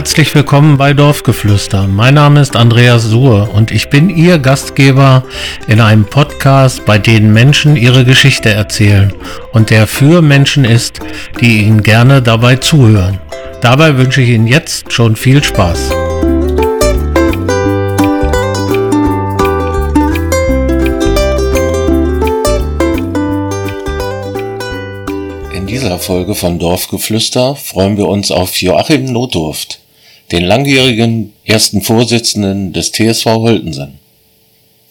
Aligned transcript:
herzlich 0.00 0.34
willkommen 0.34 0.78
bei 0.78 0.94
Dorfgeflüster. 0.94 1.86
Mein 1.86 2.14
Name 2.14 2.40
ist 2.40 2.56
Andreas 2.56 3.02
Suhr 3.02 3.50
und 3.52 3.70
ich 3.70 3.90
bin 3.90 4.08
Ihr 4.08 4.38
Gastgeber 4.38 5.24
in 5.68 5.78
einem 5.78 6.06
Podcast, 6.06 6.86
bei 6.86 6.96
dem 6.96 7.34
Menschen 7.34 7.76
ihre 7.76 8.06
Geschichte 8.06 8.48
erzählen 8.48 9.12
und 9.52 9.68
der 9.68 9.86
für 9.86 10.22
Menschen 10.22 10.64
ist, 10.64 11.00
die 11.42 11.64
Ihnen 11.64 11.82
gerne 11.82 12.22
dabei 12.22 12.56
zuhören. 12.56 13.20
Dabei 13.60 13.98
wünsche 13.98 14.22
ich 14.22 14.30
Ihnen 14.30 14.46
jetzt 14.46 14.90
schon 14.90 15.16
viel 15.16 15.44
Spaß. 15.44 15.90
dieser 25.80 25.98
Folge 25.98 26.34
von 26.34 26.58
Dorfgeflüster 26.58 27.56
freuen 27.56 27.96
wir 27.96 28.06
uns 28.06 28.30
auf 28.30 28.56
Joachim 28.60 29.04
Notdurft, 29.06 29.79
den 30.32 30.44
langjährigen 30.44 31.32
ersten 31.44 31.82
Vorsitzenden 31.82 32.72
des 32.72 32.92
TSV 32.92 33.26
Holtensen. 33.26 33.98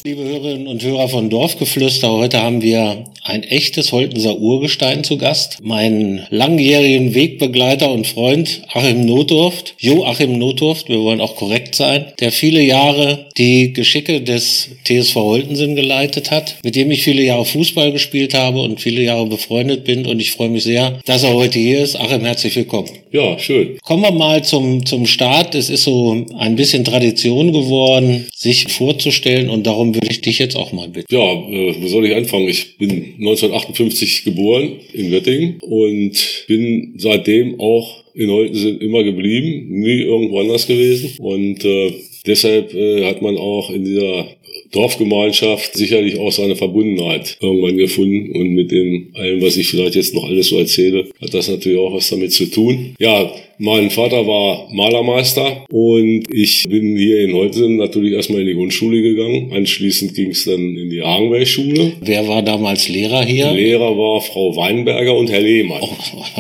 Liebe 0.04 0.24
Hörerinnen 0.24 0.68
und 0.68 0.82
Hörer 0.82 1.10
von 1.10 1.30
Dorfgeflüster, 1.30 2.10
heute 2.10 2.42
haben 2.42 2.62
wir 2.62 3.06
ein 3.30 3.44
echtes 3.44 3.92
Holtenser 3.92 4.40
Urgestein 4.40 5.04
zu 5.04 5.18
Gast. 5.18 5.60
Meinen 5.62 6.26
langjährigen 6.30 7.14
Wegbegleiter 7.14 7.92
und 7.92 8.08
Freund 8.08 8.64
Achim 8.74 9.06
Notdurft, 9.06 9.76
Joachim 9.78 10.38
Notdurft, 10.38 10.90
wir 10.90 11.00
wollen 11.00 11.22
auch 11.22 11.36
korrekt 11.36 11.76
sein, 11.76 12.06
der 12.20 12.32
viele 12.32 12.62
Jahre 12.62 13.28
die 13.38 13.72
Geschicke 13.74 14.22
des 14.22 14.70
TSV 14.86 15.16
Holtensen 15.16 15.76
geleitet 15.76 16.32
hat, 16.32 16.58
mit 16.64 16.76
dem 16.76 16.92
ich 16.92 17.04
viele 17.04 17.22
Jahre 17.22 17.46
Fußball 17.46 17.92
gespielt 17.92 18.34
habe 18.34 18.62
und 18.62 18.82
viele 18.82 19.04
Jahre 19.04 19.28
befreundet 19.28 19.84
bin 19.84 20.06
und 20.06 20.20
ich 20.20 20.32
freue 20.32 20.50
mich 20.50 20.64
sehr, 20.64 21.00
dass 21.06 21.24
er 21.24 21.34
heute 21.34 21.60
hier 21.60 21.80
ist. 21.80 21.96
Achim, 21.96 22.26
herzlich 22.26 22.56
willkommen. 22.56 22.90
Ja, 23.12 23.40
schön. 23.40 23.78
Kommen 23.84 24.04
wir 24.04 24.12
mal 24.12 24.44
zum, 24.44 24.86
zum 24.86 25.08
Start. 25.08 25.56
Es 25.56 25.70
ist 25.70 25.84
so 25.84 26.26
ein 26.38 26.56
bisschen 26.56 26.86
Tradition 26.86 27.52
geworden, 27.54 28.28
sich 28.36 28.72
vorzustellen 28.72 29.50
und 29.50 29.66
darum 29.66 29.96
würde 29.96 30.08
ich 30.12 30.22
dich 30.22 30.38
jetzt 30.38 30.56
auch 30.56 30.74
mal 30.74 30.88
bitten. 30.90 31.14
Ja, 31.14 31.32
äh, 31.32 31.76
wo 31.80 31.88
soll 31.88 32.06
ich 32.06 32.16
anfangen? 32.16 32.48
Ich 32.48 32.78
bin 32.78 33.16
1958 33.20 34.24
geboren 34.24 34.80
in 34.94 35.12
Göttingen 35.12 35.60
und 35.62 36.46
bin 36.48 36.94
seitdem 36.98 37.60
auch 37.60 38.04
in 38.14 38.30
Holten 38.30 38.80
immer 38.80 39.04
geblieben, 39.04 39.68
nie 39.70 40.02
irgendwo 40.02 40.40
anders 40.40 40.68
gewesen. 40.68 41.12
Und 41.20 41.64
äh, 41.64 41.94
deshalb 42.26 42.74
äh, 42.74 43.06
hat 43.06 43.22
man 43.22 43.38
auch 43.38 43.70
in 43.72 43.84
dieser 43.84 44.28
Dorfgemeinschaft 44.72 45.74
sicherlich 45.76 46.20
auch 46.20 46.32
seine 46.32 46.56
Verbundenheit 46.56 47.38
irgendwann 47.42 47.78
gefunden 47.78 48.32
und 48.36 48.50
mit 48.50 48.72
dem 48.72 49.12
allem, 49.16 49.42
was 49.42 49.58
ich 49.58 49.68
vielleicht 49.68 49.96
jetzt 49.96 50.14
noch 50.14 50.26
alles 50.26 50.48
so 50.48 50.60
erzähle, 50.60 51.10
hat 51.22 51.34
das 51.34 51.50
natürlich 51.50 51.80
auch 51.80 51.94
was 51.94 52.10
damit 52.10 52.34
zu 52.34 52.46
tun. 52.46 52.96
Ja, 53.00 53.32
mein 53.58 53.90
Vater 53.90 54.26
war 54.26 54.70
Malermeister 54.72 55.66
und 55.70 56.24
ich 56.32 56.64
bin 56.70 56.96
hier 56.96 57.22
in 57.22 57.34
Holzen 57.34 57.78
natürlich 57.78 58.14
erstmal 58.14 58.42
in 58.42 58.48
die 58.48 58.54
Grundschule 58.54 59.02
gegangen. 59.02 59.52
Anschließend 59.52 60.16
ging 60.16 60.30
es 60.30 60.46
dann 60.46 60.78
in 60.78 60.90
die 60.90 61.02
Hagenberg-Schule. 61.02 61.94
Wer 62.00 62.28
war 62.28 62.42
damals 62.42 62.88
Lehrer 62.88 63.26
hier? 63.26 63.52
Lehrer 63.52 63.98
war 63.98 64.22
Frau 64.22 64.56
Weinberger 64.56 65.18
und 65.18 65.30
Herr 65.30 65.42
Lehmann. 65.42 65.82
Oh, 65.82 65.90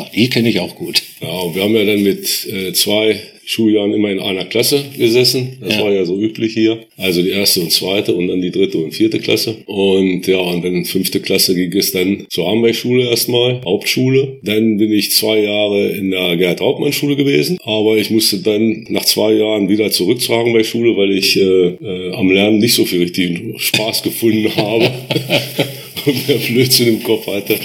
die 0.15 0.29
kenne 0.29 0.49
ich 0.49 0.59
auch 0.59 0.75
gut. 0.75 1.03
Ja, 1.21 1.39
und 1.39 1.55
wir 1.55 1.63
haben 1.63 1.75
ja 1.75 1.83
dann 1.83 2.03
mit 2.03 2.47
äh, 2.47 2.71
zwei 2.73 3.19
Schuljahren 3.49 3.93
immer 3.93 4.11
in 4.11 4.19
einer 4.19 4.45
Klasse 4.45 4.83
gesessen. 4.95 5.57
Das 5.59 5.75
ja. 5.75 5.81
war 5.81 5.91
ja 5.91 6.05
so 6.05 6.19
üblich 6.19 6.53
hier. 6.53 6.81
Also 6.97 7.23
die 7.23 7.31
erste 7.31 7.61
und 7.61 7.71
zweite 7.71 8.13
und 8.13 8.27
dann 8.27 8.41
die 8.41 8.51
dritte 8.51 8.77
und 8.77 8.91
vierte 8.91 9.17
Klasse. 9.17 9.55
Und 9.65 10.27
ja, 10.27 10.37
und 10.37 10.63
dann 10.63 10.85
fünfte 10.85 11.19
Klasse 11.19 11.55
ging 11.55 11.75
es 11.75 11.91
dann 11.91 12.27
zur 12.29 12.47
Amberg-Schule 12.47 13.09
erstmal, 13.09 13.59
Hauptschule. 13.65 14.37
Dann 14.43 14.77
bin 14.77 14.93
ich 14.93 15.13
zwei 15.13 15.39
Jahre 15.39 15.89
in 15.89 16.11
der 16.11 16.37
Gerhard-Hauptmann-Schule 16.37 17.15
gewesen. 17.15 17.57
Aber 17.63 17.97
ich 17.97 18.11
musste 18.11 18.37
dann 18.37 18.85
nach 18.89 19.05
zwei 19.05 19.33
Jahren 19.33 19.67
wieder 19.67 19.89
zurück 19.89 20.21
zur 20.21 20.37
Hagenberg-Schule, 20.37 20.95
weil 20.95 21.11
ich 21.11 21.35
äh, 21.35 21.41
äh, 21.41 22.13
am 22.13 22.29
Lernen 22.29 22.59
nicht 22.59 22.75
so 22.75 22.85
viel 22.85 22.99
richtigen 22.99 23.57
Spaß 23.57 24.03
gefunden 24.03 24.55
habe. 24.55 24.91
mehr 26.27 26.37
Blödsinn 26.37 26.87
im 26.87 27.03
Kopf 27.03 27.27
hatte. 27.27 27.59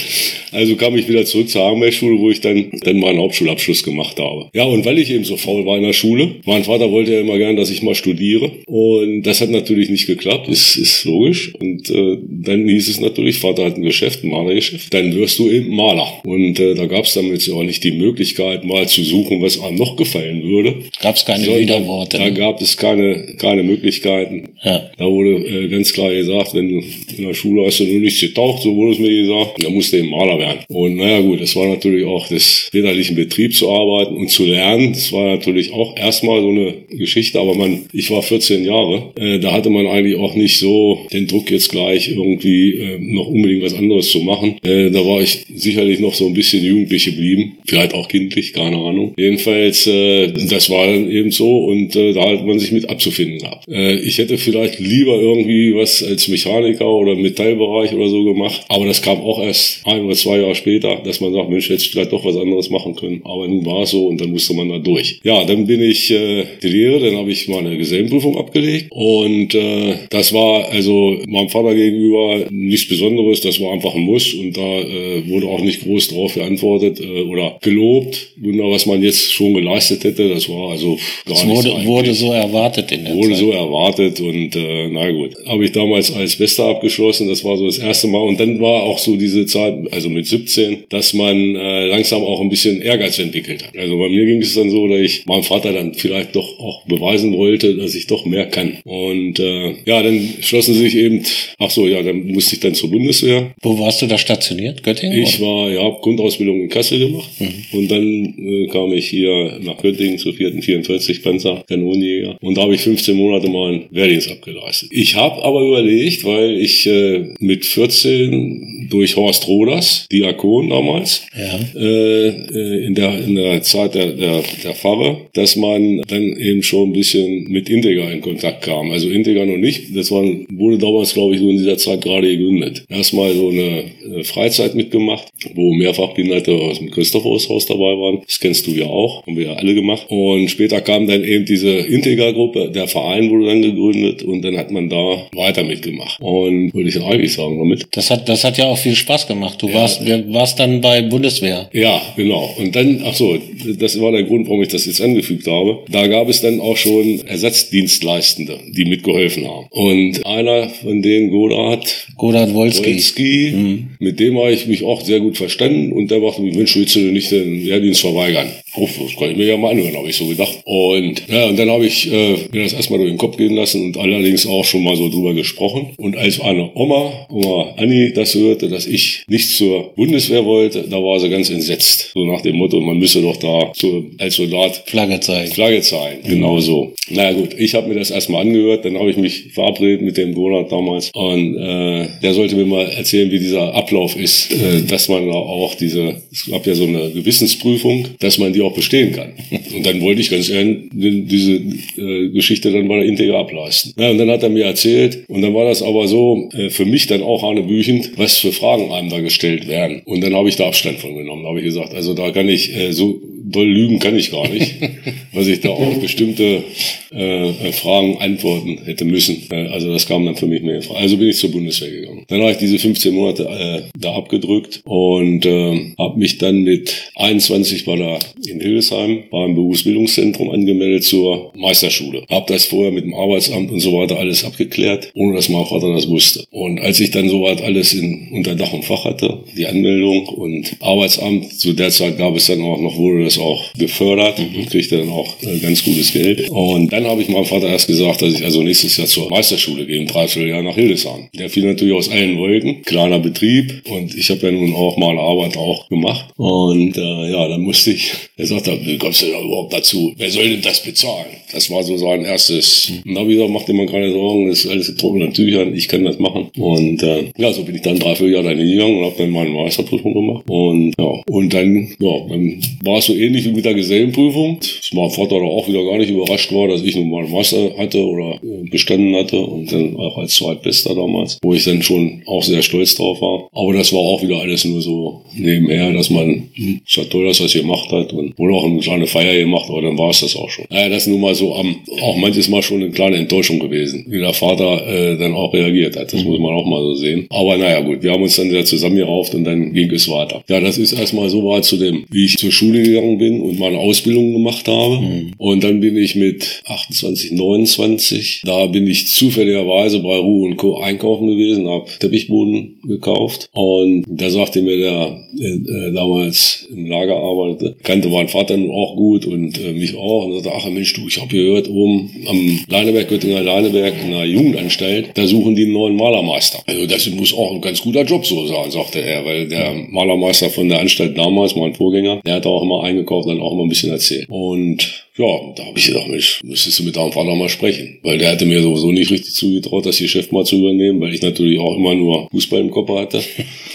Also 0.51 0.75
kam 0.75 0.95
ich 0.97 1.07
wieder 1.07 1.25
zurück 1.25 1.49
zur 1.49 1.63
Hagenberg-Schule, 1.63 2.19
wo 2.19 2.29
ich 2.29 2.41
dann, 2.41 2.71
dann 2.83 2.99
meinen 2.99 3.19
Hauptschulabschluss 3.19 3.83
gemacht 3.83 4.19
habe. 4.19 4.49
Ja, 4.53 4.63
und 4.63 4.85
weil 4.85 4.99
ich 4.99 5.09
eben 5.11 5.25
so 5.25 5.37
faul 5.37 5.65
war 5.65 5.77
in 5.77 5.83
der 5.83 5.93
Schule, 5.93 6.35
mein 6.45 6.63
Vater 6.63 6.91
wollte 6.91 7.13
ja 7.13 7.19
immer 7.19 7.37
gern, 7.37 7.57
dass 7.57 7.69
ich 7.69 7.81
mal 7.81 7.95
studiere. 7.95 8.51
Und 8.67 9.23
das 9.23 9.41
hat 9.41 9.49
natürlich 9.49 9.89
nicht 9.89 10.07
geklappt, 10.07 10.47
ist, 10.47 10.77
ist 10.77 11.03
logisch. 11.05 11.53
Und 11.55 11.89
äh, 11.89 12.17
dann 12.29 12.67
hieß 12.67 12.87
es 12.87 12.99
natürlich, 12.99 13.39
Vater 13.39 13.65
hat 13.65 13.77
ein 13.77 13.83
Geschäft, 13.83 14.23
ein 14.23 14.29
Malergeschäft, 14.29 14.93
dann 14.93 15.13
wirst 15.15 15.39
du 15.39 15.49
eben 15.49 15.75
Maler. 15.75 16.07
Und 16.23 16.59
äh, 16.59 16.75
da 16.75 16.85
gab 16.85 17.05
es 17.05 17.13
damit 17.13 17.45
ja 17.45 17.53
auch 17.53 17.63
nicht 17.63 17.83
die 17.83 17.91
Möglichkeit, 17.91 18.63
mal 18.63 18.87
zu 18.87 19.03
suchen, 19.03 19.41
was 19.41 19.59
einem 19.59 19.77
noch 19.77 19.95
gefallen 19.95 20.43
würde. 20.43 20.75
Gab 21.01 21.15
es 21.15 21.25
keine 21.25 21.47
Widerworte? 21.47 22.17
Da 22.17 22.25
ne? 22.25 22.33
gab 22.33 22.61
es 22.61 22.77
keine, 22.77 23.35
keine 23.37 23.63
Möglichkeiten. 23.63 24.49
Ja. 24.63 24.89
Da 24.97 25.05
wurde 25.05 25.35
äh, 25.45 25.67
ganz 25.67 25.91
klar 25.93 26.13
gesagt, 26.13 26.53
wenn 26.53 26.69
du 26.69 26.83
in 27.17 27.27
der 27.27 27.33
Schule 27.33 27.65
hast 27.65 27.79
du 27.79 27.85
nur 27.85 27.99
nichts 27.99 28.19
getaucht, 28.35 28.61
so 28.61 28.75
wurde 28.75 28.91
es 28.91 28.99
mir 28.99 29.21
gesagt, 29.21 29.63
dann 29.63 29.73
musst 29.73 29.93
du 29.93 29.97
eben 29.97 30.09
Maler 30.09 30.37
werden. 30.37 30.59
Und 30.67 30.97
naja 30.97 31.21
gut, 31.21 31.41
es 31.41 31.55
war 31.55 31.67
natürlich 31.67 32.05
auch 32.05 32.27
des 32.27 32.69
väterlichen 32.71 33.15
Betriebs 33.15 33.57
zu 33.57 33.71
arbeiten 33.71 34.15
und 34.15 34.29
zu 34.29 34.45
lernen. 34.45 34.93
Das 34.93 35.11
war 35.11 35.35
natürlich 35.35 35.71
auch 35.71 35.97
erstmal 35.97 36.41
so 36.41 36.49
eine 36.49 36.73
Geschichte, 36.89 37.39
aber 37.39 37.55
man, 37.55 37.85
ich 37.93 38.11
war 38.11 38.21
14 38.21 38.65
Jahre, 38.65 39.11
äh, 39.17 39.39
da 39.39 39.53
hatte 39.53 39.69
man 39.69 39.87
eigentlich 39.87 40.17
auch 40.17 40.35
nicht 40.35 40.57
so 40.57 40.99
den 41.13 41.27
Druck 41.27 41.49
jetzt 41.49 41.71
gleich 41.71 42.09
irgendwie 42.09 42.73
äh, 42.73 42.99
noch 42.99 43.27
unbedingt 43.27 43.63
was 43.63 43.73
anderes 43.73 44.09
zu 44.09 44.19
machen. 44.19 44.57
Äh, 44.63 44.91
da 44.91 45.05
war 45.05 45.21
ich 45.21 45.45
sicherlich 45.53 45.99
noch 45.99 46.13
so 46.13 46.27
ein 46.27 46.33
bisschen 46.33 46.63
jugendlich 46.63 47.05
geblieben, 47.05 47.57
vielleicht 47.65 47.93
auch 47.93 48.07
kindlich, 48.07 48.53
keine 48.53 48.77
Ahnung. 48.77 49.13
Jedenfalls, 49.17 49.87
äh, 49.87 50.27
das 50.27 50.69
war 50.69 50.87
dann 50.87 51.09
eben 51.09 51.31
so 51.31 51.65
und 51.65 51.95
äh, 51.95 52.13
da 52.13 52.29
hat 52.29 52.45
man 52.45 52.59
sich 52.59 52.71
mit 52.71 52.89
abzufinden 52.89 53.39
gehabt. 53.39 53.67
Äh, 53.69 53.95
ich 53.99 54.17
hätte 54.17 54.37
vielleicht 54.37 54.79
lieber 54.79 55.19
irgendwie 55.19 55.73
was 55.75 56.03
als 56.03 56.27
Mechaniker 56.27 56.87
oder 56.87 57.15
Metallbereich 57.15 57.93
oder 57.93 58.09
so 58.09 58.14
gemacht. 58.23 58.61
Aber 58.69 58.85
das 58.85 59.01
kam 59.01 59.19
auch 59.21 59.41
erst 59.41 59.81
ein 59.85 60.05
oder 60.05 60.15
zwei 60.15 60.39
Jahre 60.39 60.55
später, 60.55 61.01
dass 61.03 61.21
man 61.21 61.33
sagt, 61.33 61.49
Mensch, 61.49 61.69
hätte 61.69 61.81
ich 61.81 61.89
vielleicht 61.89 62.11
doch 62.11 62.23
was 62.25 62.37
anderes 62.37 62.69
machen 62.69 62.95
können. 62.95 63.21
Aber 63.23 63.47
nun 63.47 63.65
war 63.65 63.83
es 63.83 63.91
so 63.91 64.07
und 64.07 64.19
dann 64.19 64.31
musste 64.31 64.53
man 64.53 64.69
da 64.69 64.77
durch. 64.77 65.19
Ja, 65.23 65.43
dann 65.43 65.65
bin 65.65 65.81
ich 65.81 66.11
äh, 66.11 66.45
die 66.61 66.67
Lehre, 66.67 66.99
dann 66.99 67.17
habe 67.17 67.31
ich 67.31 67.47
meine 67.47 67.77
Gesellenprüfung 67.77 68.37
abgelegt 68.37 68.87
und 68.91 69.53
äh, 69.55 69.95
das 70.09 70.33
war 70.33 70.69
also 70.69 71.17
meinem 71.27 71.49
Vater 71.49 71.73
gegenüber 71.75 72.45
nichts 72.51 72.87
Besonderes, 72.87 73.41
das 73.41 73.59
war 73.61 73.71
einfach 73.71 73.93
ein 73.95 74.01
Muss 74.01 74.33
und 74.33 74.55
da 74.55 74.61
äh, 74.61 75.27
wurde 75.27 75.47
auch 75.47 75.61
nicht 75.61 75.83
groß 75.83 76.09
drauf 76.09 76.33
geantwortet 76.33 76.99
äh, 76.99 77.21
oder 77.23 77.57
gelobt. 77.61 78.33
Wunder, 78.37 78.69
was 78.69 78.85
man 78.85 79.01
jetzt 79.01 79.31
schon 79.33 79.53
geleistet 79.53 80.03
hätte, 80.03 80.29
das 80.29 80.49
war 80.49 80.71
also 80.71 80.97
gar 81.25 81.35
das 81.35 81.47
wurde, 81.47 81.85
wurde 81.85 82.13
so 82.13 82.31
erwartet 82.31 82.91
in 82.91 83.05
der 83.05 83.15
Wurde 83.15 83.29
Zeit. 83.29 83.37
so 83.37 83.51
erwartet 83.51 84.19
und 84.19 84.55
äh, 84.55 84.87
na 84.89 85.11
gut. 85.11 85.31
Habe 85.47 85.65
ich 85.65 85.71
damals 85.71 86.13
als 86.13 86.35
Bester 86.35 86.65
abgeschlossen, 86.65 87.27
das 87.27 87.43
war 87.43 87.57
so 87.57 87.65
das 87.65 87.77
erste 87.77 88.04
Mal 88.07 88.19
und 88.19 88.39
dann 88.39 88.59
war 88.59 88.83
auch 88.83 88.97
so 88.97 89.15
diese 89.15 89.45
Zeit, 89.45 89.75
also 89.91 90.09
mit 90.09 90.27
17, 90.27 90.85
dass 90.89 91.13
man 91.13 91.55
äh, 91.55 91.87
langsam 91.87 92.23
auch 92.23 92.41
ein 92.41 92.49
bisschen 92.49 92.81
Ehrgeiz 92.81 93.19
entwickelt 93.19 93.63
hat. 93.63 93.77
Also 93.77 93.97
bei 93.97 94.09
mir 94.09 94.25
ging 94.25 94.41
es 94.41 94.55
dann 94.55 94.69
so, 94.69 94.87
dass 94.87 94.99
ich 94.99 95.25
meinem 95.25 95.43
Vater 95.43 95.73
dann 95.73 95.93
vielleicht 95.93 96.35
doch 96.35 96.59
auch 96.59 96.85
beweisen 96.85 97.35
wollte, 97.37 97.75
dass 97.75 97.95
ich 97.95 98.07
doch 98.07 98.25
mehr 98.25 98.45
kann. 98.47 98.77
Und 98.83 99.39
äh, 99.39 99.75
ja, 99.85 100.01
dann 100.01 100.29
schlossen 100.41 100.73
sie 100.73 100.81
sich 100.81 100.95
eben, 100.95 101.23
ach 101.59 101.69
so, 101.69 101.87
ja, 101.87 102.01
dann 102.01 102.27
musste 102.27 102.55
ich 102.55 102.61
dann 102.61 102.75
zur 102.75 102.91
Bundeswehr. 102.91 103.53
Wo 103.61 103.79
warst 103.79 104.01
du 104.01 104.07
da 104.07 104.17
stationiert? 104.17 104.83
Göttingen? 104.83 105.21
Ich 105.21 105.39
war, 105.41 105.69
ja, 105.71 105.89
Grundausbildung 106.01 106.61
in 106.61 106.69
Kassel 106.69 106.99
gemacht. 106.99 107.29
Mhm. 107.39 107.77
Und 107.77 107.91
dann 107.91 108.35
äh, 108.37 108.67
kam 108.67 108.93
ich 108.93 109.09
hier 109.09 109.59
nach 109.61 109.77
Göttingen 109.77 110.17
zur 110.17 110.33
4. 110.33 110.61
44 110.61 111.23
Panzer, 111.23 111.63
Kanonenjäger. 111.67 112.37
Und 112.41 112.57
da 112.57 112.63
habe 112.63 112.75
ich 112.75 112.81
15 112.81 113.15
Monate 113.15 113.47
meinen 113.49 113.85
Wehrdienst 113.91 114.31
abgeleistet. 114.31 114.89
Ich 114.91 115.15
habe 115.15 115.43
aber 115.43 115.61
überlegt, 115.61 116.23
weil 116.23 116.57
ich 116.59 116.85
äh, 116.85 117.33
mit 117.39 117.65
14 117.65 117.94
durch 118.03 119.15
Horst 119.15 119.47
Roders, 119.47 120.07
Diakon 120.11 120.69
damals, 120.69 121.25
ja. 121.37 121.79
äh, 121.79 122.27
äh, 122.27 122.85
in, 122.85 122.95
der, 122.95 123.23
in 123.23 123.35
der 123.35 123.61
Zeit 123.61 123.95
der, 123.95 124.11
der, 124.11 124.43
der 124.63 124.73
Pfarre, 124.73 125.17
dass 125.33 125.55
man 125.55 126.01
dann 126.07 126.35
eben 126.37 126.63
schon 126.63 126.89
ein 126.89 126.93
bisschen 126.93 127.45
mit 127.49 127.69
Integer 127.69 128.11
in 128.11 128.21
Kontakt 128.21 128.63
kam. 128.63 128.91
Also 128.91 129.09
Integer 129.09 129.45
noch 129.45 129.57
nicht. 129.57 129.95
Das 129.95 130.11
war, 130.11 130.23
wurde 130.49 130.77
damals, 130.77 131.13
glaube 131.13 131.35
ich, 131.35 131.41
so 131.41 131.49
in 131.49 131.57
dieser 131.57 131.77
Zeit 131.77 132.01
gerade 132.01 132.27
gegründet. 132.27 132.85
Erstmal 132.89 133.33
so 133.33 133.49
eine, 133.49 133.83
eine 134.03 134.23
Freizeit 134.23 134.75
mitgemacht, 134.75 135.27
wo 135.53 135.73
mehrfach 135.73 136.13
Behinderte 136.13 136.53
aus 136.53 136.79
dem 136.79 136.91
Christophorus-Haus 136.91 137.65
dabei 137.65 137.97
waren. 137.97 138.21
Das 138.25 138.39
kennst 138.39 138.67
du 138.67 138.71
ja 138.71 138.85
auch, 138.85 139.25
haben 139.25 139.37
wir 139.37 139.47
ja 139.47 139.53
alle 139.53 139.73
gemacht. 139.73 140.05
Und 140.09 140.49
später 140.49 140.81
kam 140.81 141.07
dann 141.07 141.23
eben 141.23 141.45
diese 141.45 141.69
Integer-Gruppe, 141.69 142.71
der 142.73 142.87
Verein 142.87 143.29
wurde 143.29 143.47
dann 143.47 143.61
gegründet 143.61 144.23
und 144.23 144.41
dann 144.41 144.57
hat 144.57 144.71
man 144.71 144.89
da 144.89 145.27
weiter 145.33 145.63
mitgemacht. 145.63 146.19
Und 146.21 146.73
wollte 146.73 146.89
ich 146.89 147.01
eigentlich 147.01 147.33
sagen 147.33 147.57
damit. 147.57 147.84
Das 147.91 148.09
hat, 148.09 148.27
das 148.27 148.43
hat 148.43 148.57
ja 148.57 148.65
auch 148.65 148.77
viel 148.77 148.95
Spaß 148.95 149.27
gemacht. 149.27 149.61
Du 149.61 149.69
ja. 149.69 149.75
warst, 149.75 150.01
warst 150.05 150.59
dann 150.59 150.81
bei 150.81 151.01
Bundeswehr. 151.01 151.69
Ja, 151.73 152.01
genau. 152.15 152.53
Und 152.57 152.75
dann, 152.75 153.01
ach 153.05 153.15
so, 153.15 153.37
das 153.77 153.99
war 153.99 154.11
der 154.11 154.23
Grund, 154.23 154.47
warum 154.47 154.61
ich 154.61 154.69
das 154.69 154.85
jetzt 154.85 155.01
angefügt 155.01 155.47
habe. 155.47 155.79
Da 155.89 156.07
gab 156.07 156.29
es 156.29 156.41
dann 156.41 156.59
auch 156.59 156.77
schon 156.77 157.25
Ersatzdienstleistende, 157.25 158.59
die 158.75 158.85
mitgeholfen 158.85 159.47
haben. 159.47 159.67
Und 159.69 160.25
einer 160.25 160.69
von 160.69 161.01
denen, 161.01 161.29
Godard, 161.29 162.07
Godard 162.17 162.53
Wolski, 162.53 162.93
Wolski 162.93 163.51
mhm. 163.55 163.89
mit 163.99 164.19
dem 164.19 164.37
habe 164.37 164.51
ich 164.51 164.67
mich 164.67 164.83
auch 164.83 165.01
sehr 165.01 165.19
gut 165.19 165.37
verstanden 165.37 165.91
und 165.91 166.11
der 166.11 166.21
sagte, 166.21 166.41
Mensch, 166.41 166.75
willst 166.75 166.95
du 166.95 166.99
nicht 166.99 167.31
den 167.31 167.65
Wehrdienst 167.65 168.01
verweigern? 168.01 168.47
Oh, 168.77 168.87
das 168.87 169.15
kann 169.15 169.31
ich 169.31 169.37
mir 169.37 169.45
ja 169.45 169.57
mal 169.57 169.71
anhören, 169.71 169.95
habe 169.95 170.09
ich 170.09 170.15
so 170.15 170.25
gedacht. 170.25 170.57
Und 170.65 171.23
ja, 171.27 171.47
und 171.47 171.57
dann 171.57 171.69
habe 171.69 171.85
ich 171.85 172.11
äh, 172.11 172.35
mir 172.51 172.63
das 172.63 172.73
erstmal 172.73 172.99
durch 172.99 173.11
den 173.11 173.17
Kopf 173.17 173.37
gehen 173.37 173.55
lassen 173.55 173.85
und 173.85 173.97
allerdings 173.97 174.45
auch 174.45 174.65
schon 174.65 174.83
mal 174.83 174.95
so 174.95 175.09
drüber 175.09 175.33
gesprochen. 175.33 175.93
Und 175.97 176.17
als 176.17 176.39
eine 176.39 176.71
Oma, 176.75 177.27
Oma 177.29 177.73
Anni, 177.77 178.13
das 178.13 178.35
hörte, 178.35 178.69
dass 178.69 178.87
ich 178.87 179.23
nicht 179.27 179.49
zur 179.49 179.93
Bundeswehr 179.95 180.45
wollte, 180.45 180.85
da 180.89 180.97
war 180.97 181.19
sie 181.19 181.29
ganz 181.29 181.49
entsetzt. 181.49 182.11
So 182.13 182.25
nach 182.25 182.41
dem 182.41 182.57
Motto, 182.57 182.79
man 182.79 182.97
müsse 182.97 183.21
doch 183.21 183.37
da 183.37 183.71
zu, 183.73 184.11
als 184.17 184.35
Soldat 184.35 184.83
Flagge 184.87 185.19
zeigen. 185.19 185.51
Flagge 185.51 185.81
zeigen, 185.81 186.21
mhm. 186.23 186.29
genau 186.29 186.59
so. 186.59 186.93
Naja 187.09 187.33
gut, 187.33 187.49
ich 187.57 187.75
habe 187.75 187.87
mir 187.87 187.95
das 187.95 188.11
erstmal 188.11 188.41
angehört, 188.41 188.85
dann 188.85 188.97
habe 188.97 189.11
ich 189.11 189.17
mich 189.17 189.53
verabredet 189.53 190.01
mit 190.01 190.17
dem 190.17 190.33
Donat 190.33 190.71
damals 190.71 191.11
und 191.13 191.55
äh, 191.57 192.07
der 192.21 192.33
sollte 192.33 192.55
mir 192.55 192.65
mal 192.65 192.87
erzählen, 192.89 193.29
wie 193.31 193.39
dieser 193.39 193.73
Ablauf 193.73 194.15
ist, 194.15 194.51
äh, 194.51 194.81
dass 194.81 195.07
man 195.07 195.27
da 195.27 195.33
auch 195.33 195.75
diese, 195.75 196.21
es 196.31 196.47
gab 196.47 196.65
ja 196.65 196.73
so 196.73 196.85
eine 196.85 197.11
Gewissensprüfung, 197.11 198.07
dass 198.19 198.37
man 198.37 198.53
die 198.53 198.61
auch 198.65 198.75
bestehen 198.75 199.13
kann. 199.13 199.33
Und 199.75 199.85
dann 199.85 200.01
wollte 200.01 200.21
ich 200.21 200.29
ganz 200.29 200.49
ehrlich 200.49 200.89
diese 200.91 201.53
äh, 201.97 202.29
Geschichte 202.29 202.71
dann 202.71 202.87
mal 202.87 203.03
integral 203.03 203.41
ableisten. 203.41 203.93
Ja, 203.97 204.09
und 204.09 204.17
dann 204.17 204.29
hat 204.29 204.43
er 204.43 204.49
mir 204.49 204.65
erzählt 204.65 205.25
und 205.27 205.41
dann 205.41 205.53
war 205.53 205.65
das 205.65 205.81
aber 205.81 206.07
so 206.07 206.49
äh, 206.53 206.69
für 206.69 206.85
mich 206.85 207.07
dann 207.07 207.21
auch 207.21 207.43
hanebüchend, 207.43 208.11
was 208.17 208.37
für 208.37 208.51
Fragen 208.51 208.91
einem 208.91 209.09
da 209.09 209.19
gestellt 209.19 209.67
werden. 209.67 210.01
Und 210.05 210.21
dann 210.21 210.33
habe 210.33 210.49
ich 210.49 210.55
da 210.55 210.67
Abstand 210.67 210.99
von 210.99 211.15
genommen. 211.15 211.43
Da 211.43 211.49
habe 211.49 211.59
ich 211.59 211.65
gesagt, 211.65 211.93
also 211.93 212.13
da 212.13 212.31
kann 212.31 212.49
ich 212.49 212.75
äh, 212.75 212.91
so 212.91 213.21
doll 213.51 213.67
lügen 213.67 213.99
kann 213.99 214.15
ich 214.15 214.31
gar 214.31 214.47
nicht, 214.49 214.75
was 215.33 215.47
ich 215.47 215.61
da 215.61 215.69
auf 215.69 215.99
bestimmte 215.99 216.63
äh, 217.11 217.71
Fragen 217.71 218.17
antworten 218.17 218.79
hätte 218.83 219.05
müssen. 219.05 219.43
Äh, 219.51 219.67
also 219.67 219.91
das 219.91 220.07
kam 220.07 220.25
dann 220.25 220.35
für 220.35 220.47
mich 220.47 220.63
mehr 220.63 220.77
in 220.77 220.81
Frage. 220.81 220.99
Also 220.99 221.17
bin 221.17 221.29
ich 221.29 221.37
zur 221.37 221.51
Bundeswehr 221.51 221.91
gegangen. 221.91 222.25
Dann 222.27 222.41
habe 222.41 222.51
ich 222.51 222.57
diese 222.57 222.79
15 222.79 223.13
Monate 223.13 223.43
äh, 223.43 223.81
da 223.99 224.15
abgedrückt 224.15 224.81
und 224.85 225.45
äh, 225.45 225.93
habe 225.97 226.19
mich 226.19 226.37
dann 226.37 226.63
mit 226.63 227.11
21 227.15 227.87
war 227.87 227.97
da 227.97 228.19
in 228.47 228.59
Hildesheim 228.59 229.23
beim 229.29 229.55
Berufsbildungszentrum 229.55 230.49
angemeldet 230.49 231.03
zur 231.03 231.53
Meisterschule. 231.55 232.23
Habe 232.29 232.51
das 232.51 232.65
vorher 232.65 232.91
mit 232.91 233.05
dem 233.05 233.13
Arbeitsamt 233.13 233.71
und 233.71 233.79
so 233.79 233.93
weiter 233.93 234.17
alles 234.17 234.43
abgeklärt, 234.43 235.11
ohne 235.13 235.35
dass 235.35 235.49
mein 235.49 235.65
Vater 235.65 235.93
das 235.93 236.09
wusste. 236.09 236.45
Und 236.51 236.79
als 236.79 236.99
ich 236.99 237.11
dann 237.11 237.29
soweit 237.29 237.61
alles 237.61 237.93
in, 237.93 238.29
unter 238.31 238.55
Dach 238.55 238.73
und 238.73 238.85
Fach 238.85 239.05
hatte, 239.05 239.43
die 239.55 239.67
Anmeldung 239.67 240.27
und 240.27 240.75
Arbeitsamt, 240.79 241.53
zu 241.53 241.73
der 241.73 241.89
Zeit 241.89 242.17
gab 242.17 242.35
es 242.35 242.47
dann 242.47 242.61
auch 242.61 242.79
noch, 242.79 242.97
wurde 242.97 243.23
das 243.23 243.34
auch 243.37 243.73
gefördert 243.73 244.39
und 244.39 244.69
kriegte 244.69 244.97
dann 244.97 245.09
auch 245.09 245.35
äh, 245.41 245.59
ganz 245.59 245.83
gutes 245.83 246.11
Geld. 246.13 246.49
Und 246.49 246.91
dann 246.91 247.05
habe 247.05 247.21
ich 247.21 247.29
meinem 247.29 247.45
Vater 247.45 247.67
erst 247.67 247.87
gesagt, 247.87 248.21
dass 248.21 248.33
ich 248.33 248.43
also 248.43 248.63
nächstes 248.63 248.97
Jahr 248.97 249.07
zur 249.07 249.29
Meisterschule 249.29 249.85
gehe, 249.85 250.01
ein 250.01 250.07
Dreivierteljahr 250.07 250.61
nach 250.61 250.75
Hildesheim. 250.75 251.29
Der 251.33 251.49
fiel 251.49 251.65
natürlich 251.65 251.93
aus 251.93 252.09
allen 252.09 252.37
Wolken, 252.37 252.81
kleiner 252.83 253.19
Betrieb 253.19 253.83
und 253.89 254.15
ich 254.15 254.29
habe 254.29 254.45
ja 254.47 254.51
nun 254.51 254.73
auch 254.73 254.97
mal 254.97 255.17
Arbeit 255.17 255.57
auch 255.57 255.87
gemacht. 255.89 256.25
Und 256.37 256.97
äh, 256.97 257.31
ja, 257.31 257.47
dann 257.47 257.61
musste 257.61 257.91
ich, 257.91 258.11
er 258.37 258.47
sagte, 258.47 258.77
wie 258.83 258.97
kommst 258.97 259.21
du 259.21 259.27
da 259.27 259.39
überhaupt 259.39 259.71
dazu? 259.71 260.13
Wer 260.17 260.29
soll 260.29 260.49
denn 260.49 260.61
das 260.61 260.83
bezahlen? 260.83 261.27
Das 261.53 261.71
war 261.71 261.83
so 261.83 261.95
sein 261.95 262.25
erstes. 262.25 262.91
Und 263.05 263.17
habe 263.17 263.31
ich 263.31 263.37
gesagt, 263.37 263.53
mach 263.53 263.63
dir 263.63 263.73
mal 263.73 263.85
keine 263.85 264.11
Sorgen, 264.11 264.49
das 264.49 264.65
ist 264.65 264.71
alles 264.71 264.87
getrocknet 264.87 265.29
an 265.29 265.33
Tüchern, 265.33 265.73
ich 265.73 265.87
kann 265.87 266.03
das 266.03 266.19
machen. 266.19 266.49
Und 266.57 267.01
äh, 267.01 267.31
ja, 267.37 267.53
so 267.53 267.63
bin 267.63 267.75
ich 267.75 267.81
dann 267.81 267.97
dreiviertel 267.97 268.33
Jahre 268.33 268.49
dahin 268.49 268.67
gegangen 268.67 268.97
und 268.97 269.05
habe 269.05 269.15
dann 269.17 269.29
meine 269.29 269.51
Meisterprüfung 269.51 270.13
gemacht. 270.13 270.43
Und 270.49 270.93
ja, 270.99 271.23
und 271.27 271.53
dann, 271.53 271.87
ja, 271.99 272.27
dann 272.27 272.61
war 272.83 272.97
es 272.97 273.05
so 273.05 273.15
ähnlich 273.15 273.45
wie 273.45 273.51
mit 273.51 273.63
der 273.63 273.73
Gesellenprüfung. 273.73 274.59
Dass 274.59 274.91
mein 274.91 275.09
Vater 275.11 275.39
da 275.39 275.45
auch 275.45 275.69
wieder 275.69 275.85
gar 275.85 275.97
nicht 275.97 276.09
überrascht 276.09 276.51
war, 276.51 276.67
dass 276.67 276.81
ich 276.81 276.95
nun 276.95 277.09
mal 277.09 277.25
Meister 277.27 277.77
hatte 277.77 278.05
oder 278.05 278.39
äh, 278.43 278.69
bestanden 278.69 279.15
hatte 279.15 279.39
und 279.39 279.71
dann 279.71 279.95
auch 279.95 280.17
als 280.17 280.35
Zweitbester 280.35 280.93
damals, 280.93 281.39
wo 281.41 281.53
ich 281.53 281.63
dann 281.63 281.81
schon 281.81 282.21
auch 282.25 282.43
sehr 282.43 282.61
stolz 282.61 282.95
drauf 282.95 283.21
war. 283.21 283.47
Aber 283.53 283.73
das 283.73 283.93
war 283.93 283.99
auch 283.99 284.21
wieder 284.21 284.41
alles 284.41 284.65
nur 284.65 284.81
so 284.81 285.21
nebenher, 285.33 285.93
dass 285.93 286.09
man, 286.09 286.49
hm, 286.53 286.81
es 286.85 286.97
war 286.97 287.09
toll, 287.09 287.27
dass 287.27 287.39
er 287.39 287.45
es 287.45 287.53
gemacht 287.53 287.89
hat 287.91 288.11
und 288.11 288.24
wurde 288.37 288.53
auch 288.53 288.65
eine 288.65 288.79
kleine 288.79 289.07
Feier 289.07 289.37
gemacht, 289.37 289.69
aber 289.69 289.81
dann 289.81 289.97
war 289.97 290.09
es 290.09 290.21
das 290.21 290.35
auch 290.35 290.49
schon. 290.49 290.65
Naja, 290.69 290.89
das 290.89 291.03
ist 291.03 291.07
nun 291.07 291.21
mal 291.21 291.35
so 291.35 291.55
am, 291.55 291.75
auch 292.01 292.17
manches 292.17 292.49
Mal 292.49 292.61
schon 292.61 292.81
eine 292.81 292.91
kleine 292.91 293.17
Enttäuschung 293.17 293.59
gewesen, 293.59 294.05
wie 294.07 294.19
der 294.19 294.33
Vater 294.33 294.85
äh, 294.87 295.17
dann 295.17 295.33
auch 295.33 295.53
reagiert 295.53 295.95
hat. 295.97 296.13
Das 296.13 296.23
muss 296.23 296.39
man 296.39 296.53
auch 296.53 296.65
mal 296.65 296.81
so 296.81 296.95
sehen. 296.95 297.27
Aber 297.29 297.57
naja, 297.57 297.81
gut, 297.81 298.03
wir 298.03 298.11
haben 298.11 298.23
uns 298.23 298.35
dann 298.35 298.49
wieder 298.49 298.65
zusammengerauft 298.65 299.35
und 299.35 299.43
dann 299.43 299.73
ging 299.73 299.91
es 299.91 300.09
weiter. 300.09 300.43
Ja, 300.47 300.59
das 300.59 300.77
ist 300.77 300.93
erstmal 300.93 301.29
so 301.29 301.43
weit 301.45 301.65
zu 301.65 301.77
dem, 301.77 302.05
wie 302.11 302.25
ich 302.25 302.37
zur 302.37 302.51
Schule 302.51 302.83
gegangen 302.83 303.17
bin 303.17 303.41
und 303.41 303.59
meine 303.59 303.77
Ausbildung 303.77 304.33
gemacht 304.33 304.67
habe. 304.67 304.99
Mhm. 304.99 305.33
Und 305.37 305.63
dann 305.63 305.79
bin 305.79 305.97
ich 305.97 306.15
mit 306.15 306.63
28, 306.65 307.31
29, 307.31 308.41
da 308.45 308.65
bin 308.67 308.87
ich 308.87 309.07
zufälligerweise 309.07 309.99
bei 309.99 310.17
Ruhe 310.17 310.49
und 310.49 310.57
Co. 310.57 310.77
einkaufen 310.79 311.27
gewesen, 311.27 311.67
habe 311.67 311.85
Teppichboden 311.99 312.79
gekauft. 312.83 313.49
Und 313.53 314.05
da 314.07 314.29
sagte 314.29 314.61
mir 314.61 314.77
der 314.77 315.19
äh, 315.39 315.91
damals 315.93 316.67
im 316.71 316.85
Lager 316.85 317.17
arbeitete, 317.17 317.75
kannte 317.83 318.11
meinen 318.15 318.29
Vater 318.29 318.55
auch 318.71 318.95
gut 318.95 319.25
und 319.25 319.57
äh, 319.59 319.73
mich 319.73 319.95
auch. 319.95 320.25
Und 320.25 320.33
sagte, 320.33 320.51
ach 320.55 320.69
Mensch, 320.69 320.93
du, 320.93 321.07
ich 321.07 321.19
habe 321.19 321.27
gehört, 321.27 321.69
oben 321.69 322.09
am 322.27 322.59
Leineberg, 322.67 323.09
Göttinger 323.09 323.41
Leineberg, 323.41 323.93
in 324.03 324.13
einer 324.13 324.25
Jugendanstalt, 324.25 325.11
da 325.13 325.27
suchen 325.27 325.55
die 325.55 325.63
einen 325.63 325.73
neuen 325.73 325.95
Malermeister. 325.95 326.59
Also 326.65 326.85
das 326.87 327.09
muss 327.09 327.33
auch 327.33 327.53
ein 327.53 327.61
ganz 327.61 327.81
guter 327.81 328.03
Job 328.03 328.25
so 328.25 328.45
sein, 328.47 328.71
sagte 328.71 329.01
er, 329.01 329.25
weil 329.25 329.47
der 329.47 329.73
Malermeister 329.89 330.49
von 330.49 330.69
der 330.69 330.79
Anstalt 330.79 331.17
damals, 331.17 331.55
mein 331.55 331.75
Vorgänger, 331.75 332.21
der 332.25 332.35
hat 332.35 332.45
auch 332.45 332.63
immer 332.63 332.83
eingekauft, 332.83 333.27
dann 333.27 333.41
auch 333.41 333.53
immer 333.53 333.63
ein 333.63 333.69
bisschen 333.69 333.91
erzählt. 333.91 334.27
Und 334.29 335.05
ja, 335.17 335.53
da 335.55 335.65
habe 335.65 335.79
ich 335.79 335.87
gedacht, 335.87 336.09
Mensch, 336.09 336.41
müsstest 336.43 336.79
du 336.79 336.83
mit 336.83 336.97
deinem 336.97 337.13
Vater 337.13 337.35
mal 337.35 337.47
sprechen. 337.47 337.99
Weil 338.03 338.17
der 338.17 338.31
hatte 338.31 338.45
mir 338.45 338.61
sowieso 338.61 338.91
nicht 338.91 339.11
richtig 339.11 339.33
zugetraut, 339.33 339.85
das 339.85 339.97
Geschäft 339.97 340.33
mal 340.33 340.43
zu 340.43 340.57
übernehmen, 340.57 340.99
weil 340.99 341.13
ich 341.13 341.21
natürlich 341.21 341.57
auch 341.57 341.77
immer 341.77 341.95
nur 341.95 342.27
Fußball 342.31 342.59
im 342.59 342.71
Kopf 342.71 342.89
hatte 342.89 343.23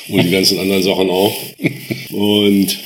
und 0.09 0.23
die 0.23 0.31
ganzen 0.31 0.59
anderen 0.59 0.83
Sachen 0.83 1.09
auch. 1.09 1.35
Und 2.11 2.77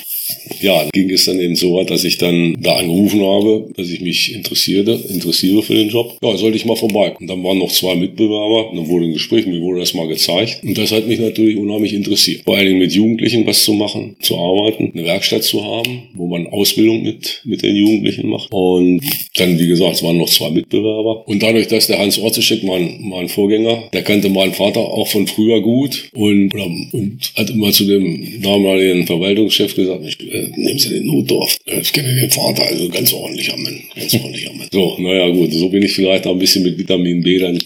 ja, 0.61 0.89
ging 0.93 1.11
es 1.11 1.27
dann 1.27 1.41
eben 1.41 1.57
so 1.57 1.75
weit, 1.75 1.91
dass 1.91 2.05
ich 2.05 2.19
dann 2.19 2.57
da 2.61 2.77
angerufen 2.77 3.21
habe, 3.23 3.69
dass 3.77 3.91
ich 3.91 4.01
mich 4.01 4.35
interessierte, 4.35 4.99
interessiere 5.09 5.63
für 5.63 5.75
den 5.75 5.89
Job. 5.89 6.17
Ja, 6.23 6.37
sollte 6.37 6.57
ich 6.57 6.65
mal 6.65 6.77
vorbei. 6.77 7.15
Und 7.19 7.27
dann 7.27 7.43
waren 7.45 7.59
noch 7.59 7.73
zwei 7.73 7.95
Mitbewerber, 7.95 8.71
und 8.71 8.77
dann 8.77 8.89
wurde 8.89 9.07
ein 9.07 9.13
Gespräch, 9.13 9.47
mir 9.47 9.61
wurde 9.61 9.81
das 9.81 9.95
mal 9.95 10.09
gezeigt. 10.09 10.61
Und 10.65 10.79
das 10.79 10.93
hat 10.93 11.07
mich 11.07 11.21
natürlich 11.21 11.57
unheimlich 11.57 11.93
interessiert. 11.93 12.43
Vor 12.45 12.57
allen 12.57 12.67
Dingen 12.67 12.79
mit 12.79 12.93
Jugendlichen 12.93 13.47
was 13.47 13.65
zu 13.65 13.75
machen, 13.75 14.17
zu 14.21 14.37
arbeiten, 14.37 14.93
eine 14.95 15.05
Werkstatt 15.05 15.45
zu 15.45 15.63
haben, 15.65 16.05
wo 16.15 16.27
man 16.27 16.47
Ausbildung 16.47 17.03
mit, 17.03 17.43
mit 17.45 17.63
den 17.63 17.77
Jugendlichen 17.77 18.29
macht. 18.29 18.49
Und 18.51 19.03
dann, 19.37 19.59
wie 19.59 19.67
gesagt, 19.67 19.97
es 19.97 20.03
waren 20.03 20.19
noch 20.19 20.31
zwei 20.31 20.51
Mitbewerber. 20.51 21.27
Und 21.29 21.43
dadurch, 21.43 21.69
dass 21.69 21.87
der 21.87 21.99
Hans 21.99 22.19
Orzeschek, 22.19 22.63
mein, 22.65 22.99
mein 23.01 23.29
Vorgänger, 23.29 23.91
der 23.93 24.03
kannte 24.03 24.29
meinen 24.31 24.55
Vater 24.55 24.81
auch 24.81 25.09
von 25.09 25.27
früher 25.27 25.61
gut 25.61 26.09
und, 26.15 26.55
und 26.55 27.33
hat 27.37 27.51
immer 27.51 27.73
zu 27.73 27.85
dem 27.85 28.41
damaligen 28.43 29.07
Verwaltungschef 29.07 29.75
gesagt, 29.75 30.05
ich, 30.19 30.33
äh, 30.33 30.49
nehmen 30.57 30.79
Sie 30.79 30.91
den 30.91 31.07
Notdorf. 31.07 31.57
Ich 31.67 31.93
kenne 31.93 32.15
den 32.15 32.31
Vater, 32.31 32.67
also 32.67 32.89
ganz 32.89 33.13
ordentlicher 33.13 33.57
Mann. 33.57 33.81
Ganz 33.95 34.15
ordentlicher 34.15 34.53
Mann. 34.53 34.69
So, 34.73 34.97
naja, 34.99 35.29
gut. 35.31 35.53
So 35.53 35.69
bin 35.69 35.83
ich 35.83 35.93
vielleicht 35.93 36.27
auch 36.27 36.33
ein 36.33 36.39
bisschen 36.39 36.63
mit 36.63 36.79
Vitamin 36.79 37.23
B 37.23 37.39
dann 37.39 37.59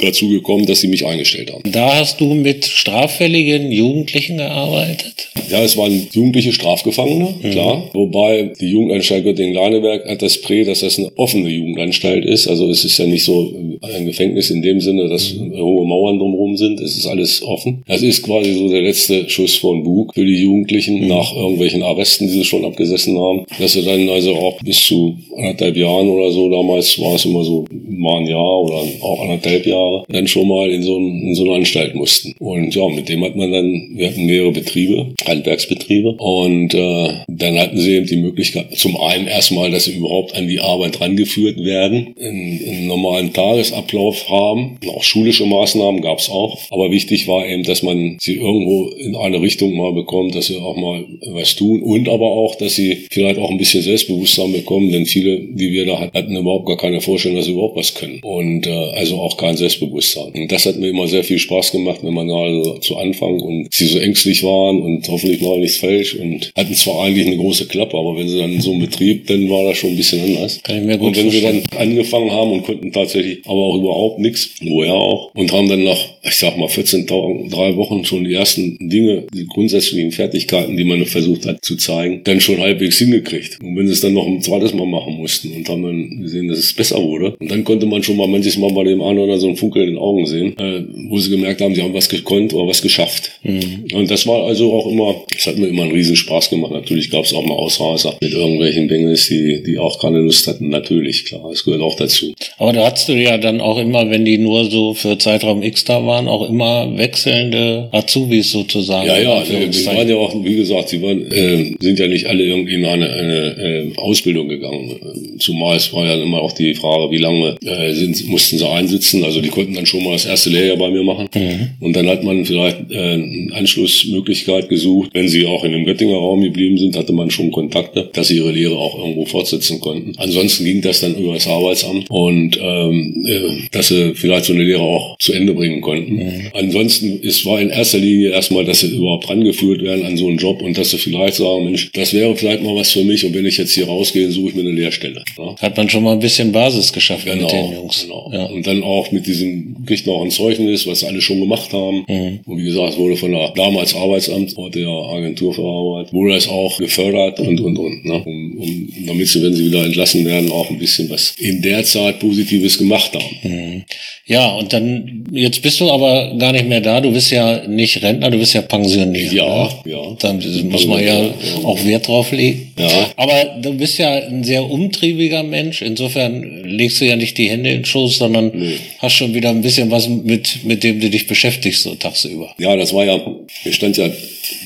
dazu 0.00 0.28
gekommen, 0.28 0.66
dass 0.66 0.80
sie 0.80 0.88
mich 0.88 1.04
eingestellt 1.06 1.52
haben. 1.52 1.70
Da 1.70 1.96
hast 1.98 2.20
du 2.20 2.34
mit 2.34 2.66
straffälligen 2.66 3.70
Jugendlichen 3.72 4.38
gearbeitet? 4.38 5.28
Ja, 5.50 5.62
es 5.62 5.76
waren 5.76 6.08
jugendliche 6.12 6.52
Strafgefangene, 6.52 7.34
mhm. 7.42 7.50
klar. 7.50 7.90
Wobei 7.92 8.52
die 8.60 8.68
Jugendanstalt 8.68 9.24
Göttingen-Laneberg 9.24 10.06
hat 10.08 10.22
das 10.22 10.38
Prä, 10.38 10.64
dass 10.64 10.80
das 10.80 10.98
eine 10.98 11.10
offene 11.16 11.48
Jugendanstalt 11.48 12.24
ist. 12.24 12.48
Also 12.48 12.68
es 12.70 12.84
ist 12.84 12.98
ja 12.98 13.06
nicht 13.06 13.24
so 13.24 13.52
ein 13.82 14.06
Gefängnis 14.06 14.50
in 14.50 14.62
dem 14.62 14.80
Sinne, 14.80 15.08
dass 15.08 15.34
mhm. 15.34 15.56
hohe 15.56 15.86
Mauern 15.86 16.18
drumherum 16.18 16.56
sind. 16.56 16.80
Es 16.80 16.96
ist 16.96 17.06
alles 17.06 17.42
offen. 17.42 17.82
Das 17.86 18.02
ist 18.02 18.22
quasi 18.22 18.54
so 18.54 18.68
der 18.68 18.82
letzte 18.82 19.28
Schuss 19.28 19.56
von 19.56 19.82
Bug 19.82 20.14
für 20.14 20.24
die 20.24 20.40
Jugendlichen 20.42 21.00
mhm. 21.00 21.08
nach 21.08 21.34
irgendwelchen 21.34 21.82
Arresten, 21.90 22.26
die 22.26 22.32
sie 22.32 22.44
schon 22.44 22.64
abgesessen 22.64 23.18
haben. 23.18 23.44
Dass 23.58 23.72
sie 23.72 23.82
dann 23.82 24.08
also 24.08 24.34
auch 24.34 24.58
bis 24.62 24.84
zu 24.86 25.16
anderthalb 25.36 25.76
Jahren 25.76 26.08
oder 26.08 26.30
so, 26.30 26.48
damals 26.50 26.98
war 27.00 27.14
es 27.14 27.24
immer 27.24 27.44
so 27.44 27.64
mal 27.70 28.20
ein 28.20 28.26
Jahr 28.26 28.62
oder 28.62 28.82
auch 29.02 29.22
anderthalb 29.22 29.66
Jahre, 29.66 30.04
dann 30.08 30.26
schon 30.26 30.48
mal 30.48 30.70
in 30.70 30.82
so, 30.82 30.96
in 30.96 31.34
so 31.34 31.44
eine 31.44 31.54
Anstalt 31.54 31.94
mussten. 31.94 32.34
Und 32.38 32.74
ja, 32.74 32.88
mit 32.88 33.08
dem 33.08 33.24
hat 33.24 33.36
man 33.36 33.52
dann, 33.52 33.90
wir 33.94 34.08
hatten 34.08 34.26
mehrere 34.26 34.52
Betriebe, 34.52 35.14
Handwerksbetriebe. 35.26 36.12
Und 36.18 36.74
äh, 36.74 37.08
dann 37.28 37.58
hatten 37.58 37.78
sie 37.78 37.96
eben 37.96 38.06
die 38.06 38.16
Möglichkeit, 38.16 38.76
zum 38.76 38.96
einen 38.96 39.26
erstmal, 39.26 39.70
dass 39.70 39.84
sie 39.84 39.92
überhaupt 39.92 40.34
an 40.34 40.48
die 40.48 40.60
Arbeit 40.60 41.00
rangeführt 41.00 41.62
werden, 41.62 42.14
einen, 42.20 42.60
einen 42.66 42.86
normalen 42.86 43.32
Tagesablauf 43.32 44.28
haben. 44.28 44.78
Auch 44.88 45.02
schulische 45.02 45.46
Maßnahmen 45.46 46.02
gab 46.02 46.18
es 46.18 46.30
auch. 46.30 46.58
Aber 46.70 46.90
wichtig 46.90 47.28
war 47.28 47.46
eben, 47.46 47.62
dass 47.62 47.82
man 47.82 48.16
sie 48.20 48.36
irgendwo 48.36 48.88
in 48.90 49.16
eine 49.16 49.40
Richtung 49.40 49.74
mal 49.76 49.92
bekommt, 49.92 50.34
dass 50.34 50.46
sie 50.46 50.56
auch 50.56 50.76
mal 50.76 51.04
was 51.32 51.56
tun 51.56 51.79
und 51.82 52.08
aber 52.08 52.30
auch, 52.30 52.54
dass 52.56 52.74
sie 52.74 53.06
vielleicht 53.10 53.38
auch 53.38 53.50
ein 53.50 53.58
bisschen 53.58 53.82
Selbstbewusstsein 53.82 54.52
bekommen, 54.52 54.90
denn 54.92 55.06
viele, 55.06 55.38
die 55.40 55.72
wir 55.72 55.86
da 55.86 55.98
hatten, 56.00 56.16
hatten 56.16 56.36
überhaupt 56.36 56.66
gar 56.66 56.76
keine 56.76 57.00
Vorstellung, 57.00 57.36
dass 57.36 57.46
sie 57.46 57.52
überhaupt 57.52 57.76
was 57.76 57.94
können. 57.94 58.20
Und 58.22 58.66
äh, 58.66 58.70
also 58.70 59.16
auch 59.16 59.36
kein 59.36 59.56
Selbstbewusstsein. 59.56 60.32
Und 60.34 60.52
das 60.52 60.66
hat 60.66 60.76
mir 60.78 60.88
immer 60.88 61.06
sehr 61.06 61.24
viel 61.24 61.38
Spaß 61.38 61.72
gemacht, 61.72 62.00
wenn 62.02 62.14
man 62.14 62.28
da 62.28 62.36
also 62.36 62.78
zu 62.78 62.96
Anfang 62.96 63.40
und 63.40 63.68
sie 63.72 63.86
so 63.86 63.98
ängstlich 63.98 64.42
waren 64.42 64.80
und 64.82 65.08
hoffentlich 65.08 65.40
mal 65.40 65.58
nichts 65.58 65.78
falsch 65.78 66.14
und 66.14 66.52
hatten 66.56 66.74
zwar 66.74 67.04
eigentlich 67.04 67.26
eine 67.26 67.36
große 67.36 67.66
Klappe, 67.66 67.96
aber 67.96 68.16
wenn 68.16 68.28
sie 68.28 68.38
dann 68.38 68.60
so 68.60 68.72
einen 68.72 68.80
Betrieb, 68.80 69.26
dann 69.26 69.48
war 69.48 69.64
das 69.64 69.78
schon 69.78 69.90
ein 69.90 69.96
bisschen 69.96 70.20
anders. 70.22 70.60
Kann 70.62 70.78
ich 70.78 70.84
mir 70.84 70.98
gut 70.98 71.08
Und 71.08 71.16
wenn 71.16 71.30
vorstellen. 71.30 71.62
wir 71.62 71.62
dann 71.70 71.78
angefangen 71.78 72.30
haben 72.30 72.52
und 72.52 72.62
konnten 72.64 72.92
tatsächlich 72.92 73.38
aber 73.44 73.60
auch 73.60 73.76
überhaupt 73.76 74.18
nichts, 74.18 74.50
woher 74.62 74.94
auch. 74.94 75.30
Und 75.34 75.52
haben 75.52 75.68
dann 75.68 75.84
nach, 75.84 75.98
ich 76.22 76.36
sag 76.36 76.56
mal, 76.56 76.68
14 76.68 77.06
Tagen, 77.06 77.48
drei 77.50 77.76
Wochen 77.76 78.04
schon 78.04 78.24
die 78.24 78.34
ersten 78.34 78.76
Dinge, 78.80 79.26
die 79.32 79.46
grundsätzlichen 79.46 80.12
Fertigkeiten, 80.12 80.76
die 80.76 80.84
man 80.84 81.04
versucht 81.06 81.46
hat 81.46 81.64
zu 81.70 81.76
zeigen, 81.76 82.22
dann 82.24 82.40
schon 82.40 82.58
halbwegs 82.58 82.98
hingekriegt. 82.98 83.58
Und 83.62 83.76
wenn 83.76 83.86
sie 83.86 83.92
es 83.92 84.00
dann 84.00 84.12
noch 84.12 84.26
ein 84.26 84.42
zweites 84.42 84.74
Mal 84.74 84.86
machen 84.86 85.14
mussten 85.14 85.52
und 85.52 85.68
haben 85.68 85.82
dann 85.82 86.22
gesehen, 86.22 86.48
dass 86.48 86.58
es 86.58 86.72
besser 86.72 87.00
wurde. 87.00 87.36
Und 87.38 87.48
dann 87.50 87.62
konnte 87.62 87.86
man 87.86 88.02
schon 88.02 88.16
mal 88.16 88.26
manches 88.26 88.58
Mal 88.58 88.72
bei 88.72 88.82
dem 88.84 89.00
einen 89.00 89.20
oder 89.20 89.38
so 89.38 89.46
einen 89.46 89.56
Funkel 89.56 89.82
in 89.82 89.90
den 89.90 89.98
Augen 89.98 90.26
sehen, 90.26 90.58
äh, 90.58 90.82
wo 91.08 91.18
sie 91.18 91.30
gemerkt 91.30 91.60
haben, 91.60 91.74
sie 91.74 91.82
haben 91.82 91.94
was 91.94 92.08
gekonnt 92.08 92.52
oder 92.52 92.66
was 92.66 92.82
geschafft. 92.82 93.30
Mhm. 93.44 93.84
Und 93.94 94.10
das 94.10 94.26
war 94.26 94.46
also 94.46 94.72
auch 94.72 94.90
immer, 94.90 95.22
es 95.36 95.46
hat 95.46 95.58
mir 95.58 95.68
immer 95.68 95.82
einen 95.82 95.92
riesen 95.92 96.16
Spaß 96.16 96.50
gemacht. 96.50 96.72
Natürlich 96.72 97.10
gab 97.10 97.24
es 97.24 97.32
auch 97.32 97.44
mal 97.44 97.54
Ausreißer 97.54 98.16
mit 98.20 98.32
irgendwelchen 98.32 98.88
Bengels, 98.88 99.28
die, 99.28 99.62
die 99.64 99.78
auch 99.78 100.00
keine 100.00 100.18
Lust 100.18 100.48
hatten. 100.48 100.70
Natürlich, 100.70 101.24
klar, 101.26 101.46
das 101.48 101.64
gehört 101.64 101.82
auch 101.82 101.94
dazu. 101.94 102.34
Aber 102.58 102.72
da 102.72 102.86
hattest 102.86 103.08
du 103.08 103.12
ja 103.12 103.38
dann 103.38 103.60
auch 103.60 103.78
immer, 103.78 104.10
wenn 104.10 104.24
die 104.24 104.38
nur 104.38 104.64
so 104.64 104.94
für 104.94 105.18
Zeitraum 105.18 105.62
X 105.62 105.84
da 105.84 106.04
waren, 106.04 106.26
auch 106.26 106.48
immer 106.48 106.96
wechselnde 106.98 107.88
Azubis 107.92 108.50
sozusagen. 108.50 109.06
Ja, 109.06 109.18
ja, 109.18 109.42
die 109.44 109.86
waren 109.86 110.08
ja 110.08 110.16
auch, 110.16 110.34
wie 110.44 110.56
gesagt, 110.56 110.88
sie 110.88 111.00
waren, 111.02 111.30
äh, 111.30 111.59
sind 111.80 111.98
ja 111.98 112.06
nicht 112.06 112.26
alle 112.26 112.44
irgendwie 112.44 112.74
in 112.74 112.84
eine, 112.84 113.10
eine 113.10 113.56
äh, 113.58 113.96
Ausbildung 113.96 114.48
gegangen. 114.48 114.96
Zumal 115.38 115.76
es 115.76 115.92
war 115.92 116.06
ja 116.06 116.22
immer 116.22 116.42
auch 116.42 116.52
die 116.52 116.74
Frage, 116.74 117.10
wie 117.10 117.18
lange 117.18 117.56
äh, 117.64 117.92
sind, 117.94 118.28
mussten 118.28 118.58
sie 118.58 118.68
einsitzen. 118.68 119.24
Also 119.24 119.40
die 119.40 119.48
konnten 119.48 119.74
dann 119.74 119.86
schon 119.86 120.04
mal 120.04 120.12
das 120.12 120.26
erste 120.26 120.50
Lehrjahr 120.50 120.76
bei 120.76 120.90
mir 120.90 121.02
machen. 121.02 121.28
Mhm. 121.34 121.70
Und 121.80 121.96
dann 121.96 122.06
hat 122.08 122.22
man 122.24 122.44
vielleicht 122.44 122.90
äh, 122.90 122.98
eine 122.98 123.50
Anschlussmöglichkeit 123.54 124.68
gesucht. 124.68 125.10
Wenn 125.12 125.28
sie 125.28 125.46
auch 125.46 125.64
in 125.64 125.72
dem 125.72 125.84
Göttinger 125.84 126.16
Raum 126.16 126.42
geblieben 126.42 126.78
sind, 126.78 126.96
hatte 126.96 127.12
man 127.12 127.30
schon 127.30 127.50
Kontakte, 127.50 128.10
dass 128.12 128.28
sie 128.28 128.36
ihre 128.36 128.52
Lehre 128.52 128.76
auch 128.76 128.98
irgendwo 128.98 129.24
fortsetzen 129.24 129.80
konnten. 129.80 130.12
Ansonsten 130.16 130.64
ging 130.64 130.82
das 130.82 131.00
dann 131.00 131.14
über 131.14 131.34
das 131.34 131.46
Arbeitsamt 131.46 132.10
und 132.10 132.58
ähm, 132.60 133.24
äh, 133.26 133.68
dass 133.72 133.88
sie 133.88 134.14
vielleicht 134.14 134.44
so 134.44 134.52
eine 134.52 134.64
Lehre 134.64 134.82
auch 134.82 135.16
zu 135.18 135.32
Ende 135.32 135.54
bringen 135.54 135.80
konnten. 135.80 136.16
Mhm. 136.16 136.42
Ansonsten 136.54 137.20
ist, 137.20 137.44
war 137.46 137.60
in 137.60 137.70
erster 137.70 137.98
Linie 137.98 138.30
erstmal, 138.30 138.64
dass 138.64 138.80
sie 138.80 138.88
überhaupt 138.88 139.28
rangeführt 139.28 139.82
werden 139.82 140.04
an 140.04 140.16
so 140.16 140.28
einen 140.28 140.38
Job 140.38 140.62
und 140.62 140.76
dass 140.76 140.90
sie 140.90 140.98
vielleicht 140.98 141.34
sagen, 141.34 141.49
Mensch, 141.58 141.90
das 141.92 142.12
wäre 142.12 142.34
vielleicht 142.36 142.62
mal 142.62 142.74
was 142.74 142.92
für 142.92 143.04
mich 143.04 143.24
und 143.24 143.34
wenn 143.34 143.46
ich 143.46 143.56
jetzt 143.56 143.72
hier 143.72 143.86
rausgehe, 143.86 144.30
suche 144.30 144.50
ich 144.50 144.54
mir 144.54 144.62
eine 144.62 144.72
Lehrstelle. 144.72 145.22
Ja? 145.38 145.56
Hat 145.60 145.76
man 145.76 145.88
schon 145.88 146.04
mal 146.04 146.12
ein 146.12 146.20
bisschen 146.20 146.52
Basis 146.52 146.92
geschafft 146.92 147.24
genau, 147.24 147.42
mit 147.42 147.52
den 147.52 147.72
Jungs. 147.72 148.02
Genau. 148.02 148.30
Ja. 148.32 148.44
Und 148.44 148.66
dann 148.66 148.82
auch 148.82 149.10
mit 149.12 149.26
diesem, 149.26 149.84
kriegt 149.86 150.06
man 150.06 150.16
auch 150.16 150.24
ein 150.24 150.30
Zeugnis, 150.30 150.86
was 150.86 151.04
alle 151.04 151.20
schon 151.20 151.40
gemacht 151.40 151.72
haben. 151.72 152.04
Mhm. 152.08 152.40
Und 152.46 152.58
wie 152.58 152.64
gesagt, 152.64 152.92
es 152.92 152.98
wurde 152.98 153.16
von 153.16 153.32
der 153.32 153.52
damals 153.56 153.94
Arbeitsamt, 153.94 154.54
ja 154.74 154.88
Agentur 154.88 155.54
für 155.54 155.62
Arbeit, 155.62 156.12
wurde 156.12 156.34
das 156.34 156.48
auch 156.48 156.78
gefördert 156.78 157.40
und, 157.40 157.60
und, 157.60 157.76
und. 157.78 158.04
Ne? 158.04 158.22
Um, 158.24 158.58
um, 158.58 158.88
damit 159.06 159.28
sie, 159.28 159.42
wenn 159.42 159.54
sie 159.54 159.66
wieder 159.66 159.84
entlassen 159.84 160.24
werden, 160.24 160.50
auch 160.50 160.70
ein 160.70 160.78
bisschen 160.78 161.10
was 161.10 161.34
in 161.38 161.62
der 161.62 161.84
Zeit 161.84 162.20
Positives 162.20 162.78
gemacht 162.78 163.12
haben. 163.14 163.36
Mhm. 163.42 163.82
Ja, 164.26 164.50
und 164.50 164.72
dann, 164.72 165.24
jetzt 165.32 165.60
bist 165.62 165.80
du 165.80 165.90
aber 165.90 166.36
gar 166.38 166.52
nicht 166.52 166.68
mehr 166.68 166.80
da. 166.80 167.00
Du 167.00 167.10
bist 167.10 167.32
ja 167.32 167.66
nicht 167.66 168.00
Rentner, 168.02 168.30
du 168.30 168.38
bist 168.38 168.54
ja 168.54 168.62
pensioniert. 168.62 169.32
Ja, 169.32 169.64
ne? 169.64 169.90
ja. 169.90 170.16
Dann 170.20 170.40
muss 170.68 170.86
man 170.86 171.04
ja, 171.04 171.20
ja, 171.20 171.34
auch 171.64 171.84
Wert 171.84 172.08
drauf 172.08 172.32
legen. 172.32 172.72
Ja. 172.78 173.12
Aber 173.16 173.56
du 173.60 173.74
bist 173.74 173.98
ja 173.98 174.12
ein 174.14 174.44
sehr 174.44 174.64
umtriebiger 174.64 175.42
Mensch. 175.42 175.82
Insofern 175.82 176.64
legst 176.64 177.00
du 177.00 177.06
ja 177.06 177.16
nicht 177.16 177.38
die 177.38 177.50
Hände 177.50 177.70
in 177.70 177.78
den 177.78 177.84
Schoß, 177.84 178.18
sondern 178.18 178.52
nee. 178.54 178.74
hast 178.98 179.14
schon 179.14 179.34
wieder 179.34 179.50
ein 179.50 179.62
bisschen 179.62 179.90
was 179.90 180.08
mit, 180.08 180.64
mit 180.64 180.84
dem 180.84 181.00
du 181.00 181.10
dich 181.10 181.26
beschäftigst, 181.26 181.82
so 181.82 181.94
tagsüber. 181.94 182.54
Ja, 182.58 182.76
das 182.76 182.92
war 182.92 183.04
ja, 183.04 183.18
mir 183.64 183.72
stand 183.72 183.96
ja, 183.96 184.10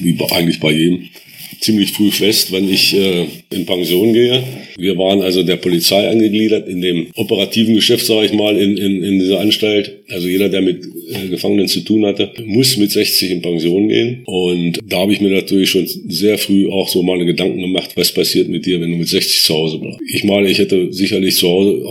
wie 0.01 0.19
eigentlich 0.31 0.61
bei 0.61 0.73
jedem, 0.73 1.09
ziemlich 1.65 1.93
früh 1.93 2.11
fest, 2.11 2.53
wenn 2.53 2.69
ich 2.69 2.95
äh, 2.95 3.27
in 3.51 3.65
Pension 3.65 4.13
gehe. 4.13 4.43
Wir 4.77 4.97
waren 4.99 5.23
also 5.23 5.43
der 5.43 5.57
Polizei 5.57 6.09
angegliedert 6.09 6.69
in 6.69 6.81
dem 6.81 7.09
operativen 7.15 7.75
Geschäft, 7.75 8.07
sage 8.07 8.27
ich 8.27 8.33
mal, 8.33 8.57
in, 8.57 8.77
in, 8.77 9.03
in 9.03 9.19
dieser 9.19 9.41
Anstalt. 9.41 10.04
Also 10.09 10.29
jeder, 10.29 10.49
der 10.49 10.61
mit 10.61 10.85
äh, 10.85 11.29
Gefangenen 11.29 11.69
zu 11.69 11.81
tun 11.81 12.05
hatte, 12.05 12.31
muss 12.45 12.77
mit 12.77 12.91
60 12.91 13.31
in 13.31 13.43
Pension 13.43 13.89
gehen. 13.89 14.23
Und 14.27 14.79
da 14.87 14.99
habe 14.99 15.13
ich 15.13 15.21
mir 15.21 15.31
natürlich 15.31 15.71
schon 15.71 15.87
sehr 15.87 16.39
früh 16.39 16.69
auch 16.69 16.89
so 16.89 17.03
meine 17.03 17.25
Gedanken 17.25 17.61
gemacht, 17.61 17.91
was 17.95 18.13
passiert 18.13 18.49
mit 18.49 18.67
dir, 18.67 18.81
wenn 18.81 18.91
du 18.91 18.97
mit 18.97 19.09
60 19.09 19.43
zu 19.43 19.55
Hause 19.55 19.79
bleibst. 19.79 20.01
Ich 20.13 20.25
meine, 20.25 20.49
ich 20.49 20.59
hätte 20.59 20.93
sicherlich 20.93 21.37
zu 21.37 21.49
Hause, 21.49 21.83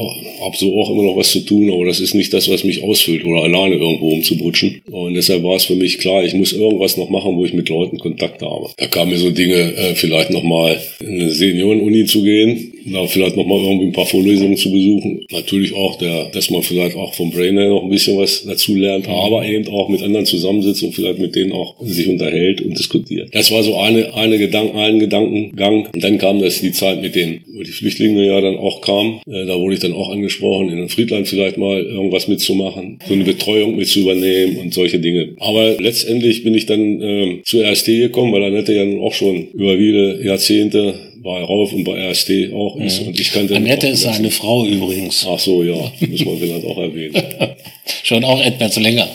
habe 0.43 0.58
so 0.58 0.79
auch 0.79 0.91
immer 0.91 1.03
noch 1.03 1.17
was 1.17 1.32
zu 1.32 1.39
tun, 1.39 1.72
aber 1.72 1.86
das 1.86 2.00
ist 2.00 2.13
nicht 2.13 2.34
das, 2.34 2.50
was 2.50 2.63
mich 2.63 2.84
ausfüllt 2.84 3.25
oder 3.25 3.43
alleine 3.43 3.75
irgendwo 3.75 4.12
umzubrutschen. 4.12 4.82
Und 4.91 5.15
deshalb 5.15 5.43
war 5.43 5.55
es 5.55 5.65
für 5.65 5.75
mich 5.75 5.98
klar, 5.98 6.24
ich 6.24 6.34
muss 6.34 6.53
irgendwas 6.53 6.98
noch 6.98 7.10
machen, 7.10 7.36
wo 7.36 7.46
ich 7.46 7.53
mit 7.53 7.70
Leuten 7.70 7.98
Kontakt 7.98 8.41
habe. 8.41 8.70
Da 8.77 8.88
kamen 8.88 9.12
mir 9.12 9.17
so 9.17 9.32
Dinge, 9.32 9.75
äh, 9.75 9.96
vielleicht 9.96 10.29
nochmal 10.29 10.79
in 11.00 11.22
eine 11.22 11.29
Seniorenuni 11.29 12.05
zu 12.05 12.24
gehen, 12.24 12.74
da 12.85 13.05
vielleicht 13.07 13.37
nochmal 13.37 13.59
irgendwie 13.59 13.87
ein 13.87 13.93
paar 13.93 14.05
Vorlesungen 14.05 14.57
zu 14.57 14.71
besuchen. 14.71 15.25
Natürlich 15.31 15.73
auch 15.73 15.97
der, 15.97 16.25
dass 16.33 16.49
man 16.49 16.61
vielleicht 16.61 16.95
auch 16.95 17.13
vom 17.13 17.31
Brain 17.31 17.57
her 17.57 17.69
noch 17.69 17.83
ein 17.83 17.89
bisschen 17.89 18.17
was 18.17 18.43
dazu 18.45 18.75
lernt, 18.75 19.07
aber 19.07 19.45
eben 19.45 19.67
auch 19.67 19.89
mit 19.89 20.01
anderen 20.01 20.25
zusammensitzt 20.25 20.83
und 20.83 20.93
vielleicht 20.93 21.19
mit 21.19 21.35
denen 21.35 21.51
auch 21.51 21.75
sich 21.83 22.07
unterhält 22.07 22.61
und 22.61 22.77
diskutiert. 22.77 23.29
Das 23.33 23.51
war 23.51 23.63
so 23.63 23.77
eine, 23.77 24.13
eine 24.13 24.37
Gedanken, 24.37 24.77
ein 24.77 24.99
Gedankengang. 24.99 25.87
Und 25.93 26.03
dann 26.03 26.17
kam 26.17 26.41
das 26.41 26.61
die 26.61 26.71
Zeit 26.71 27.01
mit 27.01 27.15
den, 27.15 27.41
wo 27.53 27.63
die 27.63 27.71
Flüchtlinge 27.71 28.25
ja 28.25 28.41
dann 28.41 28.57
auch 28.57 28.81
kamen. 28.81 29.21
Äh, 29.27 29.45
da 29.45 29.59
wurde 29.59 29.75
ich 29.75 29.79
dann 29.79 29.93
auch 29.93 30.09
angesprochen, 30.09 30.69
in 30.69 30.89
Friedland 30.89 31.27
vielleicht 31.27 31.57
mal 31.57 31.81
irgendwas 31.81 32.27
mitzumachen, 32.27 32.99
so 33.07 33.13
eine 33.13 33.23
Betreuung 33.23 33.75
mit 33.75 33.87
zu 33.87 33.99
übernehmen 33.99 34.57
und 34.57 34.73
solche 34.73 34.99
Dinge. 34.99 35.35
Aber 35.39 35.75
letztendlich 35.79 36.43
bin 36.43 36.55
ich 36.55 36.65
dann 36.65 37.01
äh, 37.01 37.41
zur 37.43 37.63
RST 37.63 37.85
gekommen, 37.85 38.33
weil 38.33 38.43
Annette 38.43 38.73
ja 38.73 38.85
nun 38.85 39.01
auch 39.01 39.13
schon 39.13 39.47
über 39.53 39.77
viele 39.77 40.23
Jahrzehnte 40.23 40.95
bei 41.24 41.42
Rauf 41.42 41.72
und 41.72 41.86
bei 41.86 42.12
RST 42.12 42.53
auch 42.53 42.75
ist. 42.77 43.01
Mhm. 43.01 43.08
Und 43.08 43.20
ich 43.20 43.32
kannte 43.32 43.56
Annette 43.56 43.88
ist 43.88 44.06
eine 44.06 44.30
Frau 44.30 44.65
übrigens. 44.65 45.25
Ach 45.27 45.39
so, 45.39 45.63
ja, 45.63 45.75
muss 46.01 46.25
man 46.25 46.38
vielleicht 46.38 46.65
auch 46.65 46.77
erwähnen. 46.77 47.15
Schon 48.03 48.24
auch 48.24 48.42
etwas 48.42 48.75
länger. 48.75 49.08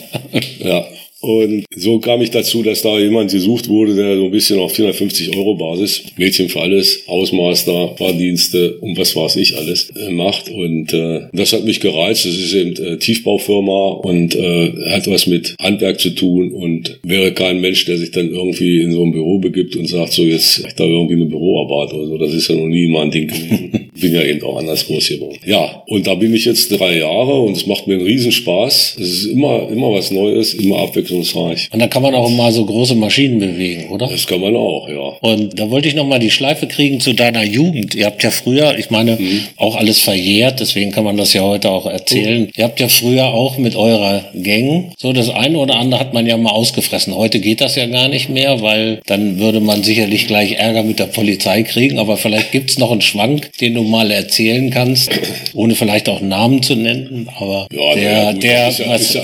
ja, 0.61 0.87
und 1.21 1.65
so 1.75 1.99
kam 1.99 2.23
ich 2.23 2.31
dazu, 2.31 2.63
dass 2.63 2.83
da 2.83 2.99
jemand 2.99 3.33
gesucht 3.33 3.69
wurde, 3.69 3.95
der 3.95 4.17
so 4.17 4.27
ein 4.27 4.31
bisschen 4.31 4.61
auf 4.61 4.73
450 4.73 5.37
Euro 5.37 5.57
Basis, 5.57 6.05
Mädchen 6.17 6.49
für 6.49 6.61
alles, 6.61 7.05
Hausmaster, 7.09 7.97
Fahrdienste 7.97 8.79
und 8.79 8.97
was 8.97 9.17
weiß 9.17 9.37
ich 9.37 9.57
alles, 9.57 9.91
äh, 9.91 10.11
macht. 10.11 10.49
Und 10.49 10.93
äh, 10.93 11.23
das 11.33 11.53
hat 11.53 11.65
mich 11.65 11.81
gereizt. 11.81 12.25
Das 12.25 12.35
ist 12.35 12.55
eben 12.55 12.77
äh, 12.77 12.99
Tiefbaufirma 12.99 13.89
und 14.03 14.37
äh, 14.37 14.73
hat 14.91 15.09
was 15.09 15.27
mit 15.27 15.57
Handwerk 15.61 15.99
zu 15.99 16.11
tun 16.11 16.53
und 16.53 17.01
wäre 17.03 17.33
kein 17.33 17.61
Mensch, 17.61 17.85
der 17.85 17.99
sich 17.99 18.13
dann 18.13 18.31
irgendwie 18.31 18.83
in 18.83 18.93
so 18.93 19.03
ein 19.05 19.13
Büro 19.13 19.39
begibt 19.39 19.75
und 19.75 19.89
sagt, 19.89 20.13
so 20.13 20.23
jetzt 20.23 20.65
ich 20.67 20.75
da 20.75 20.85
irgendwie 20.85 21.15
eine 21.15 21.27
Büroarbeit 21.27 21.95
oder 21.95 22.07
so. 22.07 22.19
Das 22.19 22.33
ist 22.33 22.49
ja 22.49 22.55
noch 22.55 22.69
nie 22.69 22.87
mal 22.87 23.03
ein 23.03 23.11
Ding 23.11 23.27
gewesen. 23.27 23.88
bin 24.01 24.15
ja 24.15 24.23
eben 24.23 24.43
auch 24.43 24.57
anders 24.57 24.87
groß 24.87 25.09
geworden. 25.09 25.39
Ja, 25.45 25.83
und 25.87 26.07
da 26.07 26.15
bin 26.15 26.35
ich 26.35 26.45
jetzt 26.45 26.71
drei 26.71 26.99
Jahre 26.99 27.41
und 27.41 27.57
es 27.57 27.67
macht 27.67 27.87
mir 27.87 27.95
einen 27.95 28.05
Riesenspaß. 28.05 28.97
Es 28.99 29.09
ist 29.09 29.27
immer, 29.27 29.69
immer 29.71 29.93
was 29.93 30.11
Neues, 30.11 30.55
immer 30.55 30.79
abwechslungsreich. 30.79 31.69
Und 31.73 31.81
da 31.81 31.87
kann 31.89 32.03
man 32.03 32.15
auch 32.15 32.31
mal 32.31 32.53
so 32.53 32.65
große 32.65 32.95
Maschinen 32.95 33.39
bewegen, 33.39 33.89
oder? 33.91 34.09
Das 34.09 34.27
kann 34.27 34.41
man 34.41 34.57
auch, 34.57 34.89
ja. 34.89 35.17
Und 35.21 35.59
da 35.59 35.71
wollte 35.71 35.89
ich 35.89 35.95
noch 35.95 36.07
mal 36.07 36.19
die 36.19 36.31
Schleife 36.31 36.67
kriegen 36.67 37.01
zu 37.01 37.13
deiner 37.13 37.45
Jugend. 37.45 37.95
Ihr 37.95 38.07
habt 38.07 38.23
ja 38.23 38.31
früher, 38.31 38.79
ich 38.79 38.91
meine, 38.91 39.17
mhm. 39.17 39.43
auch 39.57 39.77
alles 39.77 39.99
verjährt, 40.01 40.61
deswegen 40.61 40.91
kann 40.91 41.05
man 41.05 41.17
das 41.17 41.33
ja 41.33 41.43
heute 41.43 41.71
auch 41.71 41.87
erzählen. 41.87 42.43
Mhm. 42.43 42.53
Ihr 42.57 42.65
habt 42.65 42.81
ja 42.81 42.89
früher 42.89 43.27
auch 43.27 43.59
mit 43.59 43.77
eurer 43.77 44.25
Gang, 44.35 44.93
so 44.99 45.13
das 45.13 45.31
eine 45.31 45.59
oder 45.59 45.77
andere 45.77 46.01
hat 46.01 46.15
man 46.15 46.27
ja 46.27 46.37
mal 46.37 46.51
ausgefressen. 46.51 47.15
Heute 47.15 47.41
geht 47.41 47.61
das 47.61 47.77
ja 47.77 47.87
gar 47.87 48.09
nicht 48.09 48.29
mehr, 48.29 48.61
weil 48.61 49.01
dann 49.07 49.39
würde 49.39 49.61
man 49.61 49.83
sicherlich 49.83 50.27
gleich 50.27 50.53
Ärger 50.53 50.83
mit 50.83 50.99
der 50.99 51.07
Polizei 51.07 51.63
kriegen. 51.63 51.99
Aber 51.99 52.17
vielleicht 52.17 52.53
gibt's 52.53 52.79
noch 52.79 52.91
einen 52.91 53.01
Schwank, 53.01 53.51
den 53.61 53.75
du 53.75 53.83
mal 53.89 54.11
erzählen 54.11 54.71
kannst, 54.71 55.11
ohne 55.55 55.75
vielleicht 55.75 56.09
auch 56.09 56.21
Namen 56.21 56.63
zu 56.63 56.75
nennen. 56.75 57.29
Aber 57.39 57.67
ja, 57.73 57.95
der, 57.95 58.13
ja, 58.13 58.33
gut, 58.33 58.43
der, 58.43 58.69
ja, 58.71 58.89
was, 58.89 59.19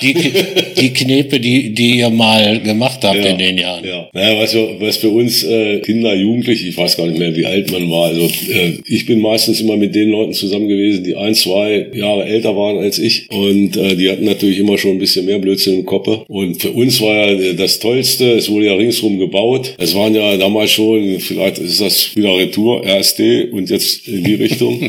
die. 0.00 0.32
Die, 0.80 0.90
Knepe, 0.92 1.40
die, 1.40 1.74
die 1.74 1.98
ihr 1.98 2.10
mal 2.10 2.60
gemacht 2.60 3.00
habt 3.02 3.24
in 3.24 3.38
den 3.38 3.58
Jahren. 3.58 3.84
Ja, 3.84 4.08
naja, 4.12 4.40
was, 4.40 4.54
was 4.54 4.96
für 4.96 5.10
uns 5.10 5.42
äh, 5.44 5.80
Kinder, 5.80 6.14
Jugendliche, 6.14 6.68
ich 6.68 6.76
weiß 6.76 6.96
gar 6.96 7.06
nicht 7.06 7.18
mehr, 7.18 7.34
wie 7.36 7.46
alt 7.46 7.70
man 7.70 7.90
war. 7.90 8.06
Also 8.06 8.24
äh, 8.24 8.78
ich 8.86 9.06
bin 9.06 9.20
meistens 9.20 9.60
immer 9.60 9.76
mit 9.76 9.94
den 9.94 10.10
Leuten 10.10 10.32
zusammen 10.32 10.68
gewesen, 10.68 11.04
die 11.04 11.16
ein, 11.16 11.34
zwei 11.34 11.86
Jahre 11.92 12.24
älter 12.24 12.56
waren 12.56 12.78
als 12.78 12.98
ich. 12.98 13.30
Und 13.30 13.76
äh, 13.76 13.96
die 13.96 14.10
hatten 14.10 14.24
natürlich 14.24 14.58
immer 14.58 14.78
schon 14.78 14.92
ein 14.92 14.98
bisschen 14.98 15.26
mehr 15.26 15.38
Blödsinn 15.38 15.80
im 15.80 15.86
Kopf. 15.86 16.08
Und 16.28 16.60
für 16.60 16.72
uns 16.72 17.00
war 17.00 17.14
ja 17.14 17.52
das 17.52 17.78
Tollste, 17.78 18.32
es 18.32 18.50
wurde 18.50 18.66
ja 18.66 18.74
ringsrum 18.74 19.18
gebaut. 19.18 19.74
Es 19.78 19.94
waren 19.94 20.14
ja 20.14 20.36
damals 20.36 20.72
schon, 20.72 21.20
vielleicht 21.20 21.58
ist 21.58 21.80
das 21.80 22.16
wieder 22.16 22.36
Retour, 22.36 22.84
RSD 22.84 23.44
und 23.50 23.69
jetzt 23.70 24.08
in 24.08 24.24
die 24.24 24.34
Richtung. 24.44 24.80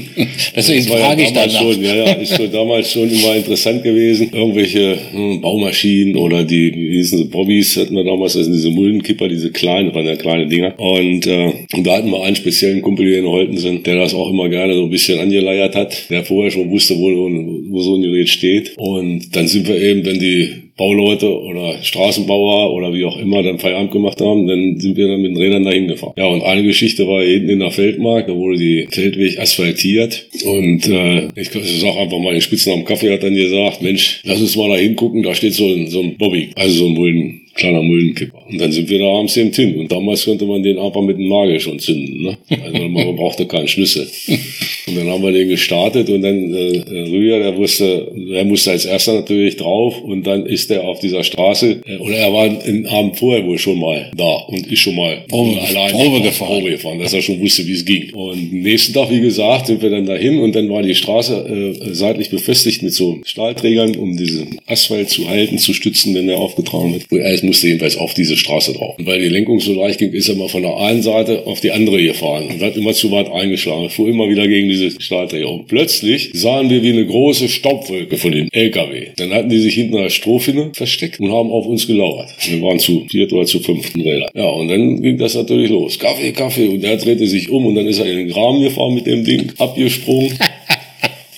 Deswegen 0.56 0.84
frage 0.88 1.22
ja 1.22 1.28
ich 1.28 1.34
danach. 1.34 1.62
Schon, 1.62 1.84
ja, 1.84 1.96
ja, 1.96 2.12
ist 2.14 2.36
so 2.36 2.48
damals 2.48 2.92
schon 2.92 3.10
immer 3.10 3.36
interessant 3.36 3.84
gewesen. 3.84 4.30
Irgendwelche 4.34 4.98
hm, 5.12 5.42
Baumaschinen 5.42 5.72
Maschinen 5.72 6.16
oder 6.16 6.44
die, 6.44 6.74
wie 6.76 6.98
hießen 6.98 7.18
sie, 7.18 7.24
Bobbys 7.26 7.78
hatten 7.78 7.96
wir 7.96 8.04
damals, 8.04 8.36
also 8.36 8.52
diese 8.52 8.70
Muldenkipper, 8.70 9.28
diese 9.28 9.52
kleinen, 9.52 9.94
waren 9.94 10.06
ja 10.06 10.16
kleine 10.16 10.48
Dinger. 10.48 10.78
Und, 10.78 11.26
äh, 11.28 11.54
und 11.74 11.88
da 11.88 11.98
hatten 11.98 12.10
wir 12.12 12.24
einen 12.24 12.36
speziellen 12.36 12.82
Kumpel 12.82 13.08
hier 13.08 13.20
in 13.20 13.28
Holten 13.28 13.58
sind, 13.58 13.86
der 13.88 13.98
das 13.98 14.14
auch 14.14 14.30
immer 14.30 14.50
gerne 14.50 14.76
so 14.76 14.84
ein 14.84 14.90
bisschen 14.90 15.20
angeleiert 15.20 15.76
hat, 15.76 16.10
der 16.10 16.24
vorher 16.24 16.52
schon 16.52 16.70
wusste, 16.70 16.98
wo, 16.98 17.10
wo 17.10 17.82
so 17.82 17.96
ein 17.96 18.02
Gerät 18.02 18.30
steht. 18.30 18.74
Und 18.78 19.36
dann 19.36 19.48
sind 19.48 19.68
wir 19.68 19.82
eben, 19.82 20.06
wenn 20.06 20.20
die 20.20 20.71
Bauleute 20.82 21.40
oder 21.40 21.76
Straßenbauer 21.84 22.74
oder 22.74 22.92
wie 22.92 23.06
auch 23.06 23.16
immer 23.16 23.44
dann 23.44 23.60
Feierabend 23.60 23.92
gemacht 23.92 24.20
haben, 24.20 24.48
dann 24.48 24.80
sind 24.80 24.98
wir 24.98 25.08
dann 25.08 25.22
mit 25.22 25.30
den 25.30 25.38
Rädern 25.38 25.64
dahin 25.64 25.88
gefahren. 25.88 26.14
Ja, 26.18 26.26
und 26.26 26.42
eine 26.42 26.64
Geschichte 26.64 27.08
war 27.08 27.22
hinten 27.22 27.50
in 27.50 27.60
der 27.60 27.70
Feldmark, 27.70 28.26
da 28.26 28.36
wurde 28.36 28.58
die 28.58 28.88
Feldweg 28.90 29.38
asphaltiert 29.38 30.26
und 30.44 30.88
äh, 30.88 31.28
ich, 31.36 31.52
sag 31.52 31.98
einfach 31.98 32.18
mal, 32.18 32.34
den 32.34 32.42
Spitznamen 32.42 32.84
Kaffee 32.84 33.14
hat 33.14 33.22
dann 33.22 33.36
gesagt, 33.36 33.84
Mensch, 33.84 34.22
lass 34.24 34.42
uns 34.42 34.56
mal 34.56 34.70
da 34.70 34.76
hingucken, 34.76 35.22
da 35.22 35.36
steht 35.36 35.54
so 35.54 35.68
ein, 35.68 35.86
so 35.88 36.02
ein 36.02 36.18
Bobby, 36.18 36.50
also 36.56 36.80
so 36.80 36.88
ein 36.88 36.94
Mulden, 36.94 37.42
kleiner 37.54 37.84
Muldenkipper. 37.84 38.41
Und 38.52 38.60
dann 38.60 38.72
sind 38.72 38.90
wir 38.90 39.00
da 39.00 39.06
abends 39.06 39.38
eben 39.38 39.52
hin. 39.52 39.78
Und 39.80 39.92
damals 39.92 40.26
konnte 40.26 40.46
man 40.46 40.62
den 40.64 40.78
einfach 40.78 41.02
mit 41.02 41.18
dem 41.18 41.30
Nagel 41.30 41.60
schon 41.60 41.80
zünden. 41.80 42.22
Ne? 42.24 42.38
Also 42.64 42.88
man 42.88 43.16
brauchte 43.16 43.46
keinen 43.46 43.68
Schlüssel. 43.68 44.08
Und 44.88 44.98
dann 44.98 45.08
haben 45.08 45.24
wir 45.24 45.32
den 45.32 45.48
gestartet 45.48 46.10
und 46.10 46.22
dann 46.22 46.54
äh, 46.54 46.82
Rüger, 47.10 47.40
der 47.40 47.56
wusste, 47.56 48.12
der 48.14 48.44
musste 48.44 48.72
als 48.72 48.86
erster 48.86 49.14
natürlich 49.14 49.56
drauf 49.56 50.02
und 50.02 50.26
dann 50.26 50.46
ist 50.46 50.72
er 50.72 50.84
auf 50.84 51.00
dieser 51.00 51.24
Straße, 51.24 51.82
äh, 51.86 51.98
oder 51.98 52.16
er 52.16 52.34
war 52.34 52.50
den 52.50 52.88
Abend 52.88 53.18
vorher 53.18 53.46
wohl 53.46 53.58
schon 53.58 53.80
mal 53.80 54.12
da 54.18 54.34
und 54.48 54.70
ist 54.72 54.80
schon 54.80 54.96
mal 54.96 55.24
Probe, 55.30 55.62
alleine 55.62 55.94
Probe 55.94 56.22
gefahren. 56.22 56.56
Probe 56.56 56.72
gefahren, 56.72 57.00
dass 57.00 57.14
er 57.14 57.22
schon 57.22 57.40
wusste, 57.40 57.66
wie 57.68 57.74
es 57.74 57.86
ging. 57.86 58.14
Und 58.14 58.52
nächsten 58.52 58.94
Tag, 58.94 59.10
wie 59.12 59.22
gesagt, 59.22 59.68
sind 59.68 59.82
wir 59.82 59.92
dann 59.92 60.06
dahin 60.06 60.40
und 60.40 60.56
dann 60.56 60.70
war 60.70 60.82
die 60.82 60.96
Straße 60.96 61.36
äh, 61.36 61.94
seitlich 61.94 62.30
befestigt 62.30 62.82
mit 62.82 62.94
so 62.94 63.20
Stahlträgern, 63.24 63.96
um 63.96 64.18
diesen 64.18 64.60
Asphalt 64.66 65.10
zu 65.10 65.30
halten, 65.30 65.58
zu 65.58 65.74
stützen, 65.74 66.16
wenn 66.16 66.28
er 66.28 66.38
aufgetragen 66.38 66.94
wird. 66.94 67.06
Es 67.24 67.44
musste 67.44 67.68
jedenfalls 67.68 67.98
auf 67.98 68.14
diese 68.14 68.36
Straße 68.42 68.74
drauf. 68.74 68.96
Und 68.98 69.06
weil 69.06 69.20
die 69.20 69.30
Lenkung 69.30 69.60
so 69.60 69.74
leicht 69.74 70.00
ging, 70.00 70.12
ist 70.12 70.30
er 70.30 70.36
mal 70.36 70.50
von 70.50 70.62
der 70.62 70.76
einen 70.78 71.02
Seite 71.02 71.48
auf 71.48 71.62
die 71.62 71.72
andere 71.72 72.02
gefahren 72.04 72.48
und 72.48 72.62
hat 72.62 72.76
immer 72.76 72.94
zu 72.94 73.12
weit 73.12 73.32
eingeschlagen, 73.32 73.90
fuhr 73.90 74.10
immer 74.10 74.30
wieder 74.30 74.48
gegen 74.48 74.68
diese 74.70 75.00
Stahlträger. 75.00 75.50
Und 75.50 75.68
plötzlich 75.68 76.32
sahen 76.34 76.70
wir 76.70 76.84
wie 76.84 76.92
eine 76.92 77.06
große 77.06 77.48
Staubwolke 77.48 78.18
von 78.18 78.32
dem 78.32 78.50
LKW. 78.52 79.08
Dann 79.18 79.32
hatten 79.32 79.50
die 79.50 79.60
sich 79.60 79.76
hinten 79.76 79.98
als 79.98 80.14
Strohfinne 80.14 80.72
versteckt 80.74 81.20
und 81.20 81.32
haben 81.32 81.52
auf 81.52 81.66
uns 81.66 81.88
gelauert. 81.88 82.30
Wir 82.50 82.62
waren 82.62 82.80
zu 82.80 83.06
viert 83.10 83.32
oder 83.32 83.46
zu 83.46 83.60
fünften 83.60 84.02
Räder. 84.02 84.30
Ja, 84.36 84.50
und 84.50 84.68
dann 84.68 85.02
ging 85.02 85.18
das 85.18 85.36
natürlich 85.36 85.70
los. 85.70 85.98
Kaffee, 85.98 86.32
Kaffee. 86.32 86.68
Und 86.68 86.82
der 86.82 86.98
drehte 86.98 87.28
sich 87.28 87.50
um 87.50 87.66
und 87.66 87.76
dann 87.76 87.88
ist 87.88 88.00
er 88.00 88.06
in 88.06 88.18
den 88.18 88.30
Graben 88.30 88.62
gefahren 88.62 88.94
mit 88.94 89.06
dem 89.06 89.24
Ding, 89.24 89.52
abgesprungen. 89.58 90.38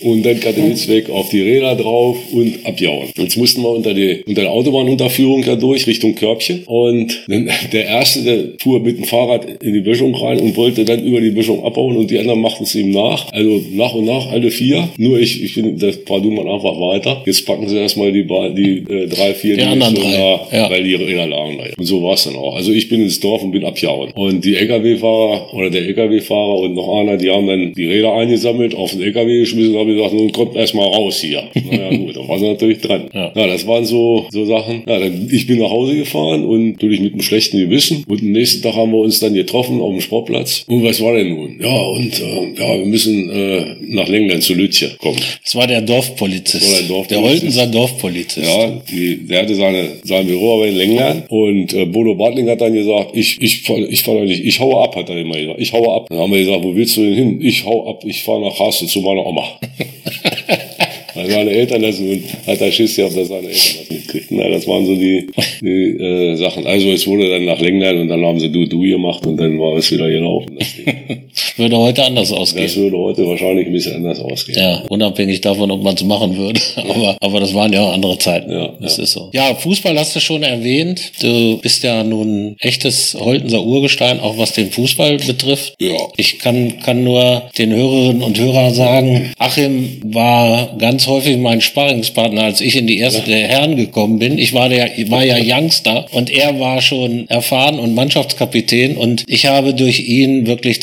und 0.03 0.23
dann 0.23 0.39
Katowice 0.39 0.87
weg 0.87 1.09
auf 1.09 1.29
die 1.29 1.41
Räder 1.41 1.75
drauf 1.75 2.17
und 2.31 2.65
abjauen. 2.65 3.09
Jetzt 3.17 3.37
mussten 3.37 3.61
wir 3.61 3.69
unter, 3.69 3.93
die, 3.93 4.23
unter 4.27 4.41
der 4.41 4.51
Autobahnunterführung 4.51 5.43
da 5.43 5.55
durch 5.55 5.87
Richtung 5.87 6.15
Körbchen 6.15 6.63
und 6.65 7.23
dann 7.27 7.49
der 7.71 7.85
Erste, 7.85 8.23
der 8.23 8.43
fuhr 8.61 8.79
mit 8.79 8.97
dem 8.97 9.05
Fahrrad 9.05 9.63
in 9.63 9.73
die 9.73 9.81
Böschung 9.81 10.15
rein 10.15 10.39
und 10.39 10.55
wollte 10.57 10.85
dann 10.85 11.03
über 11.03 11.21
die 11.21 11.31
Böschung 11.31 11.63
abbauen 11.63 11.97
und 11.97 12.11
die 12.11 12.19
anderen 12.19 12.41
machten 12.41 12.63
es 12.63 12.75
ihm 12.75 12.91
nach. 12.91 13.31
Also 13.31 13.61
nach 13.71 13.93
und 13.93 14.05
nach 14.05 14.31
alle 14.31 14.51
vier. 14.51 14.89
Nur 14.97 15.19
ich, 15.19 15.43
ich 15.43 15.53
finde, 15.53 15.73
das 15.73 15.97
fahr 16.05 16.21
du 16.21 16.31
mal 16.31 16.47
einfach 16.47 16.79
weiter. 16.79 17.21
Jetzt 17.25 17.45
packen 17.45 17.67
sie 17.67 17.77
erstmal 17.77 18.11
die, 18.11 18.23
die 18.23 18.93
äh, 18.93 19.07
drei, 19.07 19.33
vier, 19.33 19.55
die, 19.55 19.61
die 19.61 19.67
anderen 19.67 19.95
drei. 19.95 20.11
Da, 20.13 20.47
ja. 20.51 20.69
weil 20.69 20.83
die 20.83 20.95
Räder 20.95 21.27
lagen 21.27 21.57
da. 21.57 21.63
Und 21.77 21.85
so 21.85 22.03
war 22.03 22.13
es 22.13 22.23
dann 22.23 22.35
auch. 22.35 22.55
Also 22.55 22.71
ich 22.71 22.89
bin 22.89 23.01
ins 23.01 23.19
Dorf 23.19 23.43
und 23.43 23.51
bin 23.51 23.63
abjauen. 23.63 24.11
Und 24.11 24.43
die 24.43 24.55
LKW-Fahrer 24.55 25.53
oder 25.53 25.69
der 25.69 25.83
LKW-Fahrer 25.83 26.57
und 26.59 26.73
noch 26.73 26.99
einer, 26.99 27.17
die 27.17 27.29
haben 27.29 27.47
dann 27.47 27.73
die 27.73 27.85
Räder 27.85 28.13
eingesammelt, 28.13 28.75
auf 28.75 28.91
den 28.91 29.01
LKW 29.01 29.39
geschmissen, 29.39 29.77
habe 29.77 29.92
gesagt, 29.93 30.13
nun 30.13 30.31
kommt 30.31 30.55
erstmal 30.55 30.87
raus 30.87 31.19
hier. 31.19 31.43
Naja, 31.73 31.89
gut, 31.97 32.15
da 32.15 32.27
war 32.27 32.37
sie 32.37 32.47
natürlich 32.47 32.81
dran. 32.81 33.09
Ja. 33.13 33.31
ja, 33.33 33.47
das 33.47 33.65
waren 33.65 33.85
so, 33.85 34.27
so 34.31 34.45
Sachen. 34.45 34.83
Ja, 34.85 34.99
dann, 34.99 35.27
ich 35.31 35.47
bin 35.47 35.59
nach 35.59 35.71
Hause 35.71 35.95
gefahren 35.95 36.45
und 36.45 36.73
natürlich 36.73 36.99
mit 36.99 37.13
einem 37.13 37.21
schlechten 37.21 37.57
Gewissen. 37.57 38.03
Und 38.07 38.21
am 38.21 38.31
nächsten 38.31 38.61
Tag 38.61 38.75
haben 38.75 38.91
wir 38.91 38.99
uns 38.99 39.19
dann 39.19 39.33
getroffen 39.33 39.81
auf 39.81 39.89
dem 39.91 40.01
Sportplatz. 40.01 40.65
Und 40.67 40.83
was 40.83 41.01
war 41.01 41.15
denn 41.15 41.29
nun? 41.29 41.59
Ja, 41.59 41.75
und 41.75 42.19
äh, 42.19 42.59
ja, 42.59 42.77
wir 42.77 42.85
müssen 42.85 43.29
äh, 43.29 43.75
nach 43.87 44.07
Lengland 44.07 44.43
zu 44.43 44.53
Lütje 44.53 44.91
kommen. 44.99 45.19
Das 45.43 45.55
war 45.55 45.65
der 45.65 45.81
Dorfpolizist. 45.81 46.71
War 46.71 46.79
der 46.79 46.87
Dorfpolizist. 46.87 47.11
Der 47.11 47.21
Holtenser 47.21 47.67
Dorfpolizist. 47.67 48.47
Ja, 48.47 48.81
die, 48.91 49.25
der 49.27 49.41
hatte 49.41 49.55
seine, 49.55 49.89
sein 50.03 50.27
Büro 50.27 50.55
aber 50.55 50.67
in 50.67 50.75
Lengland. 50.75 51.23
Und 51.29 51.73
äh, 51.73 51.85
Bodo 51.85 52.15
Bartling 52.15 52.49
hat 52.49 52.61
dann 52.61 52.73
gesagt, 52.73 53.11
ich, 53.15 53.41
ich, 53.41 53.67
ich 53.69 54.03
fahre 54.03 54.25
nicht, 54.25 54.43
ich 54.45 54.59
haue 54.59 54.81
ab, 54.81 54.95
hat 54.95 55.09
er 55.09 55.17
immer 55.17 55.37
gesagt. 55.37 55.59
Ich 55.59 55.73
haue 55.73 55.93
ab. 55.93 56.07
Dann 56.09 56.19
haben 56.19 56.31
wir 56.31 56.39
gesagt, 56.39 56.63
wo 56.63 56.75
willst 56.75 56.97
du 56.97 57.01
denn 57.01 57.13
hin? 57.15 57.39
Ich 57.41 57.65
hau 57.65 57.89
ab, 57.89 58.03
ich 58.05 58.23
fahre 58.23 58.41
nach 58.41 58.59
Haste 58.59 58.87
zu 58.87 59.01
meiner 59.01 59.25
Oma. 59.25 59.59
Weil 61.15 61.29
seine 61.29 61.51
Eltern 61.51 61.81
das 61.83 61.99
und 61.99 62.23
hat 62.47 62.59
er 62.59 62.71
Schiss 62.71 62.95
gehabt, 62.95 63.15
dass 63.15 63.27
seine 63.27 63.47
Eltern 63.47 63.75
das 63.79 63.89
mitkriegt. 63.89 64.31
Na, 64.31 64.49
das 64.49 64.67
waren 64.67 64.85
so 64.85 64.95
die, 64.95 65.27
die 65.61 66.03
äh, 66.03 66.35
Sachen. 66.35 66.65
Also 66.65 66.89
es 66.89 67.05
wurde 67.05 67.29
dann 67.29 67.45
nach 67.45 67.59
Lengland 67.59 67.99
und 67.99 68.07
dann 68.07 68.25
haben 68.25 68.39
sie 68.39 68.51
Du 68.51 68.65
Du 68.65 68.81
gemacht 68.81 69.25
und 69.25 69.37
dann 69.37 69.59
war 69.59 69.77
es 69.77 69.91
wieder 69.91 70.09
gelaufen. 70.09 70.57
würde 71.57 71.77
heute 71.77 72.03
anders 72.03 72.31
ausgehen. 72.31 72.65
Das 72.65 72.75
würde 72.75 72.97
heute 72.97 73.27
wahrscheinlich 73.27 73.67
ein 73.67 73.73
bisschen 73.73 73.95
anders 73.95 74.19
ausgehen. 74.19 74.57
Ja, 74.59 74.83
unabhängig 74.89 75.41
davon, 75.41 75.71
ob 75.71 75.83
man 75.83 75.95
es 75.95 76.03
machen 76.03 76.37
würde. 76.37 76.59
aber, 76.75 77.17
aber 77.19 77.39
das 77.39 77.53
waren 77.53 77.71
ja 77.73 77.81
auch 77.81 77.93
andere 77.93 78.17
Zeiten. 78.17 78.51
Ja, 78.51 78.73
das 78.79 78.97
ja. 78.97 79.03
ist 79.03 79.11
so. 79.11 79.29
Ja, 79.33 79.55
Fußball 79.55 79.97
hast 79.97 80.15
du 80.15 80.19
schon 80.19 80.43
erwähnt. 80.43 81.11
Du 81.21 81.57
bist 81.57 81.83
ja 81.83 82.03
nun 82.03 82.55
echtes 82.59 83.15
Holtenser 83.19 83.63
Urgestein, 83.63 84.19
auch 84.19 84.37
was 84.37 84.53
den 84.53 84.71
Fußball 84.71 85.17
betrifft. 85.17 85.75
Ja. 85.79 85.97
Ich 86.17 86.39
kann, 86.39 86.79
kann 86.79 87.03
nur 87.03 87.43
den 87.57 87.73
Hörerinnen 87.73 88.23
und 88.23 88.39
Hörern 88.39 88.73
sagen, 88.73 89.33
Achim 89.37 90.01
war 90.03 90.75
ganz 90.77 91.07
häufig 91.07 91.37
mein 91.37 91.61
Sparringspartner, 91.61 92.43
als 92.43 92.61
ich 92.61 92.75
in 92.75 92.87
die 92.87 92.97
erste 92.97 93.29
ja. 93.29 93.37
Herren 93.37 93.75
gekommen 93.75 94.19
bin. 94.19 94.37
Ich 94.37 94.53
war, 94.53 94.69
der, 94.69 94.89
war 95.09 95.23
ja 95.23 95.37
Youngster 95.39 96.05
und 96.11 96.29
er 96.29 96.59
war 96.59 96.81
schon 96.81 97.27
erfahren 97.29 97.79
und 97.79 97.93
Mannschaftskapitän 97.93 98.97
und 98.97 99.23
ich 99.27 99.45
habe 99.45 99.73
durch 99.73 100.07
ihn 100.07 100.47
wirklich 100.47 100.81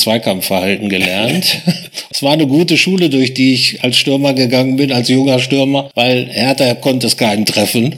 Zweikampfverhalten 0.61 0.89
gelernt. 0.89 1.63
es 2.11 2.23
war 2.23 2.33
eine 2.33 2.47
gute 2.47 2.77
Schule, 2.77 3.09
durch 3.09 3.35
die 3.35 3.55
ich 3.55 3.83
als 3.83 3.97
Stürmer 3.99 4.35
gegangen 4.35 4.77
bin, 4.77 4.93
als 4.93 5.09
junger 5.09 5.39
Stürmer, 5.39 5.91
weil 5.95 6.27
Hertha 6.31 6.75
konnte 6.75 7.07
es 7.07 7.17
keinen 7.17 7.47
treffen, 7.47 7.95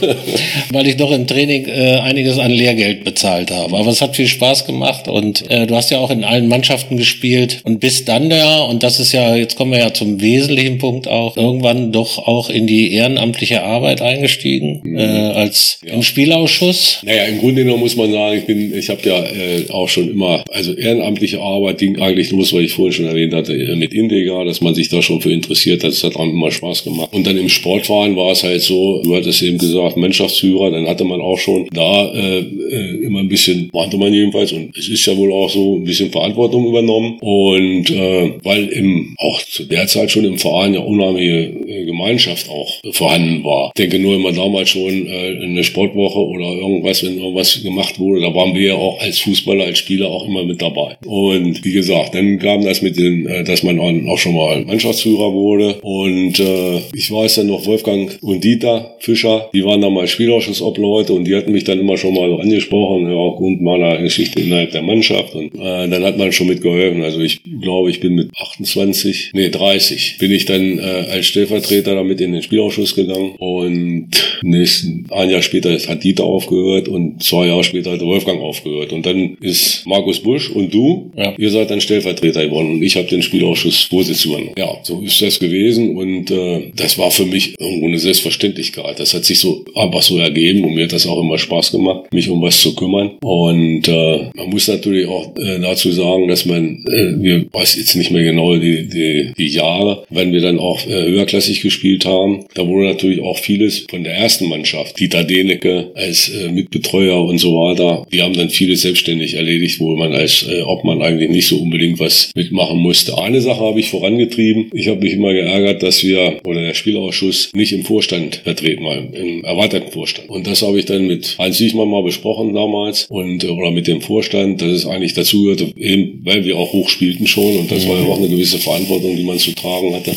weil 0.70 0.86
ich 0.86 0.96
doch 0.96 1.10
im 1.12 1.26
Training 1.26 1.66
äh, 1.66 1.98
einiges 1.98 2.38
an 2.38 2.50
Lehrgeld 2.50 3.04
bezahlt 3.04 3.50
habe. 3.50 3.76
Aber 3.76 3.90
es 3.90 4.00
hat 4.00 4.16
viel 4.16 4.28
Spaß 4.28 4.66
gemacht 4.66 5.08
und 5.08 5.50
äh, 5.50 5.66
du 5.66 5.74
hast 5.74 5.90
ja 5.90 5.98
auch 5.98 6.10
in 6.10 6.24
allen 6.24 6.48
Mannschaften 6.48 6.96
gespielt 6.96 7.60
und 7.64 7.80
bist 7.80 8.08
dann 8.08 8.30
ja, 8.30 8.58
und 8.58 8.82
das 8.82 9.00
ist 9.00 9.12
ja, 9.12 9.36
jetzt 9.36 9.56
kommen 9.56 9.72
wir 9.72 9.80
ja 9.80 9.92
zum 9.92 10.20
wesentlichen 10.20 10.78
Punkt 10.78 11.08
auch, 11.08 11.36
irgendwann 11.36 11.92
doch 11.92 12.18
auch 12.18 12.50
in 12.50 12.66
die 12.66 12.92
ehrenamtliche 12.92 13.62
Arbeit 13.62 14.02
eingestiegen, 14.02 14.80
mhm. 14.82 14.98
äh, 14.98 15.02
als 15.02 15.80
ja. 15.84 15.94
im 15.94 16.02
Spielausschuss. 16.02 17.00
Naja, 17.04 17.24
im 17.24 17.38
Grunde 17.38 17.64
genommen 17.64 17.82
muss 17.82 17.96
man 17.96 18.12
sagen, 18.12 18.38
ich 18.38 18.46
bin, 18.46 18.76
ich 18.76 18.88
habe 18.88 19.00
ja 19.04 19.22
äh, 19.24 19.70
auch 19.70 19.88
schon 19.88 20.10
immer, 20.10 20.44
also 20.50 20.72
ehrenamtliche 20.72 21.40
Arbeit 21.40 21.78
ging 21.78 22.00
eigentlich 22.00 22.30
los, 22.30 22.52
weil 22.52 22.64
ich 22.64 22.72
vorhin 22.72 22.92
schon 22.92 23.09
erwähnt 23.10 23.34
hatte, 23.34 23.54
äh, 23.54 23.76
mit 23.76 23.92
Indega, 23.92 24.44
dass 24.44 24.60
man 24.60 24.74
sich 24.74 24.88
da 24.88 25.02
schon 25.02 25.20
für 25.20 25.32
interessiert 25.32 25.84
hat, 25.84 25.90
das 25.90 26.04
hat 26.04 26.16
auch 26.16 26.24
immer 26.24 26.50
Spaß 26.50 26.84
gemacht. 26.84 27.10
Und 27.12 27.26
dann 27.26 27.36
im 27.36 27.48
Sportverein 27.48 28.16
war 28.16 28.32
es 28.32 28.42
halt 28.42 28.62
so, 28.62 29.02
du 29.02 29.14
hattest 29.14 29.42
eben 29.42 29.58
gesagt, 29.58 29.96
Mannschaftsführer, 29.96 30.70
dann 30.70 30.86
hatte 30.86 31.04
man 31.04 31.20
auch 31.20 31.38
schon 31.38 31.68
da 31.72 32.12
äh, 32.12 32.40
äh, 32.40 33.04
immer 33.04 33.20
ein 33.20 33.28
bisschen, 33.28 33.68
warte 33.72 33.96
man 33.96 34.12
jedenfalls, 34.12 34.52
und 34.52 34.76
es 34.76 34.88
ist 34.88 35.06
ja 35.06 35.16
wohl 35.16 35.32
auch 35.32 35.50
so 35.50 35.76
ein 35.76 35.84
bisschen 35.84 36.10
Verantwortung 36.10 36.66
übernommen. 36.66 37.18
Und 37.20 37.90
äh, 37.90 38.32
weil 38.42 38.68
im, 38.68 39.14
auch 39.18 39.42
zu 39.42 39.64
der 39.64 39.86
Zeit 39.86 40.10
schon 40.10 40.24
im 40.24 40.38
Verein 40.38 40.74
ja 40.74 40.80
unheimlich 40.80 41.28
äh, 41.28 41.69
Gemeinschaft 41.84 42.48
auch 42.48 42.80
vorhanden 42.92 43.44
war. 43.44 43.70
Ich 43.74 43.82
denke 43.82 43.98
nur 43.98 44.16
immer 44.16 44.32
damals 44.32 44.70
schon 44.70 45.06
äh, 45.06 45.38
eine 45.42 45.64
Sportwoche 45.64 46.18
oder 46.18 46.46
irgendwas, 46.46 47.04
wenn 47.04 47.18
irgendwas 47.18 47.62
gemacht 47.62 47.98
wurde, 47.98 48.20
da 48.20 48.34
waren 48.34 48.54
wir 48.54 48.68
ja 48.68 48.74
auch 48.74 49.00
als 49.00 49.20
Fußballer, 49.20 49.64
als 49.64 49.78
Spieler 49.78 50.08
auch 50.08 50.26
immer 50.26 50.44
mit 50.44 50.60
dabei. 50.60 50.96
Und 51.06 51.64
wie 51.64 51.72
gesagt, 51.72 52.14
dann 52.14 52.38
kam 52.38 52.64
das 52.64 52.82
mit 52.82 52.98
den, 52.98 53.26
äh, 53.26 53.44
dass 53.44 53.62
man 53.62 53.78
auch 53.78 54.18
schon 54.18 54.34
mal 54.34 54.64
Mannschaftsführer 54.64 55.32
wurde. 55.32 55.76
Und 55.82 56.38
äh, 56.40 56.78
ich 56.94 57.10
weiß 57.10 57.36
dann 57.36 57.46
noch 57.46 57.66
Wolfgang 57.66 58.18
und 58.22 58.42
Dieter 58.42 58.96
Fischer, 58.98 59.50
die 59.54 59.64
waren 59.64 59.80
damals 59.80 60.10
Spielausschussobleute 60.10 61.12
und 61.12 61.24
die 61.24 61.36
hatten 61.36 61.52
mich 61.52 61.64
dann 61.64 61.78
immer 61.78 61.96
schon 61.96 62.14
mal 62.14 62.40
angesprochen, 62.40 63.10
ja, 63.10 63.16
aufgrund 63.16 63.62
meiner 63.62 63.98
Geschichte 63.98 64.40
innerhalb 64.40 64.72
der 64.72 64.82
Mannschaft. 64.82 65.34
Und 65.34 65.54
äh, 65.54 65.88
dann 65.88 66.04
hat 66.04 66.18
man 66.18 66.32
schon 66.32 66.48
mitgeholfen. 66.48 67.02
Also 67.02 67.20
ich 67.20 67.40
glaube, 67.60 67.90
ich 67.90 68.00
bin 68.00 68.14
mit 68.14 68.30
28, 68.36 69.30
nee 69.34 69.50
30, 69.50 70.16
bin 70.18 70.32
ich 70.32 70.44
dann 70.44 70.78
äh, 70.78 70.82
als 71.10 71.26
Stellvertreter 71.26 71.59
damit 71.84 72.20
in 72.20 72.32
den 72.32 72.42
Spielausschuss 72.42 72.94
gegangen 72.94 73.32
und 73.38 74.08
nächsten, 74.42 75.06
ein 75.10 75.30
Jahr 75.30 75.42
später 75.42 75.72
hat 75.72 76.04
Dieter 76.04 76.24
aufgehört 76.24 76.88
und 76.88 77.22
zwei 77.22 77.46
Jahre 77.46 77.64
später 77.64 77.92
hat 77.92 78.00
Wolfgang 78.00 78.40
aufgehört 78.40 78.92
und 78.92 79.06
dann 79.06 79.36
ist 79.40 79.86
Markus 79.86 80.20
Busch 80.20 80.50
und 80.50 80.72
du, 80.74 81.10
ja. 81.16 81.34
ihr 81.38 81.50
seid 81.50 81.70
dann 81.70 81.80
Stellvertreter 81.80 82.44
geworden 82.44 82.72
und 82.72 82.82
ich 82.82 82.96
habe 82.96 83.08
den 83.08 83.22
Spielausschuss 83.22 83.84
Vorsitz 83.84 84.24
übernommen. 84.24 84.52
Ja, 84.58 84.76
so 84.82 85.00
ist 85.00 85.20
das 85.22 85.38
gewesen 85.38 85.96
und 85.96 86.30
äh, 86.30 86.70
das 86.76 86.98
war 86.98 87.10
für 87.10 87.24
mich 87.24 87.54
irgendwo 87.58 87.86
eine 87.86 87.98
Selbstverständlichkeit. 87.98 89.00
Das 89.00 89.14
hat 89.14 89.24
sich 89.24 89.38
so 89.38 89.64
einfach 89.74 90.02
so 90.02 90.18
ergeben 90.18 90.64
und 90.64 90.74
mir 90.74 90.84
hat 90.84 90.92
das 90.92 91.06
auch 91.06 91.20
immer 91.20 91.38
Spaß 91.38 91.72
gemacht, 91.72 92.12
mich 92.12 92.28
um 92.28 92.42
was 92.42 92.50
was 92.50 92.60
zu 92.60 92.74
kümmern. 92.74 93.12
Und 93.22 93.86
äh, 93.86 94.30
man 94.34 94.50
muss 94.50 94.66
natürlich 94.68 95.06
auch 95.06 95.36
äh, 95.38 95.60
dazu 95.60 95.92
sagen, 95.92 96.26
dass 96.28 96.44
man, 96.46 96.84
äh, 96.86 97.14
wir 97.22 97.46
weiß 97.52 97.76
jetzt 97.76 97.94
nicht 97.94 98.10
mehr 98.10 98.24
genau 98.24 98.56
die, 98.56 98.88
die, 98.88 99.32
die 99.38 99.48
Jahre, 99.48 100.04
wenn 100.10 100.32
wir 100.32 100.40
dann 100.40 100.58
auch 100.58 100.84
äh, 100.86 101.06
höherklassig 101.06 101.49
gespielt 101.58 102.04
haben, 102.04 102.44
da 102.54 102.66
wurde 102.66 102.86
natürlich 102.86 103.20
auch 103.20 103.38
vieles 103.38 103.86
von 103.90 104.04
der 104.04 104.14
ersten 104.14 104.48
Mannschaft, 104.48 104.98
Dieter 104.98 105.24
Denecke 105.24 105.90
als 105.94 106.28
äh, 106.28 106.50
Mitbetreuer 106.50 107.24
und 107.24 107.38
so 107.38 107.54
weiter, 107.54 108.06
die 108.12 108.22
haben 108.22 108.34
dann 108.34 108.50
vieles 108.50 108.82
selbstständig 108.82 109.34
erledigt, 109.34 109.80
wo 109.80 109.96
man 109.96 110.12
als 110.12 110.46
äh, 110.48 110.62
Obmann 110.62 111.02
eigentlich 111.02 111.30
nicht 111.30 111.48
so 111.48 111.58
unbedingt 111.58 111.98
was 111.98 112.30
mitmachen 112.34 112.78
musste. 112.78 113.18
Eine 113.18 113.40
Sache 113.40 113.60
habe 113.60 113.80
ich 113.80 113.88
vorangetrieben. 113.88 114.70
Ich 114.72 114.88
habe 114.88 115.00
mich 115.00 115.14
immer 115.14 115.32
geärgert, 115.32 115.82
dass 115.82 116.04
wir 116.04 116.38
oder 116.44 116.62
der 116.62 116.74
Spielausschuss 116.74 117.50
nicht 117.54 117.72
im 117.72 117.84
Vorstand 117.84 118.36
vertreten 118.36 118.84
war, 118.84 118.96
im 118.96 119.44
erweiterten 119.44 119.90
Vorstand. 119.90 120.28
Und 120.28 120.46
das 120.46 120.62
habe 120.62 120.78
ich 120.78 120.84
dann 120.86 121.06
mit 121.06 121.36
Heinz 121.38 121.58
Siechmann 121.58 121.88
mal 121.88 122.02
besprochen 122.02 122.54
damals 122.54 123.06
und 123.08 123.44
oder 123.44 123.70
mit 123.70 123.86
dem 123.86 124.00
Vorstand, 124.00 124.62
dass 124.62 124.70
es 124.70 124.86
eigentlich 124.86 125.14
dazu 125.14 125.42
gehörte, 125.42 125.72
eben 125.76 126.20
weil 126.24 126.44
wir 126.44 126.56
auch 126.56 126.72
hoch 126.72 126.88
spielten 126.88 127.26
schon 127.26 127.56
und 127.56 127.70
das 127.70 127.88
war 127.88 127.98
ja 127.98 128.06
auch 128.06 128.18
eine 128.18 128.28
gewisse 128.28 128.58
Verantwortung, 128.58 129.16
die 129.16 129.24
man 129.24 129.38
zu 129.38 129.52
tragen 129.52 129.94
hatte 129.94 130.14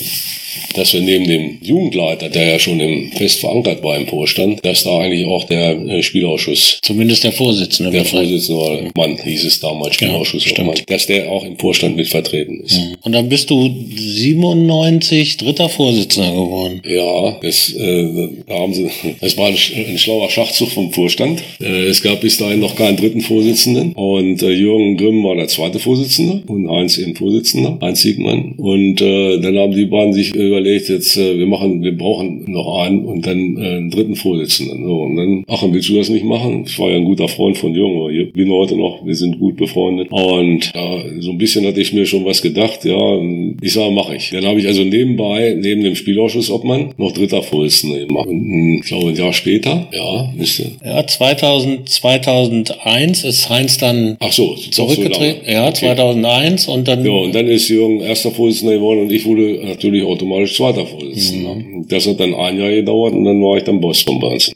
dass 0.76 0.94
wir 0.94 1.02
neben 1.02 1.23
dem 1.28 1.58
Jugendleiter, 1.62 2.30
der 2.30 2.48
ja 2.48 2.60
schon 2.60 2.80
im 2.80 3.12
fest 3.12 3.40
verankert 3.40 3.84
war 3.84 3.98
im 3.98 4.08
Vorstand, 4.08 4.64
dass 4.64 4.84
da 4.84 5.00
eigentlich 5.00 5.26
auch 5.26 5.46
der 5.46 5.72
äh, 5.72 6.04
Spielausschuss, 6.04 6.80
zumindest 6.82 7.24
der 7.24 7.32
Vorsitzende, 7.32 7.92
der 7.92 8.06
Vorsitzende 8.06 8.60
war, 8.60 8.80
Mann 8.96 9.18
hieß 9.18 9.46
es 9.46 9.60
damals, 9.60 9.96
Spielausschuss, 9.96 10.46
ja, 10.46 10.64
Mann, 10.64 10.76
dass 10.88 11.08
der 11.08 11.30
auch 11.30 11.44
im 11.46 11.58
Vorstand 11.58 11.96
mit 11.96 12.08
vertreten 12.08 12.62
ist. 12.62 12.78
Mhm. 12.78 12.96
Und 13.02 13.12
dann 13.14 13.30
bist 13.30 13.50
du 13.50 13.70
97 13.96 15.38
dritter 15.38 15.70
Vorsitzender 15.70 16.32
geworden. 16.32 16.82
Ja, 16.86 17.38
das, 17.42 17.74
äh, 17.74 18.30
da 18.48 18.56
haben 18.56 18.74
sie, 18.74 18.90
das 19.22 19.38
war 19.38 19.48
ein, 19.48 19.56
ein 19.56 19.98
schlauer 19.98 20.30
Schachzug 20.30 20.70
vom 20.70 20.92
Vorstand. 20.92 21.44
Äh, 21.62 21.86
es 21.86 22.02
gab 22.02 22.22
bis 22.22 22.38
dahin 22.38 22.60
noch 22.60 22.76
keinen 22.76 22.98
dritten 22.98 23.22
Vorsitzenden 23.22 23.94
und 23.94 24.42
äh, 24.42 24.50
Jürgen 24.50 24.98
Grimm 24.98 25.24
war 25.24 25.36
der 25.36 25.48
zweite 25.48 25.80
Vorsitzende 25.80 26.44
und 26.48 26.70
Heinz 26.70 26.98
eben 26.98 27.16
Vorsitzender, 27.16 27.78
Heinz 27.82 28.02
Siegmann. 28.02 28.54
Und 28.58 29.02
äh, 29.02 29.40
dann 29.40 29.58
haben 29.58 29.74
die 29.74 29.86
beiden 29.86 30.14
sich 30.14 30.34
überlegt, 30.34 30.90
jetzt 30.90 31.13
äh, 31.18 31.38
wir 31.38 31.48
machen, 31.48 31.82
wir 31.82 31.98
brauchen 31.98 32.52
noch 32.52 32.80
einen 32.80 33.06
und 33.06 33.26
dann 33.26 33.58
äh, 33.58 33.78
einen 33.78 33.90
dritten 33.90 34.16
Vorsitzenden. 34.16 34.86
So, 34.86 35.02
und 35.02 35.16
dann, 35.16 35.44
ach, 35.48 35.64
willst 35.70 35.90
du 35.90 35.96
das 35.96 36.10
nicht 36.10 36.26
machen? 36.26 36.64
Ich 36.66 36.78
war 36.80 36.90
ja 36.90 36.98
ein 36.98 37.06
guter 37.06 37.28
Freund 37.28 37.58
von 37.58 37.74
Jürgen, 37.74 37.98
aber 37.98 38.10
ich 38.10 38.32
bin 38.34 38.52
heute 38.52 38.76
noch, 38.76 39.06
wir 39.06 39.16
sind 39.16 39.40
gut 39.40 39.58
befreundet. 39.58 40.10
Und 40.12 40.72
ja, 40.74 41.04
so 41.20 41.32
ein 41.32 41.38
bisschen 41.38 41.66
hatte 41.66 41.82
ich 41.82 41.94
mir 41.94 42.06
schon 42.06 42.26
was 42.26 42.42
gedacht, 42.42 42.86
ja, 42.86 43.20
ich 43.62 43.74
sage, 43.74 43.92
mache 43.92 44.16
ich. 44.16 44.30
Dann 44.32 44.46
habe 44.46 44.60
ich 44.60 44.68
also 44.68 44.84
nebenbei, 44.84 45.56
neben 45.60 45.84
dem 45.84 45.96
Spielausschuss-Obmann, 45.96 46.94
noch 46.98 47.12
dritter 47.12 47.44
Vorsitzender 47.44 48.06
gemacht. 48.06 48.28
Und 48.28 48.80
ich 48.80 48.86
glaube, 48.86 49.10
ein 49.10 49.16
Jahr 49.16 49.34
später, 49.34 49.88
ja, 49.92 50.34
müsste. 50.36 50.72
Ja, 50.84 51.06
2000, 51.06 51.88
2001 51.88 53.24
ist 53.24 53.50
Heinz 53.50 53.78
dann 53.78 54.18
ach 54.20 54.32
so, 54.32 54.56
zurückgetreten. 54.56 55.42
So 55.46 55.52
ja, 55.52 55.68
okay. 55.68 55.74
2001 55.74 56.68
und 56.68 56.88
dann. 56.88 57.06
Ja, 57.06 57.12
und 57.12 57.36
dann 57.36 57.48
ist 57.48 57.70
Jürgen 57.70 58.02
erster 58.02 58.32
Vorsitzender 58.32 58.76
geworden 58.76 59.02
und 59.02 59.12
ich 59.12 59.26
wurde 59.26 59.62
natürlich 59.66 60.04
automatisch 60.04 60.56
zweiter 60.56 60.86
Vorsitzender. 60.86 61.03
Mhm. 61.04 61.86
Das 61.88 62.08
hat 62.08 62.20
dann 62.20 62.34
ein 62.34 62.60
Jahr 62.60 62.72
gedauert 62.72 63.14
und 63.14 63.26
dann 63.26 63.42
war 63.42 63.58
ich 63.58 63.64
dann 63.64 63.80
Boss 63.80 64.02
vom 64.02 64.20
Ganzen. 64.20 64.54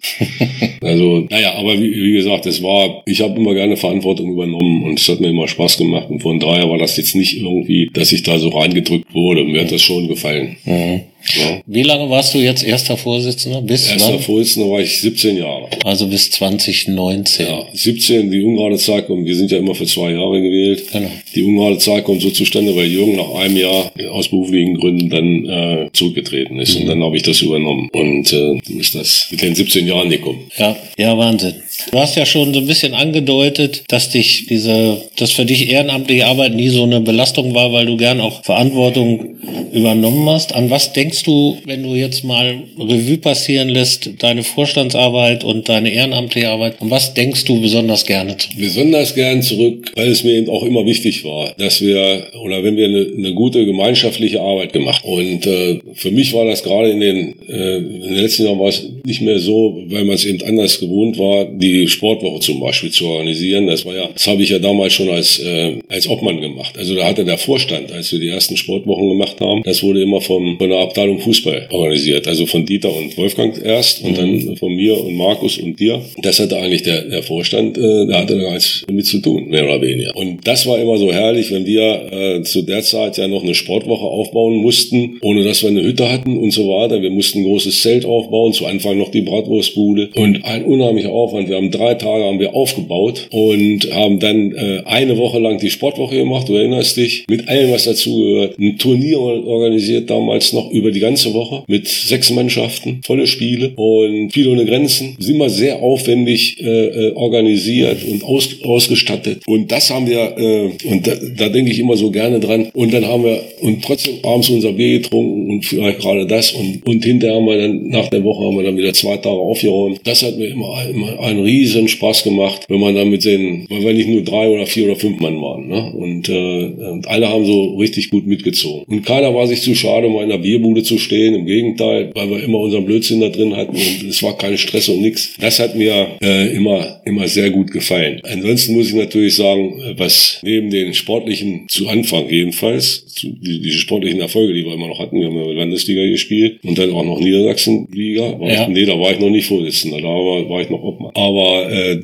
also, 0.82 1.26
naja, 1.30 1.56
aber 1.56 1.74
wie, 1.74 1.92
wie 1.92 2.14
gesagt, 2.14 2.46
es 2.46 2.62
war, 2.62 3.04
ich 3.06 3.22
habe 3.22 3.40
immer 3.40 3.54
gerne 3.54 3.78
Verantwortung 3.78 4.32
übernommen 4.32 4.84
und 4.84 5.00
es 5.00 5.08
hat 5.08 5.20
mir 5.20 5.30
immer 5.30 5.48
Spaß 5.48 5.78
gemacht. 5.78 6.10
Und 6.10 6.22
von 6.22 6.40
daher 6.40 6.70
war 6.70 6.78
das 6.78 6.98
jetzt 6.98 7.16
nicht 7.16 7.38
irgendwie, 7.38 7.90
dass 7.94 8.12
ich 8.12 8.24
da 8.24 8.40
so 8.40 8.50
reingedrückt 8.50 9.14
wurde. 9.14 9.44
Mir 9.44 9.62
hat 9.62 9.72
das 9.72 9.82
schon 9.82 10.08
gefallen. 10.08 10.58
Mhm. 10.66 11.02
Ja. 11.36 11.62
Wie 11.66 11.84
lange 11.84 12.10
warst 12.10 12.34
du 12.34 12.40
jetzt 12.40 12.64
erster 12.64 12.98
Vorsitzender? 12.98 13.62
Bis 13.62 13.92
erster 13.92 14.14
wann? 14.14 14.20
Vorsitzender 14.20 14.70
war 14.72 14.80
ich 14.80 15.02
17 15.02 15.38
Jahre. 15.38 15.68
Also 15.84 16.08
bis 16.08 16.32
2019. 16.32 17.48
Ja, 17.48 17.66
17, 17.74 18.32
die 18.32 18.42
ungerade 18.42 18.78
Zeit 18.78 19.08
kommt, 19.08 19.26
wir 19.26 19.36
sind 19.36 19.52
ja 19.52 19.58
immer 19.58 19.76
für 19.76 19.86
zwei 19.86 20.12
Jahre 20.12 20.42
gewählt. 20.42 20.86
Genau. 20.92 21.12
Die 21.36 21.44
ungerade 21.44 21.78
Zeit 21.80 22.06
kommt 22.06 22.22
so 22.22 22.30
zustande, 22.30 22.76
weil 22.76 22.88
Jürgen 22.88 23.16
nach 23.16 23.34
einem 23.36 23.58
Jahr 23.58 23.92
aus 24.12 24.30
beruflichen 24.30 24.78
Gründen 24.78 25.10
dann 25.10 25.46
äh, 25.46 25.90
zurückgetreten 25.94 26.60
ist. 26.60 26.76
Mhm. 26.76 26.82
Und 26.82 26.88
dann 26.88 27.04
habe 27.04 27.18
ich 27.18 27.24
das 27.24 27.42
übernommen. 27.42 27.90
Und 27.92 28.32
äh, 28.32 28.58
so 28.64 28.80
ist 28.80 28.96
das 28.96 29.28
mit 29.32 29.42
den 29.42 29.56
17 29.56 29.88
Jahren 29.88 30.10
gekommen. 30.10 30.50
Ja, 30.58 30.76
ja, 30.98 31.18
Wahnsinn. 31.18 31.56
Du 31.92 32.00
hast 32.00 32.16
ja 32.16 32.26
schon 32.26 32.54
so 32.54 32.60
ein 32.60 32.66
bisschen 32.66 32.94
angedeutet, 32.94 33.84
dass 33.88 34.10
dich 34.10 34.48
diese, 34.48 35.02
dass 35.18 35.32
für 35.32 35.46
dich 35.46 35.70
ehrenamtliche 35.70 36.26
Arbeit 36.26 36.56
nie 36.56 36.70
so 36.70 36.84
eine 36.84 37.02
Belastung 37.02 37.54
war, 37.54 37.72
weil 37.72 37.86
du 37.86 37.98
gern 37.98 38.20
auch 38.20 38.44
Verantwortung 38.44 39.36
übernommen 39.72 40.28
hast. 40.30 40.56
An 40.56 40.70
was 40.70 40.94
denkst 40.94 41.07
du, 41.12 41.58
wenn 41.65 41.84
du 41.84 41.96
jetzt 41.96 42.24
mal 42.24 42.63
Revue 42.78 43.17
passieren 43.17 43.70
lässt, 43.70 44.10
deine 44.20 44.43
Vorstandsarbeit 44.43 45.43
und 45.43 45.70
deine 45.70 45.91
ehrenamtliche 45.91 46.50
Arbeit? 46.50 46.82
An 46.82 46.89
was 46.89 47.13
denkst 47.13 47.46
du 47.46 47.62
besonders 47.62 48.06
gerne 48.06 48.36
zurück? 48.38 48.56
Besonders 48.58 49.15
gern 49.15 49.41
zurück, 49.41 49.91
weil 49.96 50.10
es 50.10 50.24
mir 50.24 50.34
eben 50.34 50.50
auch 50.50 50.63
immer 50.63 50.86
wichtig 50.86 51.24
war, 51.24 51.54
dass 51.58 51.82
wir, 51.82 52.28
oder 52.43 52.63
wenn 52.63 52.76
wir 52.76 52.86
eine, 52.86 53.08
eine 53.17 53.34
gute 53.34 53.65
gemeinschaftliche 53.65 54.41
Arbeit 54.41 54.74
gemacht. 54.74 55.04
Und 55.04 55.46
äh, 55.46 55.80
für 55.93 56.12
mich 56.12 56.34
war 56.34 56.46
das 56.46 56.63
gerade 56.63 56.89
in 56.89 57.00
den, 57.00 57.36
äh, 57.48 57.78
in 57.78 58.02
den 58.02 58.13
letzten 58.13 58.46
Jahren 58.46 58.60
war 58.60 58.70
es 58.70 58.88
nicht 59.06 59.22
mehr 59.22 59.39
so, 59.39 59.84
weil 59.88 60.04
man 60.04 60.15
es 60.15 60.26
eben 60.26 60.41
anders 60.43 60.80
gewohnt 60.80 61.17
war, 61.17 61.46
die 61.46 61.88
Sportwoche 61.88 62.39
zum 62.39 62.60
Beispiel 62.60 62.91
zu 62.91 63.08
organisieren. 63.08 63.67
Das 63.67 63.86
war 63.86 63.96
ja, 63.96 64.10
das 64.13 64.28
habe 64.28 64.43
ich 64.43 64.50
ja 64.50 64.60
damals 64.60 64.93
schon 64.93 65.10
als, 65.10 65.39
äh, 65.39 65.80
als 65.89 66.08
Obmann 66.08 66.41
gemacht. 66.41 66.78
Also 66.78 66.96
da 66.96 67.08
hatte 67.08 67.26
der 67.26 67.38
Vorstand, 67.38 67.91
als 67.91 68.12
wir 68.12 68.20
die 68.20 68.30
ersten 68.30 68.58
Sportwochen 68.58 69.10
gemacht 69.10 69.39
haben, 69.39 69.63
das 69.63 69.84
wurde 69.84 70.02
immer 70.02 70.22
vom, 70.22 70.58
von 70.58 70.70
der 70.70 70.80
Abteilung 70.80 70.97
Fußball 71.20 71.68
organisiert. 71.72 72.28
Also 72.28 72.46
von 72.46 72.66
Dieter 72.66 72.94
und 72.96 73.18
Wolfgang 73.18 73.60
erst 73.64 74.04
und 74.04 74.18
dann 74.18 74.56
von 74.58 74.74
mir 74.74 74.98
und 74.98 75.16
Markus 75.16 75.58
und 75.58 75.80
dir. 75.80 76.02
Das 76.22 76.40
hatte 76.40 76.58
eigentlich 76.58 76.84
der, 76.84 77.04
der 77.04 77.24
Vorstand, 77.24 77.78
äh, 77.78 78.06
der 78.08 78.20
hatte 78.20 78.36
da 78.36 78.42
gar 78.44 78.54
nichts 78.54 78.84
damit 78.88 79.06
zu 79.06 79.20
tun, 79.20 79.48
mehr 79.50 79.66
oder 79.66 79.82
weniger. 79.82 80.16
Und 80.16 80.48
das 80.48 80.66
war 80.66 80.80
immer 80.80 80.98
so 80.98 81.12
herrlich, 81.12 81.52
wenn 81.52 81.66
wir 81.66 82.12
äh, 82.12 82.44
zu 82.44 82.62
der 82.62 82.82
Zeit 82.82 83.18
ja 83.18 83.28
noch 83.28 83.44
eine 83.44 83.54
Sportwoche 83.54 84.06
aufbauen 84.06 84.56
mussten, 84.56 85.18
ohne 85.22 85.44
dass 85.44 85.64
wir 85.64 85.70
eine 85.70 85.84
Hütte 85.84 86.12
hatten 86.12 86.38
und 86.38 86.52
so 86.52 86.68
weiter. 86.70 87.02
Wir 87.02 87.12
mussten 87.12 87.40
ein 87.40 87.46
großes 87.46 87.82
Zelt 87.82 88.06
aufbauen, 88.06 88.54
zu 88.54 88.66
Anfang 88.66 88.98
noch 88.98 89.12
die 89.12 89.22
Bratwurstbude 89.22 90.10
und 90.16 90.44
ein 90.46 90.64
unheimlicher 90.66 91.12
Aufwand. 91.12 91.50
Wir 91.50 91.58
haben 91.58 91.72
drei 91.72 91.94
Tage 91.96 92.24
haben 92.24 92.40
wir 92.40 92.56
aufgebaut 92.56 93.28
und 93.32 93.92
haben 93.94 94.20
dann 94.20 94.52
äh, 94.54 94.82
eine 94.86 95.18
Woche 95.18 95.40
lang 95.40 95.60
die 95.60 95.70
Sportwoche 95.70 96.16
gemacht, 96.16 96.50
du 96.50 96.56
erinnerst 96.56 96.98
dich, 96.98 97.26
mit 97.30 97.48
allem, 97.48 97.72
was 97.72 97.86
dazugehört. 97.86 98.58
Ein 98.60 98.78
Turnier 98.78 99.20
organisiert 99.20 100.10
damals 100.10 100.54
noch 100.54 100.72
über 100.72 100.87
die 100.91 101.00
ganze 101.00 101.34
Woche 101.34 101.63
mit 101.67 101.88
sechs 101.88 102.32
Mannschaften, 102.32 103.02
volle 103.06 103.28
Spiele 103.28 103.73
und 103.76 104.32
viele 104.32 104.52
ohne 104.52 104.65
Grenzen. 104.65 105.15
Sind 105.19 105.36
immer 105.36 105.50
sehr 105.50 105.82
aufwendig 105.82 106.62
äh, 106.62 106.86
äh, 106.88 107.12
organisiert 107.13 108.04
und 108.10 108.23
aus, 108.23 108.50
ausgestattet. 108.63 109.41
Und 109.47 109.71
das 109.71 109.89
haben 109.89 110.08
wir, 110.08 110.38
äh, 110.38 110.88
und 110.88 111.08
da, 111.08 111.15
da 111.38 111.50
denke 111.50 111.71
ich 111.71 111.80
immer 111.80 111.97
so 111.97 112.12
gerne 112.12 112.39
dran. 112.39 112.69
Und 112.73 112.93
dann 112.93 113.06
haben 113.06 113.23
wir 113.23 113.41
und 113.62 113.84
trotzdem 113.84 114.15
abends 114.23 114.50
unser 114.50 114.73
Bier 114.73 115.00
getrunken 115.00 115.50
und 115.50 115.65
vielleicht 115.65 116.00
gerade 116.00 116.26
das 116.28 116.52
und, 116.52 116.86
und 116.86 117.04
hinterher 117.04 117.38
haben 117.38 117.45
wir 117.45 117.58
dann, 117.58 117.88
nach 117.88 118.08
der 118.10 118.23
Woche 118.23 118.45
haben 118.45 118.58
wir 118.58 118.63
dann 118.63 118.78
wieder 118.78 118.93
zwei 118.93 119.17
Tage 119.17 119.38
aufgeräumt. 119.38 120.00
Das 120.04 120.23
hat 120.23 120.38
mir 120.38 120.47
immer, 120.47 120.86
immer 120.89 121.19
einen 121.19 121.41
riesen 121.43 121.88
Spaß 121.88 122.23
gemacht, 122.23 122.65
wenn 122.67 122.80
man 122.80 122.95
dann 122.95 123.10
mit 123.10 123.26
den, 123.26 123.65
weil 123.69 123.84
wir 123.84 123.93
nicht 123.93 124.10
nur 124.10 124.21
drei 124.21 124.50
oder 124.50 124.65
vier 124.65 124.86
oder 124.86 124.95
fünf 124.95 125.19
Mann 125.19 125.41
waren. 125.41 125.67
Ne? 125.67 125.93
Und, 125.93 126.30
äh, 126.30 126.91
und 126.91 127.08
alle 127.08 127.30
haben 127.30 127.45
so 127.45 127.76
richtig 127.76 128.10
gut 128.10 128.28
mitgezogen. 128.28 128.84
Und 128.88 129.06
keiner 129.06 129.34
war 129.34 129.47
sich 129.47 129.62
zu 129.62 129.76
schade, 129.76 130.10
mal 130.10 130.23
in 130.23 130.30
der 130.30 130.38
Bierbude 130.38 130.77
zu 130.84 130.98
stehen. 130.98 131.36
Im 131.36 131.46
Gegenteil, 131.46 132.12
weil 132.13 132.30
wir 132.30 132.44
immer 132.44 132.60
unseren 132.60 132.86
Blödsinn 132.86 133.22
da 133.22 133.30
drin 133.30 133.56
hatten 133.56 133.76
und 133.76 134.10
es 134.10 134.22
war 134.24 134.38
kein 134.38 134.58
Stress 134.58 134.90
und 134.90 135.02
nichts. 135.02 135.34
Das 135.40 135.60
hat 135.60 135.76
mir 135.76 136.18
äh, 136.22 136.56
immer, 136.56 137.02
immer 137.06 137.28
sehr 137.28 137.50
gut 137.50 137.72
gefallen. 137.72 138.22
Ansonsten 138.24 138.74
muss 138.74 138.90
ich 138.90 138.96
natürlich 138.96 139.36
sagen, 139.36 139.96
was 139.98 140.40
neben 140.44 140.70
den 140.70 140.94
sportlichen, 140.94 141.66
zu 141.68 141.88
Anfang 141.88 142.30
jedenfalls, 142.30 143.06
zu, 143.08 143.28
die, 143.30 143.62
diese 143.62 143.80
sportlichen 143.80 144.20
Erfolge, 144.20 144.54
die 144.54 144.66
wir 144.66 144.74
immer 144.74 144.88
noch 144.88 145.00
hatten, 145.00 145.20
wir 145.20 145.28
haben 145.28 145.38
ja 145.38 145.52
Landesliga 145.52 146.06
gespielt 146.06 146.60
und 146.63 146.78
dann 146.78 146.92
auch 146.92 147.04
noch 147.04 147.20
Niedersachsenliga. 147.20 148.40
War 148.40 148.52
ja. 148.52 148.68
nee, 148.68 148.86
da 148.86 149.00
war 149.00 149.12
ich 149.12 149.20
noch 149.20 149.30
nicht 149.30 149.48
Vorsitzender, 149.48 149.98
da 149.98 150.08
war, 150.08 150.50
war 150.50 150.62
ich 150.62 150.70
noch 150.70 150.84
Obmann. 150.84 151.12
Aber 151.16 151.72
äh, 151.72 152.00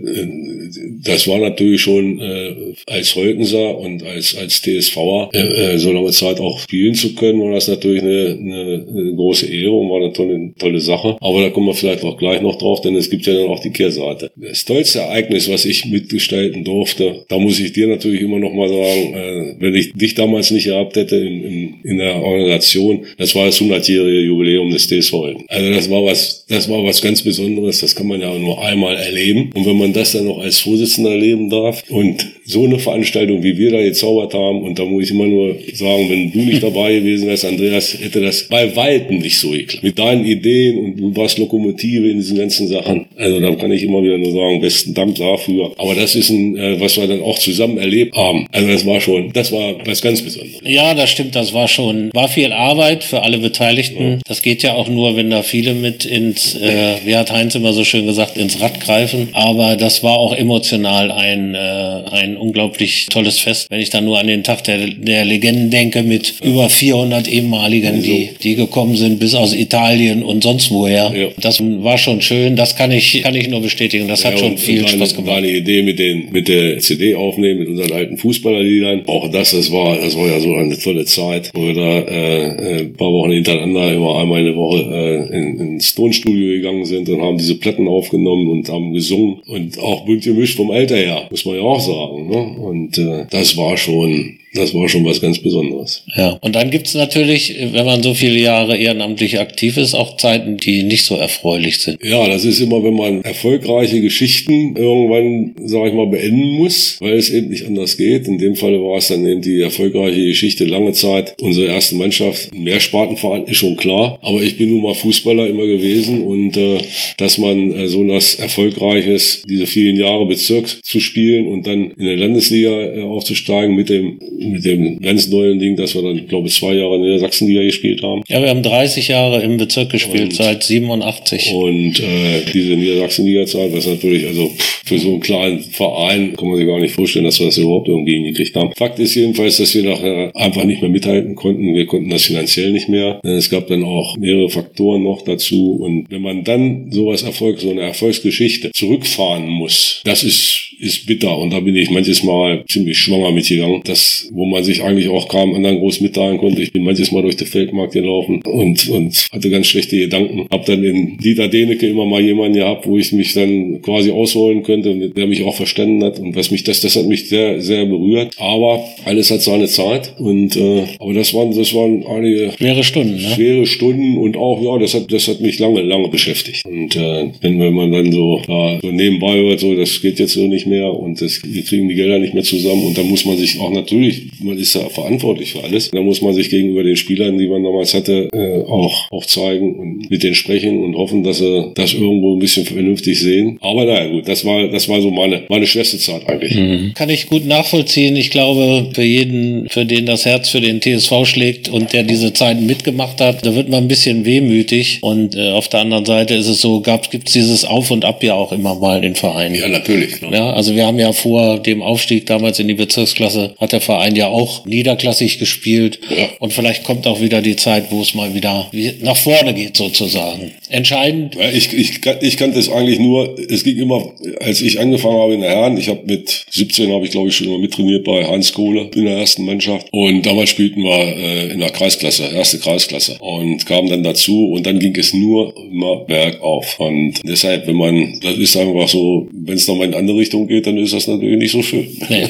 das 1.04 1.28
war 1.28 1.40
natürlich 1.40 1.82
schon 1.82 2.20
äh, 2.20 2.74
als 2.88 3.16
Holtenser 3.16 3.78
und 3.78 4.04
als 4.04 4.36
als 4.36 4.62
TSVer 4.62 5.30
äh, 5.34 5.74
äh, 5.74 5.78
so 5.78 5.92
lange 5.92 6.12
Zeit 6.12 6.40
auch 6.40 6.60
spielen 6.60 6.96
zu 6.96 7.16
können, 7.16 7.42
war 7.42 7.52
das 7.52 7.68
natürlich 7.68 8.02
eine, 8.02 8.38
eine, 8.40 8.63
eine 8.64 9.14
große 9.16 9.48
Ehre 9.48 9.72
und 9.72 9.90
war 9.90 10.02
eine 10.02 10.14
tolle, 10.14 10.54
tolle 10.58 10.80
Sache. 10.80 11.18
Aber 11.20 11.42
da 11.42 11.50
kommen 11.50 11.68
wir 11.68 11.74
vielleicht 11.74 12.04
auch 12.04 12.18
gleich 12.18 12.42
noch 12.42 12.58
drauf, 12.58 12.82
denn 12.82 12.96
es 12.96 13.10
gibt 13.10 13.26
ja 13.26 13.34
dann 13.34 13.48
auch 13.48 13.60
die 13.60 13.72
Kehrseite. 13.72 14.32
Das 14.36 14.66
tollste 14.66 15.00
Ereignis, 15.00 15.50
was 15.50 15.66
ich 15.66 15.86
mitgestalten 15.86 16.64
durfte, 16.64 17.26
da 17.30 17.38
muss 17.38 17.60
ich 17.60 17.74
dir 17.74 17.88
natürlich 17.88 18.22
immer 18.22 18.40
noch 18.40 18.54
mal 18.54 18.70
sagen, 18.70 19.14
äh, 19.14 19.56
wenn 19.60 19.76
ich 19.76 19.94
dich 19.94 20.16
damals 20.16 20.52
nicht 20.52 20.66
gehabt 20.66 20.96
hätte 20.96 21.16
in, 21.18 21.44
in, 21.44 21.76
in 21.84 21.98
der 21.98 22.22
Organisation, 22.22 23.06
das 23.18 23.36
war 23.36 23.46
das 23.46 23.62
100-jährige 23.62 24.22
Jubiläum 24.22 24.70
des 24.70 24.88
TSV. 24.88 25.14
Also 25.48 25.70
das 25.72 25.90
war 25.90 26.04
was, 26.04 26.46
das 26.48 26.70
war 26.70 26.84
was 26.84 27.02
ganz 27.02 27.22
Besonderes. 27.22 27.80
Das 27.82 27.96
kann 27.96 28.08
man 28.08 28.22
ja 28.22 28.34
nur 28.38 28.62
einmal 28.62 28.96
erleben. 28.96 29.52
Und 29.54 29.66
wenn 29.66 29.78
man 29.78 29.94
das 29.94 30.14
dann 30.14 30.26
noch 30.26 30.40
als 30.40 30.60
Vorsitzender 30.60 31.12
erleben 31.12 31.50
darf. 31.50 31.84
Und 31.90 32.26
so 32.46 32.66
eine 32.66 32.80
Veranstaltung, 32.80 33.44
wie 33.44 33.58
wir 33.58 33.72
da 33.72 33.82
gezaubert 33.82 34.34
haben, 34.34 34.64
und 34.64 34.78
da 34.78 34.86
muss 34.86 35.06
ich 35.06 35.12
immer 35.12 35.28
nur 35.28 35.56
sagen, 35.74 36.10
wenn 36.10 36.32
du 36.32 36.40
nicht 36.40 36.64
dabei 36.64 36.94
gewesen 36.96 37.28
wärst, 37.28 37.46
Andreas, 37.46 37.98
hätte 38.00 38.22
das 38.22 38.50
bei 38.54 38.76
Weitem 38.76 39.18
nicht 39.18 39.40
so 39.40 39.50
geklappt. 39.50 39.84
Mit 39.84 39.98
deinen 39.98 40.24
Ideen 40.26 40.78
und 40.78 40.96
du 40.98 41.16
warst 41.16 41.40
Lokomotive 41.40 42.08
in 42.08 42.18
diesen 42.18 42.38
ganzen 42.38 42.68
Sachen. 42.68 43.08
Also 43.18 43.40
da 43.40 43.56
kann 43.56 43.72
ich 43.72 43.82
immer 43.82 44.04
wieder 44.04 44.20
nur 44.20 44.32
sagen, 44.32 44.62
besten 44.62 44.94
Dank 44.94 45.16
dafür. 45.16 45.72
Aber 45.80 45.96
das 45.96 46.14
ist 46.14 46.30
ein, 46.30 46.56
äh, 46.56 46.80
was 46.80 46.96
wir 46.96 47.08
dann 47.08 47.24
auch 47.24 47.40
zusammen 47.40 47.80
erlebt 47.80 48.16
haben. 48.16 48.46
Also 48.52 48.68
das 48.68 48.86
war 48.86 49.02
schon, 49.02 49.34
das 49.34 49.52
war 49.52 49.74
was 49.88 50.04
ganz 50.04 50.22
Besonderes. 50.22 50.62
Ja, 50.64 50.94
das 50.94 51.10
stimmt, 51.10 51.34
das 51.34 51.52
war 51.54 51.68
schon, 51.68 52.12
war 52.14 52.28
viel 52.28 52.54
Arbeit 52.54 53.04
für 53.04 53.24
alle 53.24 53.40
Beteiligten. 53.40 54.04
Ja. 54.04 54.20
Das 54.28 54.44
geht 54.44 54.62
ja 54.62 54.76
auch 54.76 54.88
nur, 54.88 55.16
wenn 55.16 55.32
da 55.32 55.42
viele 55.42 55.74
mit 55.74 56.06
ins, 56.06 56.54
äh, 56.54 56.98
wie 57.06 57.16
hat 57.16 57.32
Heinz 57.32 57.56
immer 57.56 57.74
so 57.74 57.84
schön 57.84 58.06
gesagt, 58.06 58.38
ins 58.38 58.62
Rad 58.62 58.80
greifen. 58.82 59.30
Aber 59.34 59.78
das 59.78 60.04
war 60.04 60.20
auch 60.20 60.36
emotional 60.36 61.12
ein, 61.12 61.56
äh, 61.56 61.58
ein 61.58 62.38
unglaublich 62.38 63.08
tolles 63.08 63.40
Fest. 63.40 63.66
Wenn 63.72 63.80
ich 63.80 63.90
dann 63.90 64.06
nur 64.06 64.20
an 64.20 64.28
den 64.28 64.44
Tag 64.44 64.64
der, 64.66 64.78
der 64.90 65.26
Legenden 65.26 65.72
denke 65.72 66.04
mit 66.04 66.36
über 66.44 66.70
400 66.70 67.28
ehemaligen, 67.28 68.04
die, 68.04 68.30
die 68.44 68.56
gekommen 68.56 68.96
sind 68.96 69.20
bis 69.20 69.34
aus 69.36 69.54
Italien 69.54 70.24
und 70.24 70.44
sonst 70.44 70.72
woher. 70.72 71.12
Ja. 71.16 71.28
Das 71.40 71.62
war 71.62 71.98
schon 71.98 72.22
schön. 72.22 72.56
Das 72.56 72.76
kann 72.76 72.92
ich, 72.92 73.22
kann 73.24 73.36
ich 73.36 73.48
nur 73.50 73.62
bestätigen. 73.62 74.08
Das 74.08 74.26
hat 74.26 74.34
ja, 74.34 74.40
schon 74.40 74.58
viel 74.58 74.88
Spaß 74.88 75.16
gemacht. 75.16 75.28
War 75.28 75.38
eine 75.38 75.50
Idee 75.50 75.82
mit 75.82 76.00
den, 76.00 76.32
mit 76.32 76.48
der 76.48 76.80
CD 76.80 77.16
aufnehmen, 77.16 77.60
mit 77.60 77.70
unseren 77.70 77.92
alten 77.92 78.18
Fußballerliedern. 78.18 79.04
Auch 79.08 79.30
das, 79.32 79.52
das 79.52 79.72
war, 79.72 79.98
das 79.98 80.18
war 80.18 80.28
ja 80.28 80.40
so 80.40 80.54
eine 80.54 80.78
tolle 80.78 81.06
Zeit, 81.06 81.52
wo 81.54 81.62
wir 81.68 81.74
da, 81.74 82.00
äh, 82.00 82.80
ein 82.82 82.94
paar 82.94 83.12
Wochen 83.12 83.32
hintereinander 83.32 83.94
immer 83.94 84.20
einmal 84.20 84.42
eine 84.42 84.56
Woche, 84.56 84.84
äh, 84.84 85.36
in, 85.36 85.60
ins 85.60 85.96
Tonstudio 85.96 86.48
gegangen 86.48 86.86
sind 86.86 87.10
und 87.10 87.22
haben 87.22 87.38
diese 87.38 87.56
Platten 87.56 87.88
aufgenommen 87.88 88.50
und 88.50 88.70
haben 88.70 88.94
gesungen 88.94 89.40
und 89.48 89.80
auch 89.80 90.06
bunt 90.06 90.24
gemischt 90.24 90.58
vom 90.58 90.72
Alter 90.72 90.98
her, 90.98 91.28
muss 91.30 91.46
man 91.46 91.56
ja 91.56 91.62
auch 91.62 91.80
sagen. 91.80 92.30
Ne? 92.30 92.62
Und 92.62 92.98
äh, 92.98 93.26
das 93.30 93.58
war 93.58 93.78
schon 93.78 94.38
das 94.54 94.74
war 94.74 94.88
schon 94.88 95.06
was 95.06 95.20
ganz 95.20 95.40
Besonderes. 95.40 96.04
Ja, 96.16 96.38
und 96.42 96.56
dann 96.56 96.70
gibt's 96.70 96.94
natürlich, 96.94 97.56
wenn 97.72 97.86
man 97.86 98.04
so 98.04 98.14
viele 98.14 98.40
Jahre 98.40 98.78
ehrenamtlich 98.78 99.40
aktiv 99.40 99.78
ist, 99.78 99.96
auch 99.96 100.18
Zeiten, 100.18 100.58
die 100.58 100.84
nicht 100.84 101.06
so 101.06 101.16
erfreulich 101.16 101.80
sind. 101.80 102.00
Ja, 102.04 102.28
das 102.28 102.46
ist 102.46 102.60
immer, 102.60 102.84
wenn 102.84 102.94
man 102.94 103.22
erfolgreiche 103.24 104.00
Geschichten 104.02 104.76
irgendwann, 104.76 105.56
sage 105.68 105.90
ich 105.90 105.94
mal, 105.94 106.08
beenden 106.08 106.52
muss, 106.58 106.98
weil 107.00 107.18
es 107.18 107.30
eben 107.30 107.50
nicht 107.50 107.66
anders 107.66 107.98
geht. 107.98 108.28
In 108.28 108.38
dem 108.38 108.56
Falle 108.56 108.80
war 108.80 108.98
es 108.98 109.08
dann 109.08 109.26
eben 109.26 109.42
die 109.42 109.62
erfolgreiche 109.62 110.24
Geschichte 110.24 110.66
lange 110.66 110.94
Zeit. 110.94 111.36
Unsere 111.42 111.68
erste 111.68 111.96
Mannschaft, 111.96 112.54
Mehrspartenverein 112.54 113.46
ist 113.46 113.58
schon 113.58 113.76
klar, 113.76 114.20
aber 114.22 114.42
ich 114.42 114.58
bin 114.58 114.70
nun 114.70 114.84
mal 114.84 114.94
Fußballer 114.94 115.48
immer 115.48 115.66
gewesen 115.66 116.22
und 116.22 116.56
äh, 116.58 116.78
dass 117.18 117.38
man 117.38 117.72
äh, 117.72 117.88
so 117.88 118.04
was 118.14 118.36
Erfolgreiches, 118.36 119.44
diese 119.50 119.66
vielen 119.66 119.98
Jahre 119.98 120.26
Bezirk 120.26 120.68
zu 120.84 121.00
spielen 121.00 121.48
und 121.48 121.66
dann 121.68 121.92
in 121.92 122.06
der 122.06 122.18
Landesliga 122.18 122.70
äh, 122.70 123.02
aufzusteigen 123.02 123.76
mit 123.76 123.90
dem 123.90 124.20
mit 124.44 124.66
dem 124.66 125.00
ganz 125.00 125.28
neuen 125.30 125.60
Ding, 125.60 125.76
dass 125.76 125.96
wir 125.96 126.02
dann, 126.02 126.28
glaube 126.28 126.48
ich, 126.48 126.56
zwei 126.56 126.74
Jahre 126.74 126.96
in 126.96 127.04
der 127.04 127.20
Sachsenliga 127.20 127.64
gespielt 127.64 128.02
haben. 128.04 128.24
Ja, 128.28 128.42
wir 128.42 128.50
haben 128.50 128.64
30 128.64 129.08
Jahre 129.08 129.42
im 129.42 129.58
Bezirk 129.58 129.90
gespielt, 129.90 130.32
und, 130.32 130.36
seit 130.36 130.64
87. 130.64 131.52
Und 131.54 132.00
äh, 132.00 132.42
diese 132.54 132.74
Niedersachsenliga-Zeit, 132.74 133.74
was 133.74 133.88
natürlich, 133.88 134.28
also 134.28 134.52
für 134.86 135.00
so 135.00 135.10
einen 135.10 135.20
kleinen 135.22 135.60
Verein 135.60 136.36
kann 136.36 136.50
man 136.50 136.58
sich 136.58 136.68
gar 136.68 136.80
nicht 136.80 136.94
vorstellen, 136.94 137.26
dass 137.26 137.40
wir 137.40 137.48
das 137.48 137.58
überhaupt 137.58 137.88
irgendwie 137.88 138.14
hingekriegt 138.14 138.56
haben. 138.56 138.72
Fakt 138.76 139.00
ist 139.00 139.16
jedenfalls, 139.16 139.58
dass 139.58 139.74
wir 139.76 139.84
nachher 139.84 140.36
einfach 140.36 140.66
nicht 140.66 140.82
mehr 140.82 140.92
mithalten 140.92 141.36
konnten. 141.36 141.74
Wir 141.74 141.86
konnten 141.86 142.10
das 142.10 142.24
finanziell 142.24 142.72
nicht 142.72 142.90
mehr. 142.90 143.20
Es 143.24 143.50
gab 143.50 143.68
dann 143.68 143.84
auch 143.84 144.18
mehrere 144.18 144.50
Faktoren 144.50 145.04
noch 145.04 145.22
dazu. 145.22 145.78
Und 145.80 146.08
wenn 146.10 146.22
man 146.22 146.44
dann 146.44 146.92
sowas 146.92 147.24
Erfolg, 147.24 147.60
so 147.60 147.72
eine 147.72 147.82
Erfolgsgeschichte 147.82 148.72
zurückfahren 148.72 149.48
muss, 149.48 150.02
das 150.04 150.24
ist, 150.24 150.63
ist 150.84 151.06
bitter. 151.06 151.38
Und 151.38 151.52
da 151.52 151.60
bin 151.60 151.76
ich 151.76 151.90
manches 151.90 152.24
Mal 152.24 152.64
ziemlich 152.68 152.98
schwanger 152.98 153.32
mitgegangen. 153.32 153.82
Das 153.86 154.30
wo 154.32 154.46
man 154.46 154.64
sich 154.64 154.84
eigentlich 154.84 155.10
auch 155.10 155.28
kaum 155.28 155.54
anderen 155.54 155.80
groß 155.80 156.02
mitteilen 156.02 156.38
konnte. 156.38 156.62
Ich 156.62 156.72
bin 156.72 156.84
manches 156.84 157.12
Mal 157.12 157.22
durch 157.22 157.38
den 157.38 157.48
Feldmarkt 157.48 157.94
gelaufen 157.94 158.42
und, 158.44 158.90
und 158.90 159.28
hatte 159.32 159.50
ganz 159.50 159.68
schlechte 159.68 159.98
Gedanken. 159.98 160.48
Hab 160.52 160.66
dann 160.66 160.84
in 160.84 161.18
Dieter 161.18 161.48
Denecke 161.48 161.88
immer 161.88 162.06
mal 162.06 162.22
jemanden 162.22 162.58
gehabt, 162.58 162.88
wo 162.88 162.98
ich 162.98 163.12
mich 163.12 163.34
dann 163.34 163.82
quasi 163.82 164.12
ausholen 164.12 164.64
könnte, 164.64 165.10
der 165.10 165.28
mich 165.28 165.44
auch 165.44 165.56
verstanden 165.56 166.04
hat 166.04 166.20
und 166.20 166.36
was 166.36 166.52
mich 166.52 166.64
das, 166.64 166.82
das 166.82 166.96
hat 166.96 167.06
mich 167.06 167.30
sehr, 167.30 167.62
sehr 167.62 167.86
berührt. 167.86 168.34
Aber 168.38 168.84
alles 169.06 169.32
hat 169.32 169.42
seine 169.42 169.68
Zeit 169.68 170.14
und 170.18 170.56
äh, 170.56 170.84
aber 171.00 171.14
das 171.14 171.34
waren, 171.34 171.56
das 171.56 171.74
waren 171.74 172.06
einige 172.08 172.52
schwere 172.58 172.84
Stunden, 172.84 173.16
ne? 173.16 173.20
schwere 173.36 173.66
Stunden 173.66 174.18
und 174.18 174.38
auch 174.38 174.62
ja, 174.62 174.80
das 174.80 174.94
hat, 174.94 175.12
das 175.12 175.28
hat 175.28 175.42
mich 175.42 175.60
lange, 175.60 175.82
lange 175.82 176.10
beschäftigt. 176.10 176.66
Und 176.66 176.96
äh, 176.96 177.30
wenn, 177.42 177.60
wenn 177.60 177.74
man 177.74 177.92
dann 177.92 178.12
so, 178.12 178.42
da 178.48 178.80
so 178.82 178.92
nebenbei 178.92 179.38
hört, 179.38 179.60
so 179.60 179.76
das 179.76 180.02
geht 180.02 180.20
jetzt 180.20 180.34
so 180.34 180.48
nicht 180.48 180.66
mehr 180.66 180.73
und 180.82 181.22
das, 181.22 181.42
wir 181.44 181.64
kriegen 181.64 181.88
die 181.88 181.96
Gelder 181.96 182.20
nicht 182.20 182.34
mehr 182.34 182.44
zusammen 182.44 182.84
und 182.86 182.98
dann 182.98 183.08
muss 183.08 183.26
man 183.26 183.38
sich 183.38 183.60
auch 183.60 183.72
natürlich 183.72 184.24
man 184.40 184.58
ist 184.58 184.76
ja 184.76 184.88
verantwortlich 184.90 185.54
für 185.54 185.64
alles. 185.64 185.92
Da 185.92 186.02
muss 186.02 186.22
man 186.22 186.34
sich 186.34 186.50
gegenüber 186.50 186.84
den 186.84 186.96
Spielern, 186.96 187.38
die 187.38 187.48
man 187.48 187.64
damals 187.64 187.94
hatte, 187.94 188.30
äh, 188.34 188.64
auch, 188.64 189.12
auch 189.12 189.26
zeigen 189.26 189.76
und 189.76 190.10
mit 190.10 190.24
denen 190.24 190.36
sprechen 190.36 190.84
und 190.84 190.96
hoffen, 190.96 191.24
dass 191.24 191.40
sie 191.40 191.72
das 191.76 191.94
irgendwo 191.94 192.36
ein 192.36 192.40
bisschen 192.40 192.66
vernünftig 192.66 193.20
sehen. 193.20 193.58
Aber 193.62 193.86
naja, 193.86 194.08
gut, 194.08 194.28
das 194.28 194.46
war, 194.46 194.68
das 194.68 194.90
war 194.90 195.02
so 195.02 195.12
meine, 195.12 195.44
meine 195.50 195.68
schwerste 195.68 195.98
Zeit 195.98 196.28
eigentlich. 196.28 196.56
Mhm. 196.56 196.94
Kann 196.94 197.10
ich 197.10 197.28
gut 197.28 197.46
nachvollziehen. 197.46 198.16
Ich 198.16 198.30
glaube, 198.30 198.90
für 198.94 199.04
jeden, 199.04 199.70
für 199.70 199.86
den 199.86 200.06
das 200.06 200.26
Herz 200.26 200.50
für 200.50 200.62
den 200.62 200.82
TSV 200.82 201.26
schlägt 201.26 201.70
und 201.70 201.94
der 201.94 202.04
diese 202.04 202.34
Zeiten 202.34 202.66
mitgemacht 202.66 203.22
hat, 203.22 203.46
da 203.46 203.56
wird 203.56 203.70
man 203.70 203.84
ein 203.84 203.88
bisschen 203.88 204.26
wehmütig. 204.26 205.00
Und 205.02 205.36
äh, 205.36 205.52
auf 205.52 205.68
der 205.68 205.82
anderen 205.82 206.06
Seite 206.06 206.36
ist 206.36 206.48
es 206.48 206.62
so, 206.62 206.82
gab, 206.82 207.10
gibt 207.12 207.28
es 207.28 207.34
dieses 207.34 207.66
Auf 207.66 207.92
und 207.92 208.06
Ab 208.06 208.24
ja 208.24 208.34
auch 208.36 208.52
immer 208.52 208.76
mal 208.76 209.04
in 209.04 209.16
Vereinen. 209.16 209.56
Ja, 209.56 209.68
natürlich. 209.68 210.22
Ne? 210.22 210.30
Ja, 210.32 210.52
also 210.52 210.63
wir 210.76 210.86
haben 210.86 211.00
ja 211.00 211.12
vor 211.14 211.60
dem 211.60 211.82
Aufstieg 211.82 212.26
damals 212.26 212.60
in 212.60 212.68
die 212.68 212.74
Bezirksklasse, 212.74 213.56
hat 213.60 213.72
der 213.72 213.82
Verein 213.82 214.16
ja 214.16 214.28
auch 214.28 214.66
niederklassig 214.66 215.40
gespielt. 215.40 216.00
Ja. 216.10 216.30
Und 216.40 216.54
vielleicht 216.54 216.84
kommt 216.84 217.08
auch 217.08 217.22
wieder 217.22 217.42
die 217.42 217.56
Zeit, 217.56 217.92
wo 217.92 218.02
es 218.02 218.14
mal 218.14 218.34
wieder 218.34 218.70
nach 219.02 219.18
vorne 219.18 219.54
geht 219.54 219.78
sozusagen. 219.78 220.52
Entscheidend. 220.70 221.36
Ja, 221.36 221.50
ich, 221.50 221.74
ich, 221.74 222.02
ich 222.22 222.38
kannte 222.38 222.60
es 222.60 222.70
eigentlich 222.70 223.00
nur, 223.00 223.36
es 223.50 223.64
ging 223.64 223.78
immer, 223.78 224.14
als 224.40 224.62
ich 224.62 224.80
angefangen 224.80 225.18
habe 225.18 225.34
in 225.34 225.42
der 225.42 225.52
Herren, 225.52 225.78
ich 225.78 225.90
habe 225.90 226.02
mit 226.06 226.46
17 226.50 226.92
habe 226.92 227.06
ich 227.06 227.12
glaube 227.12 227.30
ich 227.30 227.36
schon 227.36 227.48
immer 227.48 227.60
mittrainiert 227.60 228.04
bei 228.04 228.26
Hans 228.26 228.54
Kohle 228.54 228.90
in 228.96 229.06
der 229.06 229.18
ersten 229.18 229.46
Mannschaft. 229.46 229.88
Und 229.92 230.26
damals 230.26 230.50
spielten 230.50 230.82
wir 230.82 231.16
äh, 231.16 231.52
in 231.52 231.60
der 231.60 231.70
Kreisklasse, 231.70 232.26
erste 232.34 232.60
Kreisklasse. 232.60 233.18
Und 233.20 233.66
kamen 233.66 233.90
dann 233.90 234.04
dazu 234.04 234.52
und 234.52 234.66
dann 234.66 234.80
ging 234.80 234.96
es 234.96 235.14
nur 235.14 235.54
immer 235.58 235.98
bergauf. 236.06 236.80
Und 236.80 237.20
deshalb, 237.24 237.68
wenn 237.68 237.76
man, 237.76 238.20
das 238.22 238.38
ist 238.38 238.58
einfach 238.58 238.88
so, 238.88 239.28
wenn 239.32 239.56
es 239.56 239.68
nochmal 239.68 239.88
in 239.88 239.94
andere 239.94 240.18
Richtung 240.18 240.43
geht, 240.48 240.68
dann 240.68 240.78
ist 240.78 240.94
das 240.94 241.08
natürlich 241.08 241.38
nicht 241.38 241.52
so 241.52 241.62
schön. 241.62 241.88
Nee, 242.10 242.28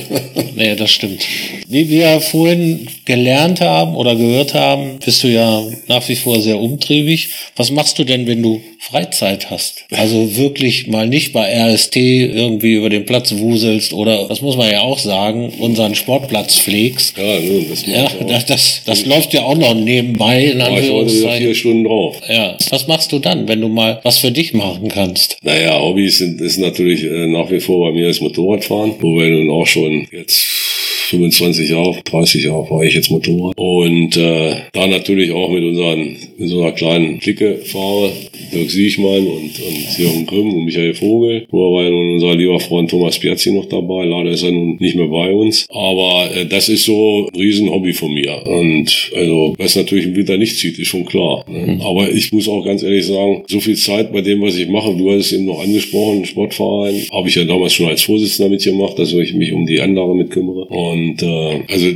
nee 0.55 0.75
das 0.75 0.91
stimmt. 0.91 1.25
Wie 1.67 1.89
wir 1.89 2.19
vorhin 2.21 2.87
gelernt 3.05 3.61
haben 3.61 3.95
oder 3.95 4.15
gehört 4.15 4.53
haben, 4.53 4.99
bist 5.03 5.23
du 5.23 5.27
ja 5.27 5.63
nach 5.87 6.07
wie 6.07 6.15
vor 6.15 6.39
sehr 6.41 6.59
umtriebig. 6.59 7.29
Was 7.55 7.71
machst 7.71 7.99
du 7.99 8.03
denn, 8.03 8.27
wenn 8.27 8.41
du 8.41 8.61
Freizeit 8.79 9.49
hast? 9.49 9.85
Also 9.91 10.35
wirklich 10.35 10.87
mal 10.87 11.07
nicht 11.07 11.33
bei 11.33 11.45
RST 11.45 11.95
irgendwie 11.95 12.73
über 12.73 12.89
den 12.89 13.05
Platz 13.05 13.33
wuselst 13.37 13.93
oder, 13.93 14.27
das 14.27 14.41
muss 14.41 14.57
man 14.57 14.71
ja 14.71 14.81
auch 14.81 14.99
sagen, 14.99 15.53
unseren 15.59 15.95
Sportplatz 15.95 16.57
pflegst. 16.57 17.17
Ja, 17.17 17.39
das, 17.69 17.85
ja, 17.85 18.07
das, 18.27 18.45
das, 18.45 18.81
das 18.85 19.05
läuft 19.05 19.33
ja 19.33 19.43
auch 19.43 19.57
noch 19.57 19.73
nebenbei. 19.73 20.43
In 20.45 20.59
ja, 20.59 20.77
ich 20.77 20.91
heute 20.91 21.09
vier 21.09 21.55
Stunden 21.55 21.85
drauf. 21.85 22.17
Ja. 22.27 22.57
Was 22.69 22.87
machst 22.87 23.11
du 23.11 23.19
dann, 23.19 23.47
wenn 23.47 23.61
du 23.61 23.69
mal 23.69 23.99
was 24.03 24.17
für 24.17 24.31
dich 24.31 24.53
machen 24.53 24.89
kannst? 24.89 25.37
Naja, 25.43 25.79
Hobbys 25.79 26.17
sind, 26.17 26.41
ist 26.41 26.57
natürlich 26.57 27.03
äh, 27.03 27.27
nach 27.27 27.49
wie 27.51 27.59
vor 27.59 27.87
bei 27.87 27.93
mir 27.97 28.02
das 28.07 28.21
Motorradfahren, 28.21 28.95
wo 28.99 29.17
wir 29.17 29.29
nun 29.29 29.49
auch 29.49 29.65
schon 29.65 30.07
jetzt 30.11 30.52
25 31.13 31.69
Jahre, 31.69 31.95
30 32.03 32.43
Jahre 32.43 32.65
fahre 32.65 32.87
ich 32.87 32.95
jetzt 32.95 33.11
Motorrad. 33.11 33.53
Und 33.55 34.17
äh, 34.17 34.55
da 34.73 34.87
natürlich 34.87 35.31
auch 35.31 35.51
mit 35.51 35.63
unseren, 35.63 36.17
mit 36.37 36.49
so 36.49 36.61
einer 36.61 36.71
kleinen 36.71 37.19
Clique 37.19 37.59
fahre. 37.65 38.11
Dirk 38.51 38.69
Siechmann 38.69 39.27
und, 39.27 39.59
und 39.59 39.97
Jürgen 39.97 40.25
Grimm 40.25 40.53
und 40.53 40.65
Michael 40.65 40.93
Vogel. 40.93 41.45
Vorher 41.49 41.75
war 41.75 41.83
ja 41.83 41.89
nun 41.89 42.13
unser 42.13 42.35
lieber 42.35 42.59
Freund 42.59 42.89
Thomas 42.89 43.19
Piazzi 43.19 43.51
noch 43.51 43.65
dabei. 43.65 44.05
Leider 44.05 44.31
ist 44.31 44.43
er 44.43 44.51
nun 44.51 44.77
nicht 44.79 44.95
mehr 44.95 45.07
bei 45.07 45.31
uns. 45.31 45.65
Aber 45.69 46.29
äh, 46.35 46.45
das 46.45 46.69
ist 46.69 46.85
so 46.85 47.29
ein 47.31 47.39
Riesenhobby 47.39 47.93
von 47.93 48.13
mir. 48.13 48.45
Und 48.45 49.11
also, 49.15 49.55
was 49.57 49.75
natürlich 49.75 50.05
im 50.05 50.15
Winter 50.15 50.37
nicht 50.37 50.57
zieht, 50.57 50.79
ist 50.79 50.87
schon 50.87 51.05
klar. 51.05 51.45
Ne? 51.47 51.73
Mhm. 51.73 51.81
Aber 51.81 52.11
ich 52.11 52.31
muss 52.31 52.47
auch 52.47 52.63
ganz 52.63 52.81
ehrlich 52.81 53.05
sagen, 53.05 53.43
so 53.47 53.59
viel 53.59 53.75
Zeit 53.75 54.11
bei 54.11 54.21
dem, 54.21 54.41
was 54.41 54.57
ich 54.57 54.67
mache, 54.67 54.95
du 54.95 55.11
hast 55.11 55.27
es 55.27 55.33
eben 55.33 55.45
noch 55.45 55.61
angesprochen, 55.61 56.25
Sportverein, 56.25 56.95
habe 57.11 57.29
ich 57.29 57.35
ja 57.35 57.43
damals 57.43 57.73
schon 57.73 57.87
als 57.87 58.01
Vorsitzender 58.01 58.49
mitgemacht, 58.49 58.97
dass 58.97 59.13
ich 59.13 59.33
mich 59.33 59.53
um 59.53 59.65
die 59.65 59.81
Anlage 59.81 60.15
mitkümmere. 60.15 60.65
Und 60.65 61.02
Und 61.03 61.21
äh, 61.21 61.63
also 61.67 61.87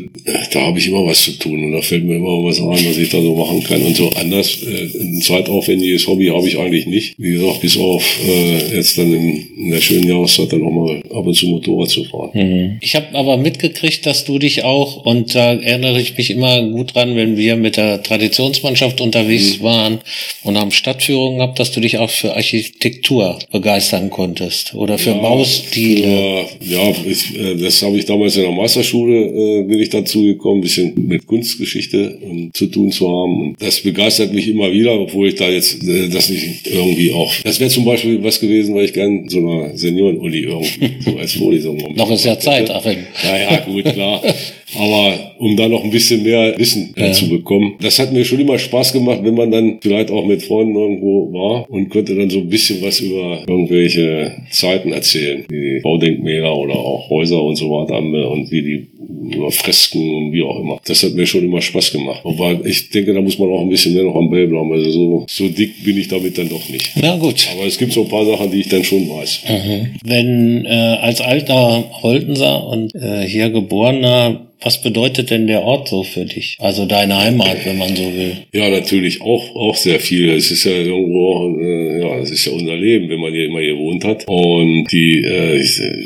da 0.52 0.62
habe 0.62 0.80
ich 0.80 0.88
immer 0.88 1.06
was 1.06 1.24
zu 1.24 1.32
tun 1.32 1.64
und 1.64 1.72
da 1.72 1.82
fällt 1.82 2.04
mir 2.04 2.16
immer 2.16 2.44
was 2.44 2.60
ein, 2.60 2.68
was 2.68 2.98
ich 2.98 3.10
da 3.10 3.22
so 3.22 3.36
machen 3.36 3.64
kann. 3.64 3.82
Und 3.82 3.96
so 3.96 4.10
anders, 4.10 4.62
äh, 4.64 5.00
ein 5.00 5.22
zeitaufwendiges 5.22 6.08
Hobby 6.08 6.28
habe 6.28 6.48
ich 6.48 6.58
eigentlich 6.58 6.86
nicht. 6.88 7.16
Wie 7.18 7.32
gesagt, 7.32 7.62
bis 7.62 7.78
auf 7.78 8.04
äh, 8.28 8.76
jetzt 8.76 8.98
dann 8.98 9.14
in, 9.14 9.48
in 9.58 9.72
der 9.72 9.82
schönen 9.82 10.08
Jahreszeit 10.08 10.52
dann 10.52 10.64
auch 10.64 10.72
mal 10.72 11.02
ab 11.10 11.26
und 11.26 11.34
zu 11.34 11.48
Motorrad 11.48 11.90
zu 11.90 12.04
fahren. 12.04 12.32
Mhm. 12.34 12.78
Ich 12.82 12.96
habe 12.96 13.08
aber 13.14 13.38
mitgekriegt, 13.38 14.06
dass 14.06 14.26
du 14.26 14.40
dich 14.40 14.64
auch, 14.64 15.06
und 15.06 15.34
da 15.34 15.54
erinnere 15.54 16.02
ich 16.02 16.18
mich 16.18 16.30
immer 16.30 16.62
gut 16.62 16.96
dran, 16.96 17.16
wenn 17.16 17.38
wir 17.38 17.56
mit 17.56 17.78
der 17.78 18.04
Traditionsmannschaft 18.04 19.02
unterwegs 19.02 19.60
mhm. 19.60 19.64
waren 19.64 20.00
und 20.44 20.58
haben 20.58 20.72
Stadtführungen 20.72 21.38
gehabt, 21.38 21.60
dass 21.60 21.72
du 21.72 21.80
dich 21.80 21.98
auch 21.98 22.10
für 22.10 22.36
Architektur 22.36 23.40
begeistern 23.52 24.10
konntest 24.10 24.74
oder 24.74 24.98
für 24.98 25.12
ja, 25.12 25.18
Baustile. 25.18 26.46
Ja, 26.62 26.88
ja 26.90 26.96
ich, 27.06 27.38
äh, 27.38 27.56
das 27.56 27.82
habe 27.82 27.98
ich 27.98 28.06
damals 28.06 28.36
in 28.36 28.44
der 28.44 28.52
Meisterschule, 28.88 29.60
äh, 29.60 29.64
bin 29.64 29.80
ich 29.80 29.90
dazu 29.90 30.24
gekommen, 30.24 30.60
ein 30.60 30.62
bisschen 30.62 31.08
mit 31.08 31.28
Kunstgeschichte 31.28 32.18
und, 32.22 32.56
zu 32.56 32.68
tun 32.68 32.92
zu 32.92 33.08
haben. 33.08 33.42
Und 33.42 33.62
das 33.62 33.82
begeistert 33.82 34.34
mich 34.34 34.48
immer 34.48 34.72
wieder, 34.72 35.00
obwohl 35.00 35.30
ich 35.30 35.36
da 35.36 35.50
jetzt 35.50 35.84
äh, 35.84 36.10
das 36.10 36.30
nicht 36.30 36.68
irgendwie 36.68 37.12
auch. 37.12 37.32
Das 37.44 37.60
wäre 37.60 37.70
zum 37.70 37.86
Beispiel 37.86 38.24
was 38.24 38.40
gewesen, 38.40 38.76
weil 38.76 38.86
ich 38.86 38.94
gern 38.94 39.28
so 39.30 39.40
einer 39.40 39.78
Senioren-Uli 39.78 40.44
irgendwie 40.44 40.90
so 41.00 41.18
als 41.18 41.34
Vorlesung. 41.34 41.78
Noch 41.96 42.12
ist 42.12 42.26
ja 42.26 42.40
Zeit, 42.40 42.70
Achim. 42.70 43.00
Ja, 43.24 43.38
ja, 43.38 43.66
gut, 43.66 43.84
klar. 43.86 44.22
Aber 44.76 45.27
um 45.40 45.56
da 45.56 45.68
noch 45.68 45.84
ein 45.84 45.92
bisschen 45.92 46.24
mehr 46.24 46.58
Wissen 46.58 46.94
ja. 46.98 47.12
zu 47.12 47.30
bekommen. 47.30 47.76
Das 47.82 48.00
hat 48.00 48.12
mir 48.12 48.26
schon 48.26 48.40
immer 48.40 48.58
Spaß 48.58 48.94
gemacht, 48.94 49.20
wenn 49.24 49.36
man 49.36 49.52
dann 49.52 49.80
vielleicht 49.82 50.12
auch 50.12 50.26
mit 50.26 50.44
Freunden 50.44 50.76
irgendwo 50.76 51.32
war 51.34 51.70
und 51.70 51.90
konnte 51.90 52.16
dann 52.16 52.30
so 52.30 52.40
ein 52.40 52.50
bisschen 52.50 52.82
was 52.82 53.00
über 53.00 53.44
irgendwelche 53.48 54.36
Zeiten 54.52 54.92
erzählen, 54.92 55.46
wie 55.50 55.80
Baudenkmäler 55.82 56.56
oder 56.56 56.76
auch 56.76 57.10
Häuser 57.10 57.42
und 57.42 57.56
so 57.56 57.70
weiter 57.70 57.98
und 57.98 58.52
wie 58.52 58.62
die 58.62 58.88
über 59.34 59.52
Fresken 59.52 60.16
und 60.16 60.32
wie 60.32 60.44
auch 60.44 60.60
immer. 60.60 60.80
Das 60.86 61.04
hat 61.04 61.14
mir 61.14 61.26
schon 61.26 61.44
immer 61.44 61.62
Spaß 61.62 61.92
gemacht. 61.92 62.22
Aber 62.24 62.66
ich 62.66 62.90
denke, 62.90 63.14
da 63.14 63.22
muss 63.22 63.38
man 63.40 63.50
auch 63.50 63.62
ein 63.62 63.70
bisschen 63.70 63.94
mehr 63.94 64.04
noch 64.04 64.16
am 64.16 64.30
Ball 64.30 64.48
bleiben. 64.48 64.72
Also 64.72 64.90
so, 64.92 65.26
so 65.28 65.48
dick 65.48 65.84
bin 65.84 65.98
ich 65.98 66.08
damit 66.08 66.38
dann 66.38 66.50
doch 66.50 66.68
nicht. 66.70 66.92
Na 66.96 67.18
gut. 67.18 67.48
Aber 67.54 67.66
es 67.66 67.78
gibt 67.78 67.94
so 67.94 68.04
ein 68.04 68.10
paar 68.10 68.26
Sachen, 68.26 68.52
die 68.52 68.62
ich 68.62 68.70
dann 68.70 68.84
schon 68.84 69.10
weiß. 69.10 69.44
Mhm. 69.48 69.88
Wenn 70.04 70.66
äh, 70.66 70.70
als 70.70 71.22
alter 71.22 71.86
Holtenser 72.02 72.68
und 72.68 72.94
äh, 72.96 73.28
hier 73.28 73.50
geborener 73.50 74.47
was 74.62 74.82
bedeutet 74.82 75.30
denn 75.30 75.46
der 75.46 75.62
Ort 75.62 75.88
so 75.88 76.04
für 76.04 76.26
dich? 76.26 76.58
Also 76.60 76.86
deine 76.86 77.18
Heimat, 77.18 77.64
wenn 77.64 77.78
man 77.78 77.96
so 77.96 78.04
will. 78.04 78.38
Ja, 78.54 78.70
natürlich 78.70 79.22
auch, 79.22 79.56
auch 79.56 79.76
sehr 79.76 80.00
viel. 80.00 80.32
Es 80.32 80.50
ist 80.50 80.64
ja 80.64 80.72
irgendwo, 80.72 81.56
äh, 81.60 82.02
ja, 82.02 82.18
es 82.20 82.32
ist 82.32 82.46
ja 82.46 82.54
unser 82.54 82.76
Leben, 82.76 83.08
wenn 83.10 83.20
man 83.20 83.34
hier 83.34 83.46
immer 83.46 83.62
gewohnt 83.62 84.04
hat. 84.04 84.26
Und 84.28 84.86
die, 84.92 85.24
äh, 85.24 85.64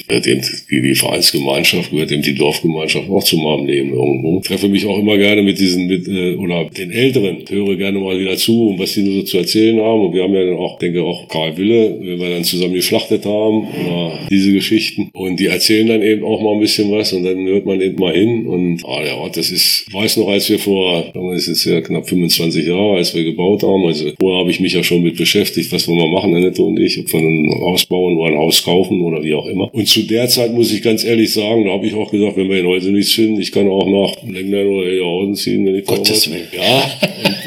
die, 0.09 0.81
die 0.81 0.95
Vereinsgemeinschaft 0.95 1.91
gehört 1.91 2.11
eben 2.11 2.23
die 2.23 2.35
Dorfgemeinschaft 2.35 3.09
auch 3.09 3.23
zu 3.23 3.37
meinem 3.37 3.67
Leben 3.67 3.93
irgendwo. 3.93 4.39
Ich 4.41 4.47
treffe 4.47 4.67
mich 4.67 4.85
auch 4.85 4.99
immer 4.99 5.17
gerne 5.17 5.43
mit 5.43 5.57
diesen, 5.57 5.87
mit, 5.87 6.07
äh, 6.09 6.35
oder 6.35 6.65
den 6.65 6.91
Älteren, 6.91 7.45
höre 7.47 7.77
gerne 7.77 7.99
mal 7.99 8.19
wieder 8.19 8.35
zu, 8.35 8.69
um 8.69 8.79
was 8.79 8.93
die 8.93 9.03
nur 9.03 9.21
so 9.21 9.23
zu 9.23 9.37
erzählen 9.37 9.79
haben. 9.79 10.07
Und 10.07 10.13
wir 10.13 10.23
haben 10.23 10.33
ja 10.33 10.43
dann 10.43 10.57
auch, 10.57 10.77
denke 10.77 11.03
auch 11.03 11.29
Karl 11.29 11.57
Wille, 11.57 11.97
wenn 12.01 12.19
wir 12.19 12.29
dann 12.29 12.43
zusammen 12.43 12.73
geschlachtet 12.73 13.25
haben, 13.25 13.67
oder 13.85 14.19
diese 14.29 14.51
Geschichten. 14.51 15.09
Und 15.13 15.39
die 15.39 15.45
erzählen 15.45 15.87
dann 15.87 16.01
eben 16.01 16.25
auch 16.25 16.41
mal 16.41 16.55
ein 16.55 16.59
bisschen 16.59 16.91
was 16.91 17.13
und 17.13 17.23
dann 17.23 17.45
hört 17.45 17.65
man 17.65 17.79
eben 17.79 17.97
mal 17.97 18.13
hin 18.13 18.40
und 18.47 18.83
ah, 18.85 19.01
der 19.03 19.17
Ort, 19.17 19.37
das 19.37 19.49
ist, 19.49 19.85
ich 19.87 19.93
weiß 19.93 20.17
noch, 20.17 20.27
als 20.27 20.49
wir 20.49 20.59
vor, 20.59 21.11
das 21.13 21.47
ist 21.47 21.65
ja 21.65 21.81
knapp 21.81 22.07
25 22.07 22.67
Jahre, 22.67 22.97
als 22.97 23.15
wir 23.15 23.23
gebaut 23.23 23.63
haben, 23.63 23.85
also 23.85 24.11
vorher 24.19 24.41
habe 24.41 24.51
ich 24.51 24.59
mich 24.59 24.73
ja 24.73 24.83
schon 24.83 25.01
mit 25.01 25.17
beschäftigt, 25.17 25.71
was 25.71 25.87
wollen 25.87 25.99
wir 25.99 26.07
machen, 26.07 26.35
Annette 26.35 26.61
und 26.61 26.79
ich, 26.79 26.99
ob 26.99 27.11
wir 27.11 27.19
ein 27.19 27.51
Haus 27.61 27.85
bauen 27.85 28.17
oder 28.17 28.33
ein 28.33 28.37
Haus 28.37 28.63
kaufen 28.63 29.01
oder 29.01 29.23
wie 29.23 29.33
auch 29.33 29.45
immer. 29.47 29.73
Und 29.73 29.87
zu 29.87 30.03
der 30.03 30.27
Zeit 30.27 30.53
muss 30.53 30.73
ich 30.73 30.81
ganz 30.81 31.03
ehrlich 31.03 31.31
sagen, 31.31 31.65
da 31.65 31.71
habe 31.71 31.87
ich 31.87 31.93
auch 31.93 32.11
gesagt, 32.11 32.37
wenn 32.37 32.49
wir 32.49 32.59
in 32.59 32.67
heute 32.67 32.91
nichts 32.91 33.13
finden, 33.13 33.39
ich 33.41 33.51
kann 33.51 33.67
auch 33.67 33.85
nach 33.85 34.23
Lengner 34.23 34.65
oder 34.65 34.87
Egerhausen 34.87 35.35
ziehen, 35.35 35.65
wenn 35.65 35.75
ich 35.75 35.85
Gottes 35.85 36.29
Willen. 36.31 36.47
Ja, 36.55 36.91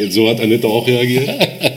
und 0.03 0.13
so 0.13 0.29
hat 0.29 0.41
Annette 0.41 0.67
auch 0.67 0.87
reagiert. 0.87 1.29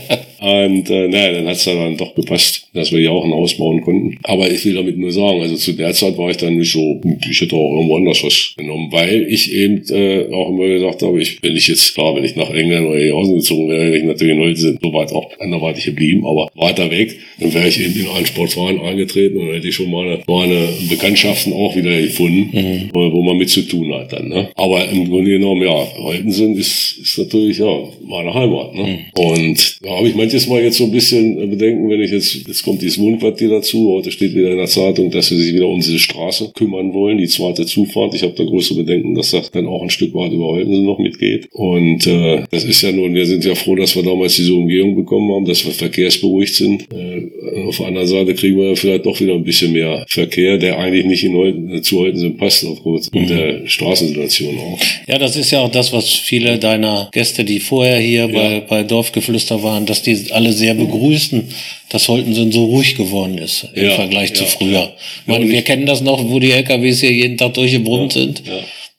Und 0.48 0.90
äh, 0.90 1.10
naja, 1.10 1.34
dann 1.34 1.48
hat's 1.48 1.66
dann 1.66 1.98
doch 1.98 2.16
gepasst, 2.16 2.70
dass 2.74 2.94
wir 2.94 3.00
hier 3.00 3.12
auch 3.12 3.26
ein 3.26 3.34
Haus 3.34 3.58
bauen 3.58 3.82
konnten. 3.82 4.18
Aber 4.24 4.50
ich 4.50 4.64
will 4.64 4.76
damit 4.76 4.98
nur 4.98 5.12
sagen, 5.12 5.42
also 5.42 5.56
zu 5.58 5.74
der 5.74 5.94
Zeit 5.94 6.18
war 6.18 6.30
ich 6.30 6.38
dann 6.38 6.58
nicht 6.58 6.72
so, 6.72 7.02
ich 7.30 7.42
hätte 7.42 7.54
auch 7.56 7.74
irgendwo 7.76 7.98
anders 7.98 8.24
was 8.24 8.54
genommen, 8.56 8.88
weil 8.92 9.24
ich 9.30 9.52
eben 9.52 9.84
äh, 9.90 10.34
auch 10.34 10.50
immer 10.50 10.68
gesagt 10.68 11.02
habe, 11.02 11.22
ich, 11.22 11.44
wenn 11.44 11.56
ich 11.56 11.68
jetzt, 11.68 11.94
klar, 11.96 12.16
wenn 12.16 12.24
ich 12.24 12.38
nach 12.38 12.50
England 12.50 12.88
oder 12.88 12.98
hier 12.98 13.36
gezogen 13.36 13.70
wäre, 13.70 13.88
hätte 13.88 13.98
ich 13.98 14.04
natürlich 14.06 14.36
in 14.36 14.42
heute 14.42 14.56
sind 14.56 14.80
so 14.82 14.94
weit 14.94 15.12
auch 15.12 15.30
anderweitig 15.40 15.84
geblieben, 15.84 16.26
aber 16.26 16.50
weiter 16.56 16.90
weg, 16.92 17.18
dann 17.40 17.54
wäre 17.54 17.68
ich 17.68 17.82
eben 17.82 18.00
in 18.00 18.08
einen 18.08 18.26
Sportverein 18.26 18.80
eingetreten 18.80 19.38
und 19.38 19.48
dann 19.48 19.56
hätte 19.56 19.68
ich 19.68 19.76
schon 19.76 19.92
meine, 19.92 20.22
meine 20.28 20.70
Bekanntschaften 20.90 21.52
auch 21.52 21.76
wieder 21.76 22.02
gefunden, 22.02 22.50
mhm. 22.54 22.90
wo, 22.94 23.12
wo 23.12 23.22
man 23.22 23.38
mit 23.38 23.50
zu 23.50 23.64
tun 23.64 23.94
hat 23.94 24.14
dann. 24.14 24.30
Ne? 24.30 24.50
Aber 24.56 24.88
im 24.88 25.10
Grunde 25.10 25.32
genommen, 25.32 25.64
ja, 25.64 25.88
Holtensen 25.98 26.56
ist, 26.56 27.00
ist 27.02 27.18
natürlich 27.18 27.58
ja 27.58 27.84
meine 28.08 28.34
Heimat. 28.34 28.74
Ne? 28.76 28.84
Mhm. 28.84 29.22
Und 29.22 29.78
da 29.82 29.90
habe 29.90 30.08
ich 30.08 30.16
manche 30.16 30.37
manches 30.38 30.48
Mal 30.48 30.64
jetzt 30.64 30.78
so 30.78 30.84
ein 30.84 30.92
bisschen 30.92 31.50
bedenken, 31.50 31.90
wenn 31.90 32.02
ich 32.02 32.12
jetzt, 32.12 32.48
jetzt 32.48 32.64
kommt 32.64 32.82
dieses 32.82 33.00
Wohnquartier 33.00 33.50
dazu, 33.50 33.94
heute 33.94 34.12
steht 34.12 34.36
wieder 34.36 34.52
in 34.52 34.58
der 34.58 34.68
Zeitung, 34.68 35.10
dass 35.10 35.28
sie 35.28 35.38
sich 35.38 35.54
wieder 35.54 35.68
um 35.68 35.80
diese 35.80 36.00
Straße 36.00 36.52
kümmern 36.56 36.94
wollen, 36.94 37.18
die 37.18 37.28
zweite 37.28 37.66
Zufahrt. 37.66 38.14
Ich 38.14 38.24
habe 38.24 38.34
da 38.34 38.44
größere 38.44 38.84
Bedenken, 38.84 39.16
dass 39.16 39.32
das 39.32 39.52
dann 39.52 39.68
auch 39.68 39.82
ein 39.82 39.90
Stück 39.90 40.14
weit 40.14 40.32
über 40.32 40.46
Holtensen 40.46 40.86
noch 40.86 41.00
mitgeht. 41.00 41.48
Und 41.52 42.06
äh, 42.08 42.44
das 42.52 42.64
ist 42.64 42.82
ja 42.82 42.92
nun, 42.92 43.14
wir 43.14 43.26
sind 43.26 43.46
ja 43.46 43.56
froh, 43.56 43.76
dass 43.76 43.96
wir 43.96 44.04
damals 44.04 44.36
diese 44.36 44.54
Umgehung 44.54 44.96
bekommen 44.96 45.32
haben, 45.34 45.46
dass 45.46 45.66
wir 45.66 45.72
verkehrsberuhigt 45.72 46.54
sind. 46.54 46.88
Äh, 46.94 47.68
auf 47.68 47.78
der 47.78 47.88
anderen 47.88 48.08
Seite 48.08 48.36
kriegen 48.36 48.58
wir 48.58 48.70
ja 48.70 48.76
vielleicht 48.76 49.06
doch 49.06 49.20
wieder 49.20 49.34
ein 49.34 49.44
bisschen 49.44 49.72
mehr 49.74 50.06
Verkehr, 50.08 50.58
der 50.58 50.78
eigentlich 50.78 51.06
nicht 51.06 51.24
in 51.24 51.34
Holten, 51.34 51.84
zu 51.84 52.00
Holtensen 52.00 52.38
passt, 52.38 52.66
aufgrund 52.66 53.14
mhm. 53.14 53.28
der 53.28 53.68
Straßensituation 53.68 54.58
auch. 54.58 54.80
Ja, 55.08 55.18
das 55.18 55.36
ist 55.36 55.52
ja 55.52 55.62
auch 55.62 55.72
das, 55.72 55.94
was 55.94 56.10
viele 56.10 56.60
deiner 56.60 57.10
Gäste, 57.12 57.44
die 57.44 57.60
vorher 57.60 58.00
hier 58.00 58.26
ja. 58.26 58.28
bei, 58.28 58.60
bei 58.68 58.84
Dorfgeflüster 58.84 59.64
waren, 59.64 59.86
dass 59.86 60.02
die 60.04 60.27
alle 60.32 60.54
sehr 60.54 60.74
begrüßen, 60.74 61.44
dass 61.90 62.08
Holtensen 62.08 62.52
so 62.52 62.66
ruhig 62.66 62.96
geworden 62.96 63.38
ist 63.38 63.68
im 63.74 63.86
ja, 63.86 63.92
Vergleich 63.96 64.34
zu 64.34 64.46
früher. 64.46 64.94
Ich 65.22 65.28
meine, 65.28 65.48
wir 65.48 65.62
kennen 65.62 65.86
das 65.86 66.02
noch, 66.02 66.30
wo 66.30 66.40
die 66.40 66.52
LKWs 66.52 67.00
hier 67.00 67.12
jeden 67.12 67.38
Tag 67.38 67.54
durchgebrummt 67.54 68.14
sind. 68.14 68.44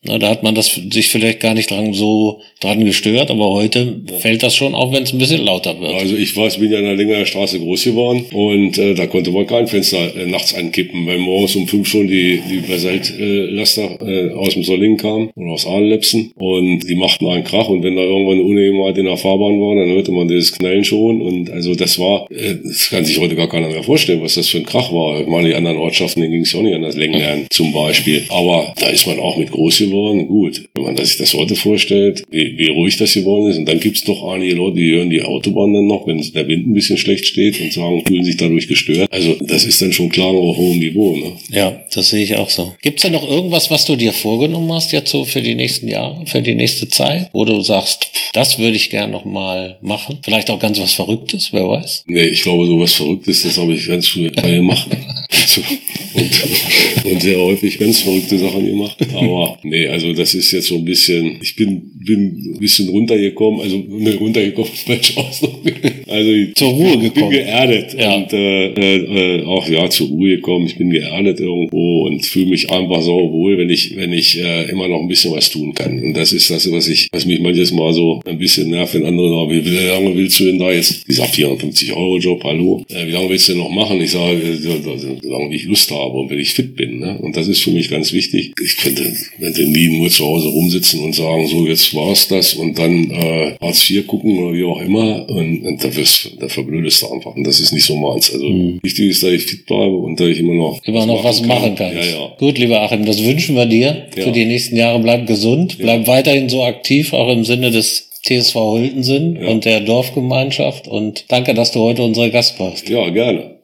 Na, 0.04 0.16
da 0.16 0.28
hat 0.28 0.44
man 0.44 0.54
das 0.54 0.80
sich 0.92 1.08
vielleicht 1.08 1.40
gar 1.40 1.54
nicht 1.54 1.72
dran 1.72 1.92
so 1.92 2.40
dran 2.61 2.84
gestört, 2.84 3.32
aber 3.32 3.50
heute 3.50 4.00
ja. 4.08 4.18
fällt 4.18 4.44
das 4.44 4.54
schon 4.54 4.74
auf, 4.74 4.92
wenn 4.92 5.02
es 5.02 5.12
ein 5.12 5.18
bisschen 5.18 5.44
lauter 5.44 5.80
wird. 5.80 5.92
Also 5.92 6.14
ich 6.14 6.37
weiß, 6.37 6.58
bin 6.58 6.70
ja 6.70 6.78
in 6.78 6.84
der 6.84 6.94
längeren 6.94 7.26
Straße 7.26 7.58
groß 7.58 7.82
geworden 7.82 8.24
und 8.32 8.78
äh, 8.78 8.94
da 8.94 9.08
konnte 9.08 9.32
man 9.32 9.46
kein 9.48 9.66
Fenster 9.66 10.14
äh, 10.16 10.26
nachts 10.26 10.54
ankippen, 10.54 11.04
weil 11.04 11.18
morgens 11.18 11.56
um 11.56 11.66
fünf 11.66 11.88
schon 11.88 12.06
die, 12.06 12.40
die 12.48 12.58
Basaltlaster 12.58 13.98
äh, 14.00 14.30
aus 14.34 14.54
dem 14.54 14.62
Solling 14.62 14.98
kamen 14.98 15.30
oder 15.34 15.50
aus 15.50 15.66
Ahlenlepsen 15.66 16.30
und 16.37 16.88
die 16.88 16.94
machten 16.94 17.26
einen 17.26 17.42
Krach 17.42 17.68
und 17.68 17.82
wenn 17.82 17.96
da 17.96 18.02
irgendwann 18.02 18.38
eine 18.38 18.44
Unebenheit 18.44 18.98
in 18.98 19.06
der 19.06 19.16
Fahrbahn 19.16 19.61
war, 19.61 19.74
dann 19.74 19.88
hörte 19.88 20.12
man 20.12 20.28
das 20.28 20.52
Knallen 20.52 20.84
schon 20.84 21.20
und 21.20 21.50
also 21.50 21.74
das 21.74 21.98
war, 21.98 22.30
äh, 22.30 22.54
das 22.62 22.90
kann 22.90 23.04
sich 23.04 23.18
heute 23.18 23.34
gar 23.34 23.48
keiner 23.48 23.68
mehr 23.68 23.82
vorstellen, 23.82 24.22
was 24.22 24.37
das 24.37 24.46
für 24.46 24.58
ein 24.58 24.66
Krach 24.66 24.92
war. 24.92 25.20
Ich 25.20 25.26
meine, 25.26 25.48
die 25.48 25.54
anderen 25.56 25.78
Ortschaften, 25.78 26.22
denen 26.22 26.34
ging 26.34 26.42
es 26.42 26.52
ja 26.52 26.61
auch 26.61 26.62
nicht 26.62 26.76
anders, 26.76 26.96
Längenherren 26.96 27.46
zum 27.50 27.72
Beispiel. 27.72 28.24
Aber 28.28 28.72
da 28.78 28.87
ist 28.87 29.06
man 29.08 29.18
auch 29.18 29.37
mit 29.37 29.50
groß 29.50 29.78
geworden 29.78 29.88
geworden. 29.88 30.27
Gut, 30.29 30.68
wenn 30.74 30.85
man 30.85 30.96
sich 30.96 31.16
das 31.16 31.35
heute 31.35 31.55
vorstellt, 31.55 32.24
wie, 32.31 32.57
wie 32.59 32.68
ruhig 32.68 32.96
das 32.96 33.14
geworden 33.14 33.51
ist. 33.51 33.59
Und 33.59 33.66
dann 33.66 33.81
gibt's 33.81 34.05
doch 34.05 34.24
einige 34.33 34.55
Leute, 34.55 34.77
die 34.77 34.92
hören 34.92 35.11
die 35.11 35.22
Autobahn 35.22 35.74
dann 35.74 35.87
noch, 35.87 36.07
wenn 36.07 36.18
der 36.33 36.48
Wind 36.48 36.68
ein 36.68 36.74
bisschen 36.74 36.96
schlecht 36.96 37.27
steht 37.27 37.61
und 37.61 37.72
sagen, 37.72 38.05
fühlen 38.07 38.24
sich 38.24 38.37
dadurch 38.37 38.68
gestört. 38.68 39.12
Also 39.12 39.37
das 39.40 39.64
ist 39.64 39.81
dann 39.83 39.92
schon 39.92 40.09
klar 40.09 40.29
auf 40.29 40.57
hohem 40.57 40.79
Niveau. 40.79 41.16
Ne? 41.16 41.33
Ja, 41.51 41.81
das 41.92 42.11
sehe 42.11 42.24
ich 42.24 42.37
auch 42.37 42.51
so. 42.51 42.74
Gibt's 42.83 43.03
da 43.03 43.11
noch 43.11 43.29
irgendwas, 43.29 43.70
was 43.70 43.85
du 43.85 43.96
dir 43.96 44.12
vorgenommen 44.12 44.72
hast 44.72 44.92
jetzt 44.92 45.11
so 45.11 45.24
für 45.24 45.42
die 45.42 45.55
nächsten 45.55 45.88
Jahre, 45.88 46.27
für 46.27 46.42
die 46.42 46.55
nächste 46.55 46.88
Zeit, 46.88 47.31
wo 47.33 47.44
du 47.44 47.61
sagst, 47.61 48.11
das 48.33 48.59
würde 48.59 48.77
ich 48.77 48.90
gern 48.90 49.11
noch 49.11 49.24
mal 49.24 49.79
machen? 49.81 50.18
Vielleicht 50.22 50.51
auch 50.51 50.59
ganz 50.59 50.79
was 50.81 50.92
Verrücktes, 50.92 51.53
wer 51.53 51.68
weiß? 51.68 52.05
Nee, 52.07 52.27
ich 52.27 52.42
glaube, 52.42 52.66
so 52.66 52.79
was 52.81 52.94
Verrücktes, 52.94 53.42
das 53.42 53.57
habe 53.59 53.74
ich 53.74 53.87
ganz 53.87 54.09
früh 54.09 54.29
gemacht. 54.31 54.88
und, 56.14 57.05
und 57.05 57.22
sehr 57.22 57.38
häufig 57.38 57.79
ganz 57.79 58.01
verrückte 58.01 58.38
Sachen 58.38 58.66
gemacht. 58.66 58.96
Aber 59.14 59.59
nee, 59.62 59.77
also 59.86 60.12
das 60.12 60.34
ist 60.34 60.50
jetzt 60.52 60.68
so 60.68 60.76
ein 60.76 60.84
bisschen, 60.84 61.38
ich 61.42 61.54
bin, 61.56 61.92
bin 62.04 62.54
ein 62.54 62.58
bisschen 62.58 62.88
runtergekommen, 62.88 63.60
also 63.60 63.84
ne, 63.88 64.14
runtergekommen, 64.14 64.70
falsch 64.86 65.16
Ausdruck. 65.16 65.62
Also 66.06 66.30
zur 66.54 66.68
Ruhe 66.68 66.98
gekommen. 66.98 67.30
bin 67.30 67.30
geerdet 67.30 67.96
ja. 67.98 68.14
und 68.14 68.32
äh, 68.32 69.38
äh, 69.38 69.44
auch 69.44 69.68
ja 69.68 69.88
zur 69.90 70.08
Ruhe 70.08 70.36
gekommen. 70.36 70.66
Ich 70.66 70.76
bin 70.76 70.90
geerdet 70.90 71.40
irgendwo 71.40 72.06
und 72.06 72.24
fühle 72.24 72.46
mich 72.46 72.70
einfach 72.70 73.02
so 73.02 73.12
wohl, 73.30 73.58
wenn 73.58 73.70
ich, 73.70 73.94
wenn 73.96 74.12
ich 74.12 74.38
äh, 74.38 74.70
immer 74.70 74.88
noch 74.88 75.00
ein 75.00 75.08
bisschen 75.08 75.32
was 75.32 75.50
tun 75.50 75.74
kann. 75.74 75.98
Und 76.02 76.14
das 76.14 76.32
ist 76.32 76.50
das, 76.50 76.70
was 76.70 76.88
ich, 76.88 77.08
was 77.12 77.26
mich 77.26 77.40
manches 77.40 77.72
Mal 77.72 77.92
so 77.92 78.20
ein 78.26 78.38
bisschen 78.38 78.70
nervt, 78.70 78.94
wenn 78.94 79.04
andere 79.04 79.28
sagen, 79.28 79.64
wie 79.64 79.86
lange 79.86 80.16
willst 80.16 80.40
du 80.40 80.44
denn 80.44 80.58
da 80.58 80.72
jetzt? 80.72 81.06
Dieser 81.06 81.24
450 81.24 81.92
Euro 81.92 82.18
Job, 82.18 82.42
hallo, 82.44 82.84
äh, 82.88 83.06
wie 83.06 83.12
lange 83.12 83.28
willst 83.28 83.48
du 83.48 83.52
denn 83.52 83.62
noch 83.62 83.70
machen? 83.70 84.00
Ich 84.00 84.12
sage, 84.12 84.40
Also 84.86 85.16
solange 85.22 85.54
ich 85.54 85.64
Lust 85.64 85.90
habe 85.90 86.18
und 86.18 86.30
wenn 86.30 86.38
ich 86.38 86.52
fit 86.52 86.74
bin. 86.74 87.00
Ne? 87.00 87.18
Und 87.18 87.36
das 87.36 87.48
ist 87.48 87.62
für 87.62 87.70
mich 87.70 87.90
ganz 87.90 88.12
wichtig. 88.12 88.52
Ich 88.62 88.76
könnte, 88.76 89.02
könnte 89.38 89.66
nie 89.70 89.88
nur 89.88 90.11
zu 90.11 90.24
Hause 90.24 90.48
rumsitzen 90.48 91.00
und 91.04 91.14
sagen, 91.14 91.46
so 91.46 91.66
jetzt 91.66 91.94
war's 91.94 92.28
das 92.28 92.54
und 92.54 92.78
dann 92.78 93.11
äh, 93.11 93.57
Hartz 93.61 93.88
IV 93.88 94.07
gucken 94.07 94.38
oder 94.38 94.57
wie 94.57 94.64
auch 94.64 94.81
immer. 94.81 95.28
Und, 95.28 95.64
und 95.64 95.83
da, 95.83 95.94
wirst, 95.94 96.31
da 96.40 96.48
verblödest 96.48 97.02
du 97.02 97.12
einfach. 97.12 97.35
Und 97.35 97.44
das 97.44 97.61
ist 97.61 97.72
nicht 97.72 97.85
so 97.85 97.96
meins. 97.96 98.33
Also 98.33 98.48
mhm. 98.48 98.78
wichtig 98.83 99.11
ist, 99.11 99.22
dass 99.22 99.31
ich 99.31 99.44
fit 99.44 99.66
bleibe 99.66 99.96
und 99.96 100.18
dass 100.18 100.28
ich 100.28 100.38
immer 100.40 100.54
noch 100.54 100.81
immer 100.85 101.07
noch 101.07 101.24
was 101.24 101.42
machen 101.44 101.74
kann. 101.74 101.94
Ja, 101.94 102.04
ja. 102.04 102.33
Gut, 102.38 102.59
lieber 102.59 102.83
Achim, 102.83 103.04
das 103.04 103.22
wünschen 103.24 103.57
wir 103.57 103.66
dir 103.66 104.07
ja. 104.16 104.24
für 104.24 104.33
die 104.33 104.44
nächsten 104.44 104.76
Jahre. 104.76 104.98
Bleib 105.00 105.26
gesund, 105.26 105.78
bleib 105.78 106.07
weiterhin 106.07 106.48
so 106.48 106.62
aktiv, 106.62 107.12
auch 107.12 107.31
im 107.31 107.44
Sinne 107.44 107.70
des 107.70 108.09
TSV 108.24 108.54
Hültensen 108.54 109.38
ja. 109.40 109.48
und 109.48 109.64
der 109.64 109.81
Dorfgemeinschaft. 109.81 110.88
Und 110.88 111.24
danke, 111.28 111.54
dass 111.54 111.72
du 111.72 111.81
heute 111.81 112.02
unser 112.02 112.31
Gast 112.31 112.59
warst. 112.61 112.88
Ja, 112.88 113.09
gerne. 113.11 113.58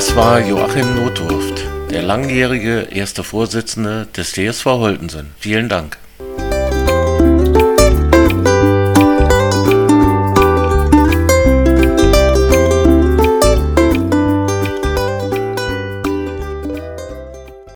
Das 0.00 0.16
war 0.16 0.40
Joachim 0.40 0.94
Notdurft, 0.94 1.62
der 1.90 2.00
langjährige 2.00 2.88
erste 2.90 3.22
Vorsitzende 3.22 4.06
des 4.16 4.32
TSV 4.32 4.64
Holtensen. 4.64 5.32
Vielen 5.38 5.68
Dank. 5.68 5.98